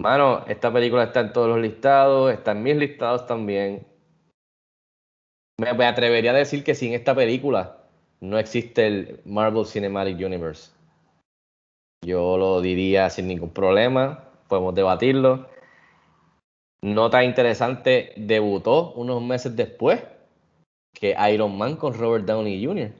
[0.00, 3.86] Mano, esta película está en todos los listados, está en mis listados también.
[5.60, 7.76] Me, atrevería a decir que sin esta película
[8.20, 10.70] no existe el Marvel Cinematic Universe.
[12.02, 15.50] Yo lo diría sin ningún problema, podemos debatirlo.
[16.80, 20.02] Nota interesante, debutó unos meses después
[20.94, 22.92] que Iron Man con Robert Downey Jr.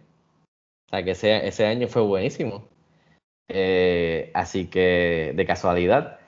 [0.87, 2.69] O sea que ese, ese año fue buenísimo.
[3.49, 6.21] Eh, así que, de casualidad.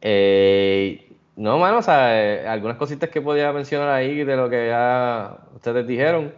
[0.00, 4.68] Eh, no, mano, o sea, eh, algunas cositas que podía mencionar ahí de lo que
[4.68, 6.32] ya ustedes dijeron.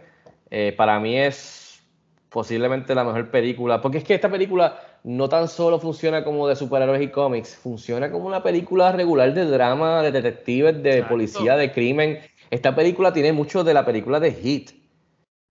[0.49, 1.83] Eh, para mí es
[2.29, 6.55] posiblemente la mejor película, porque es que esta película no tan solo funciona como de
[6.55, 11.13] superhéroes y cómics, funciona como una película regular de drama, de detectives, de Exacto.
[11.13, 12.19] policía, de crimen.
[12.49, 14.71] Esta película tiene mucho de la película de Heat,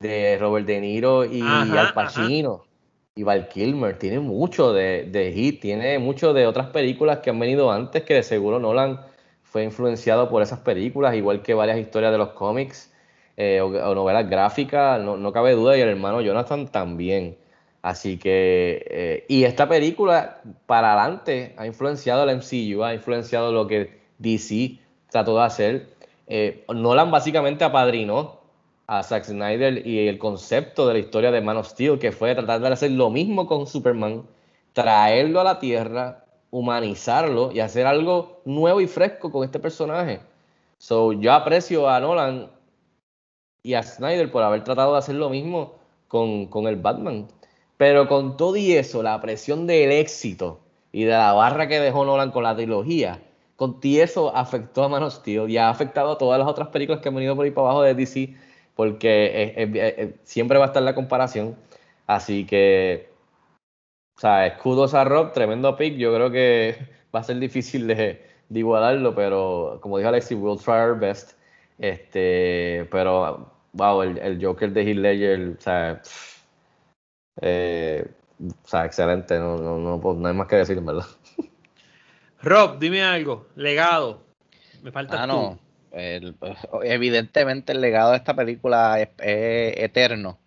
[0.01, 2.65] de Robert De Niro y Ajá, Al Pacino
[3.15, 3.99] y Val Kilmer.
[3.99, 8.15] Tiene mucho de, de Heat, tiene mucho de otras películas que han venido antes que
[8.15, 9.01] de seguro Nolan
[9.57, 12.93] fue influenciado por esas películas, igual que varias historias de los cómics
[13.39, 17.39] eh, o, novelas gráficas, no, no cabe duda, y el hermano Jonathan también.
[17.81, 23.67] Así que, eh, y esta película para adelante ha influenciado el MCU, ha influenciado lo
[23.67, 24.79] que DC
[25.09, 25.89] trató de hacer.
[26.27, 28.41] Eh, Nolan básicamente apadrinó
[28.87, 32.35] a Zack Snyder y el concepto de la historia de Man of Steel, que fue
[32.35, 34.27] tratar de hacer lo mismo con Superman,
[34.75, 40.21] traerlo a la Tierra, humanizarlo y hacer algo nuevo y fresco con este personaje.
[40.79, 42.51] So, yo aprecio a Nolan
[43.63, 45.75] y a Snyder por haber tratado de hacer lo mismo
[46.09, 47.29] con, con el Batman.
[47.77, 50.61] Pero con todo y eso, la presión del éxito
[50.93, 53.21] y de la barra que dejó Nolan con la trilogía,
[53.57, 56.69] con todo eso afectó a Man of Steel y ha afectado a todas las otras
[56.69, 58.35] películas que han venido por ahí para abajo de DC,
[58.75, 61.57] porque siempre va a estar la comparación.
[62.07, 63.11] Así que,
[64.17, 65.97] o sea, escudos a Rob, tremendo pick.
[65.97, 66.77] Yo creo que
[67.15, 71.33] va a ser difícil de, de igualarlo, pero como dijo Alexis, we'll try our best.
[71.79, 76.43] Este, pero, wow, el, el Joker de Heath Ledger, o sea, pff,
[77.43, 78.07] eh,
[78.41, 81.05] o sea, excelente, no, no, no, puedo- no hay más que decir, en verdad.
[82.43, 83.47] Rob, dime algo.
[83.57, 84.23] Legado.
[84.83, 85.33] Me falta Ah, tú.
[85.33, 85.59] no.
[85.93, 86.37] El-
[86.85, 90.39] evidentemente el legado de esta película es, es eterno.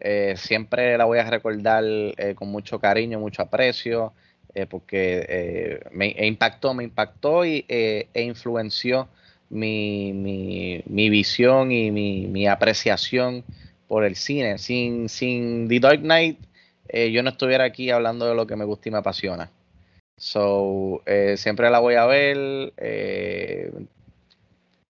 [0.00, 4.12] Eh, siempre la voy a recordar eh, con mucho cariño, mucho aprecio,
[4.54, 9.08] eh, porque me e impactó, me impactó y, e influenció
[9.50, 13.44] mi, visión y mi, apreciación
[13.88, 14.58] por el cine.
[14.58, 16.38] Sin, sin The Dark Knight,
[17.12, 19.50] yo no estuviera aquí hablando de lo que me gusta y me apasiona.
[20.16, 21.02] So,
[21.36, 22.72] siempre la voy a ver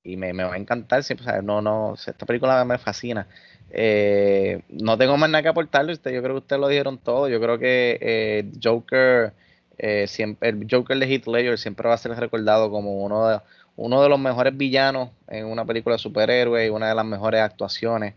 [0.07, 1.03] y me, va a encantar.
[1.03, 3.27] Siempre, o no, no, esta película me fascina.
[3.71, 5.93] Eh, no tengo más nada que aportarle.
[5.93, 7.29] Usted, yo creo que ustedes lo dijeron todo.
[7.29, 9.33] Yo creo que eh, Joker,
[9.79, 13.41] eh, siempre, el Joker de Heath siempre va a ser recordado como uno de,
[13.77, 17.41] uno de los mejores villanos en una película de superhéroes y una de las mejores
[17.41, 18.15] actuaciones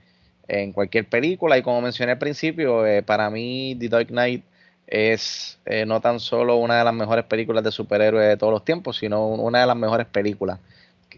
[0.47, 1.57] en cualquier película.
[1.57, 4.43] Y como mencioné al principio, eh, para mí The Dark Knight
[4.87, 8.65] es eh, no tan solo una de las mejores películas de superhéroes de todos los
[8.65, 10.59] tiempos, sino un- una de las mejores películas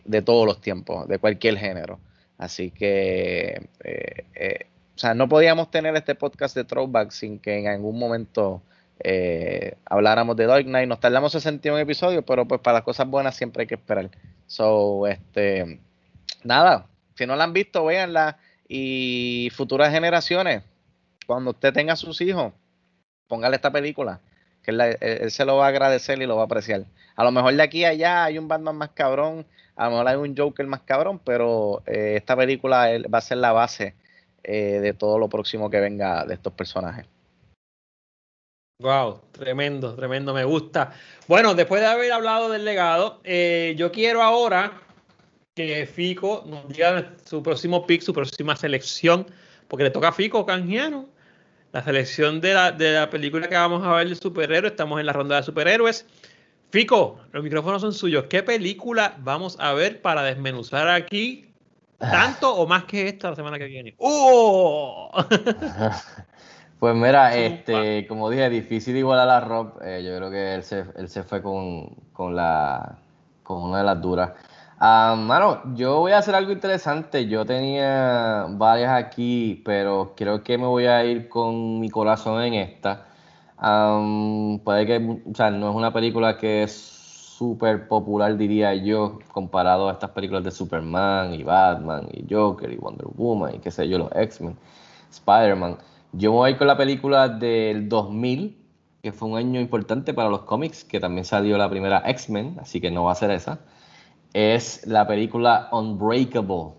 [0.06, 2.00] de todos los tiempos, de cualquier género.
[2.42, 4.66] Así que, eh, eh,
[4.96, 8.64] o sea, no podíamos tener este podcast de Throwback sin que en algún momento
[9.04, 10.90] eh, habláramos de Dark Knight.
[10.90, 14.10] Nos tardamos 61 episodios, pero pues para las cosas buenas siempre hay que esperar.
[14.48, 15.82] So, este,
[16.44, 18.40] nada, si no la han visto, véanla.
[18.68, 20.64] Y futuras generaciones,
[21.28, 22.54] cuando usted tenga sus hijos,
[23.28, 24.20] póngale esta película,
[24.64, 26.86] que él se lo va a agradecer y lo va a apreciar.
[27.16, 29.46] A lo mejor de aquí a allá hay un Batman más cabrón,
[29.76, 33.38] a lo mejor hay un Joker más cabrón, pero eh, esta película va a ser
[33.38, 33.96] la base
[34.44, 37.06] eh, de todo lo próximo que venga de estos personajes.
[38.82, 40.92] Wow, tremendo, tremendo, me gusta.
[41.28, 44.82] Bueno, después de haber hablado del legado, eh, yo quiero ahora
[45.54, 49.28] que Fico nos diga su próximo pick, su próxima selección,
[49.68, 51.08] porque le toca a Fico Canjiano.
[51.72, 55.06] La selección de la, de la película que vamos a ver de superhéroes, estamos en
[55.06, 56.06] la ronda de superhéroes.
[56.72, 58.26] Fico, los micrófonos son suyos.
[58.30, 61.54] ¿Qué película vamos a ver para desmenuzar aquí?
[62.00, 63.94] Tanto o más que esta la semana que viene.
[64.00, 65.12] ¡Oh!
[66.80, 69.74] Pues mira, este, como dije, difícil igualar a Rob.
[69.84, 72.98] eh, yo creo que él se, él se fue con, con la
[73.44, 74.32] con una de las duras.
[74.80, 77.28] Ah, mano, yo voy a hacer algo interesante.
[77.28, 82.56] Yo tenía varias aquí, pero creo que me voy a ir con mi corazón en
[82.56, 83.06] esta.
[83.64, 86.72] Am, puede que, o sea, no es una película que es
[87.38, 92.78] súper popular, diría yo, comparado a estas películas de Superman y Batman y Joker y
[92.78, 94.58] Wonder Woman y qué sé yo, los X-Men,
[95.12, 95.78] Spider-Man.
[96.12, 98.58] Yo voy con la película del 2000,
[99.04, 102.82] que fue un año importante para los cómics, que también salió la primera X-Men, así
[102.82, 103.60] que no va a ser esa.
[104.34, 106.74] Es la película Unbreakable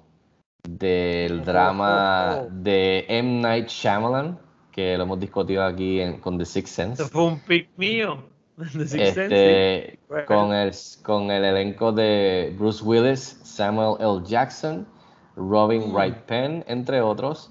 [0.68, 3.40] del drama de M.
[3.40, 4.38] Night Shyamalan,
[4.72, 7.04] que lo hemos discutido aquí en- con The Sixth Sense.
[7.04, 8.24] Fue un pick mío.
[8.56, 9.98] de Sixth Sense, Este.
[10.08, 10.26] Bueno.
[10.26, 10.72] con, el,
[11.02, 14.20] con el elenco de Bruce Willis, Samuel L.
[14.24, 14.86] Jackson,
[15.36, 15.94] Robin Mm.
[15.94, 17.50] Wright Penn, entre otros,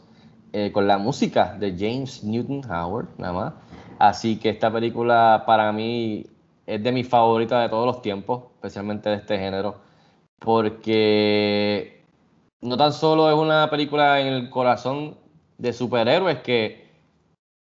[0.54, 3.54] eh, con la música de James Newton Howard, nada más.
[4.00, 6.26] Así que esta película para mí
[6.68, 9.78] es de mis favoritas de todos los tiempos, especialmente de este género,
[10.40, 12.04] porque
[12.62, 15.18] no tan solo es una película en el corazón
[15.58, 16.91] de superhéroes que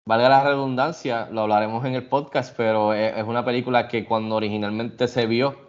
[0.06, 4.36] valga la redundancia, lo hablaremos en el podcast, pero es, es una película que cuando
[4.36, 5.66] originalmente se vio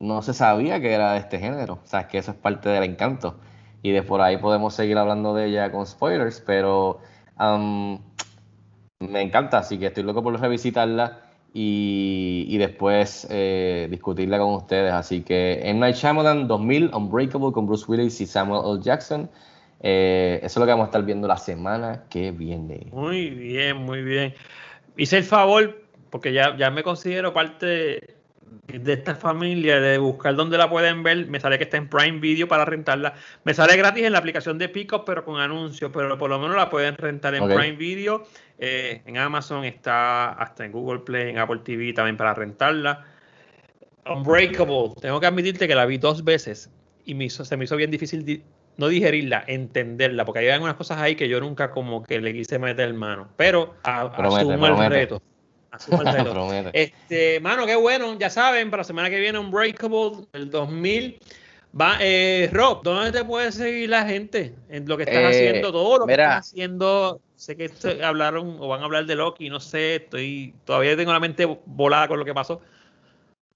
[0.00, 1.74] no se sabía que era de este género.
[1.84, 3.36] O sea, que eso es parte del encanto.
[3.82, 7.00] Y de por ahí podemos seguir hablando de ella con spoilers, pero
[7.36, 8.00] am,
[8.98, 11.22] me encanta, así que estoy loco por revisitarla
[11.52, 14.92] y, y después eh, discutirla con ustedes.
[14.92, 15.80] Así que M.
[15.80, 18.82] Night Shyamalan 2000, Unbreakable con Bruce Willis y Samuel L.
[18.82, 19.30] Jackson.
[19.82, 22.86] Eh, eso es lo que vamos a estar viendo la semana que viene.
[22.92, 24.34] Muy bien, muy bien.
[24.96, 28.16] Hice el favor, porque ya, ya me considero parte
[28.66, 31.26] de esta familia, de buscar dónde la pueden ver.
[31.28, 33.14] Me sale que está en Prime Video para rentarla.
[33.44, 36.56] Me sale gratis en la aplicación de Pico, pero con anuncios, pero por lo menos
[36.56, 37.42] la pueden rentar en.
[37.56, 38.24] Prime Video.
[38.58, 43.06] Eh, en Amazon está hasta en Google Play, en Apple TV también para rentarla.
[44.06, 46.70] Unbreakable, tengo que admitirte que la vi dos veces
[47.04, 48.42] y me hizo- se me hizo bien difícil di-
[48.80, 52.58] no digerirla, entenderla, porque hay algunas cosas ahí que yo nunca como que le quise
[52.58, 54.94] meter mano, pero a- Promete, asumo el promete.
[54.94, 55.22] reto.
[55.70, 56.70] Asumo el reto.
[56.72, 61.18] Este, mano, qué bueno, ya saben, para la semana que viene Unbreakable del 2000.
[61.78, 64.54] Va, eh, Rob, ¿dónde te puede seguir la gente?
[64.68, 67.20] En lo que estás Eh, haciendo, todo lo que estás haciendo.
[67.36, 67.70] Sé que
[68.02, 72.08] hablaron o van a hablar de Loki, no sé, estoy todavía tengo la mente volada
[72.08, 72.60] con lo que pasó.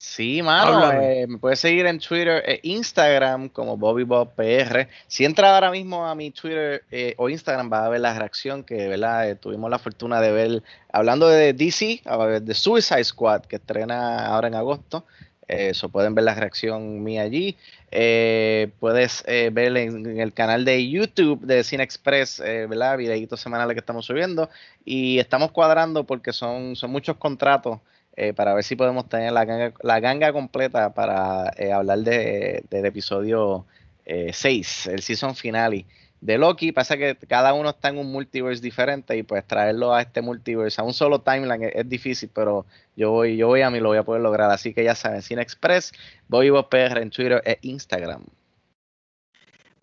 [0.06, 4.86] Sí, mano, eh, me puedes seguir en Twitter e Instagram como BobbyBobPR.
[5.08, 8.62] Si entra ahora mismo a mi Twitter eh, o Instagram, vas a ver la reacción
[8.64, 9.30] que ¿verdad?
[9.30, 10.62] Eh, tuvimos la fortuna de ver,
[10.92, 15.06] hablando de DC, a ver, de Suicide Squad, que estrena ahora en agosto.
[15.48, 17.56] Eso pueden ver la reacción mía allí.
[17.90, 22.98] Eh, puedes ver en, en el canal de YouTube de Cine Express, eh, ¿verdad?
[22.98, 24.50] Videitos semanales que estamos subiendo.
[24.84, 27.80] Y estamos cuadrando porque son, son muchos contratos
[28.16, 32.64] eh, para ver si podemos tener la ganga, la ganga completa para eh, hablar de,
[32.70, 33.66] del episodio
[34.06, 35.86] 6, el season finale
[36.20, 36.72] de Loki.
[36.72, 40.80] Pasa que cada uno está en un multiverse diferente y pues traerlo a este multiverse,
[40.80, 42.66] a un solo timeline es, difícil, pero
[42.96, 44.50] yo voy, yo voy a mí lo voy a poder lograr.
[44.50, 45.92] Así que ya saben, Cine Express,
[46.28, 48.24] voy PR en Twitter e Instagram.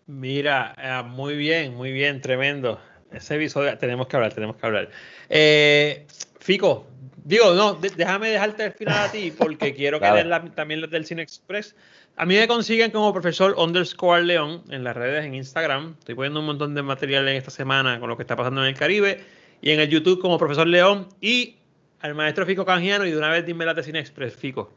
[0.06, 2.80] Mira, muy bien, muy bien, tremendo.
[3.12, 4.90] Ese episodio tenemos que hablar, tenemos que hablar.
[5.28, 6.06] Eh,
[6.42, 6.86] Fico,
[7.24, 10.90] digo, no, déjame dejarte al final a ti porque quiero que den la- también los
[10.90, 11.74] del Cine Express.
[12.16, 15.94] A mí me consiguen como profesor underscore León en las redes, en Instagram.
[15.98, 18.68] Estoy poniendo un montón de material en esta semana con lo que está pasando en
[18.68, 19.24] el Caribe.
[19.62, 21.56] Y en el YouTube como profesor León y
[22.00, 23.06] al maestro Fico Canjiano.
[23.06, 24.70] Y de una vez dime las de Cine Express, Fico.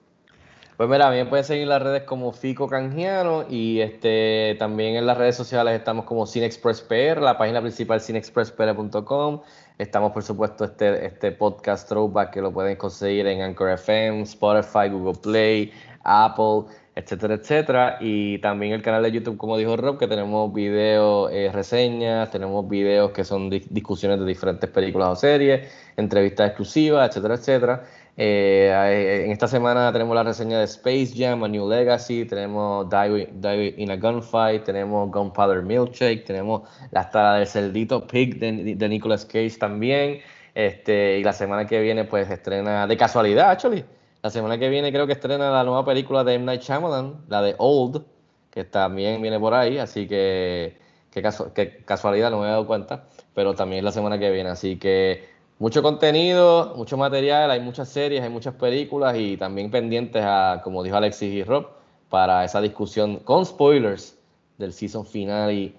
[0.77, 5.17] Pues mira, me pueden seguir las redes como Fico Canjiano y este también en las
[5.17, 9.41] redes sociales estamos como CineExpress PR, la página principal cinexpresspr.com.
[9.77, 14.87] Estamos, por supuesto, este, este podcast Throwback que lo pueden conseguir en Anchor FM, Spotify,
[14.89, 15.73] Google Play,
[16.03, 17.97] Apple, etcétera, etcétera.
[17.99, 22.65] Y también el canal de YouTube, como dijo Rob, que tenemos videos, eh, reseñas, tenemos
[22.69, 27.83] videos que son di- discusiones de diferentes películas o series, entrevistas exclusivas, etcétera, etcétera.
[28.17, 33.73] Eh, en esta semana tenemos la reseña de Space Jam, A New Legacy, tenemos Die,
[33.77, 36.61] in a Gunfight, tenemos Gunpowder Milkshake, tenemos
[36.91, 40.19] la hasta del Cerdito Pig de, de Nicolas Cage también.
[40.53, 43.83] Este, y la semana que viene, pues estrena de casualidad, actually.
[44.23, 46.45] La semana que viene creo que estrena la nueva película de M.
[46.45, 48.05] Night Shyamalan, la de Old,
[48.49, 50.77] que también viene por ahí, así que,
[51.13, 54.77] casu- que casualidad, no me he dado cuenta, pero también la semana que viene, así
[54.77, 60.61] que mucho contenido, mucho material, hay muchas series, hay muchas películas y también pendientes a,
[60.63, 61.67] como dijo Alexis y Rob,
[62.09, 64.17] para esa discusión con spoilers
[64.57, 65.73] del season final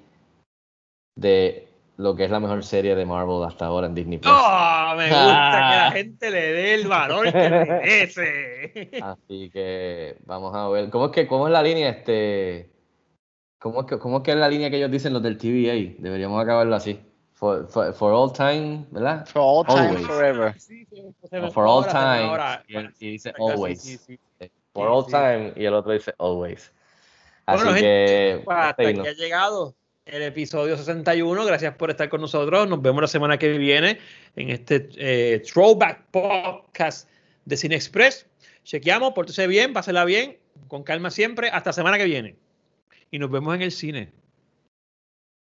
[1.17, 4.33] de lo que es la mejor serie de Marvel hasta ahora en Disney Plus.
[4.35, 4.95] ¡Oh!
[4.97, 8.91] Me gusta que la gente le dé el valor que merece.
[9.03, 10.91] Así que vamos a ver.
[10.91, 12.71] ¿Cómo es que cómo es la línea este?
[13.59, 15.97] ¿Cómo es que, cómo es que es la línea que ellos dicen los del TVA?
[15.99, 17.01] Deberíamos acabarlo así.
[17.39, 19.27] For, for, for all time, ¿verdad?
[19.27, 20.07] For all time, Always.
[20.07, 20.55] forever.
[20.59, 22.25] Sí, sí, se me No, fue for all time.
[22.25, 22.65] ahora.
[22.67, 23.83] Y, y dice always.
[23.83, 24.19] sí, sí.
[24.73, 25.53] For all time.
[25.55, 26.73] Y el otro dice always.
[27.45, 28.41] Así Bueno, que.
[28.43, 29.03] Pues hasta no.
[29.03, 29.75] ha llegado
[30.07, 31.45] el episodio 61.
[31.45, 32.67] Gracias por estar con nosotros.
[32.71, 33.99] Nos vemos la semana que viene
[34.35, 37.07] en este eh, Throwback Podcast
[37.45, 38.27] de Cine Express.
[38.65, 40.39] Chequeamos, pórtese bien, pásela bien,
[40.69, 41.51] con calma siempre.
[41.51, 42.35] Hasta la semana que viene.
[43.11, 44.11] Y nos vemos en el cine.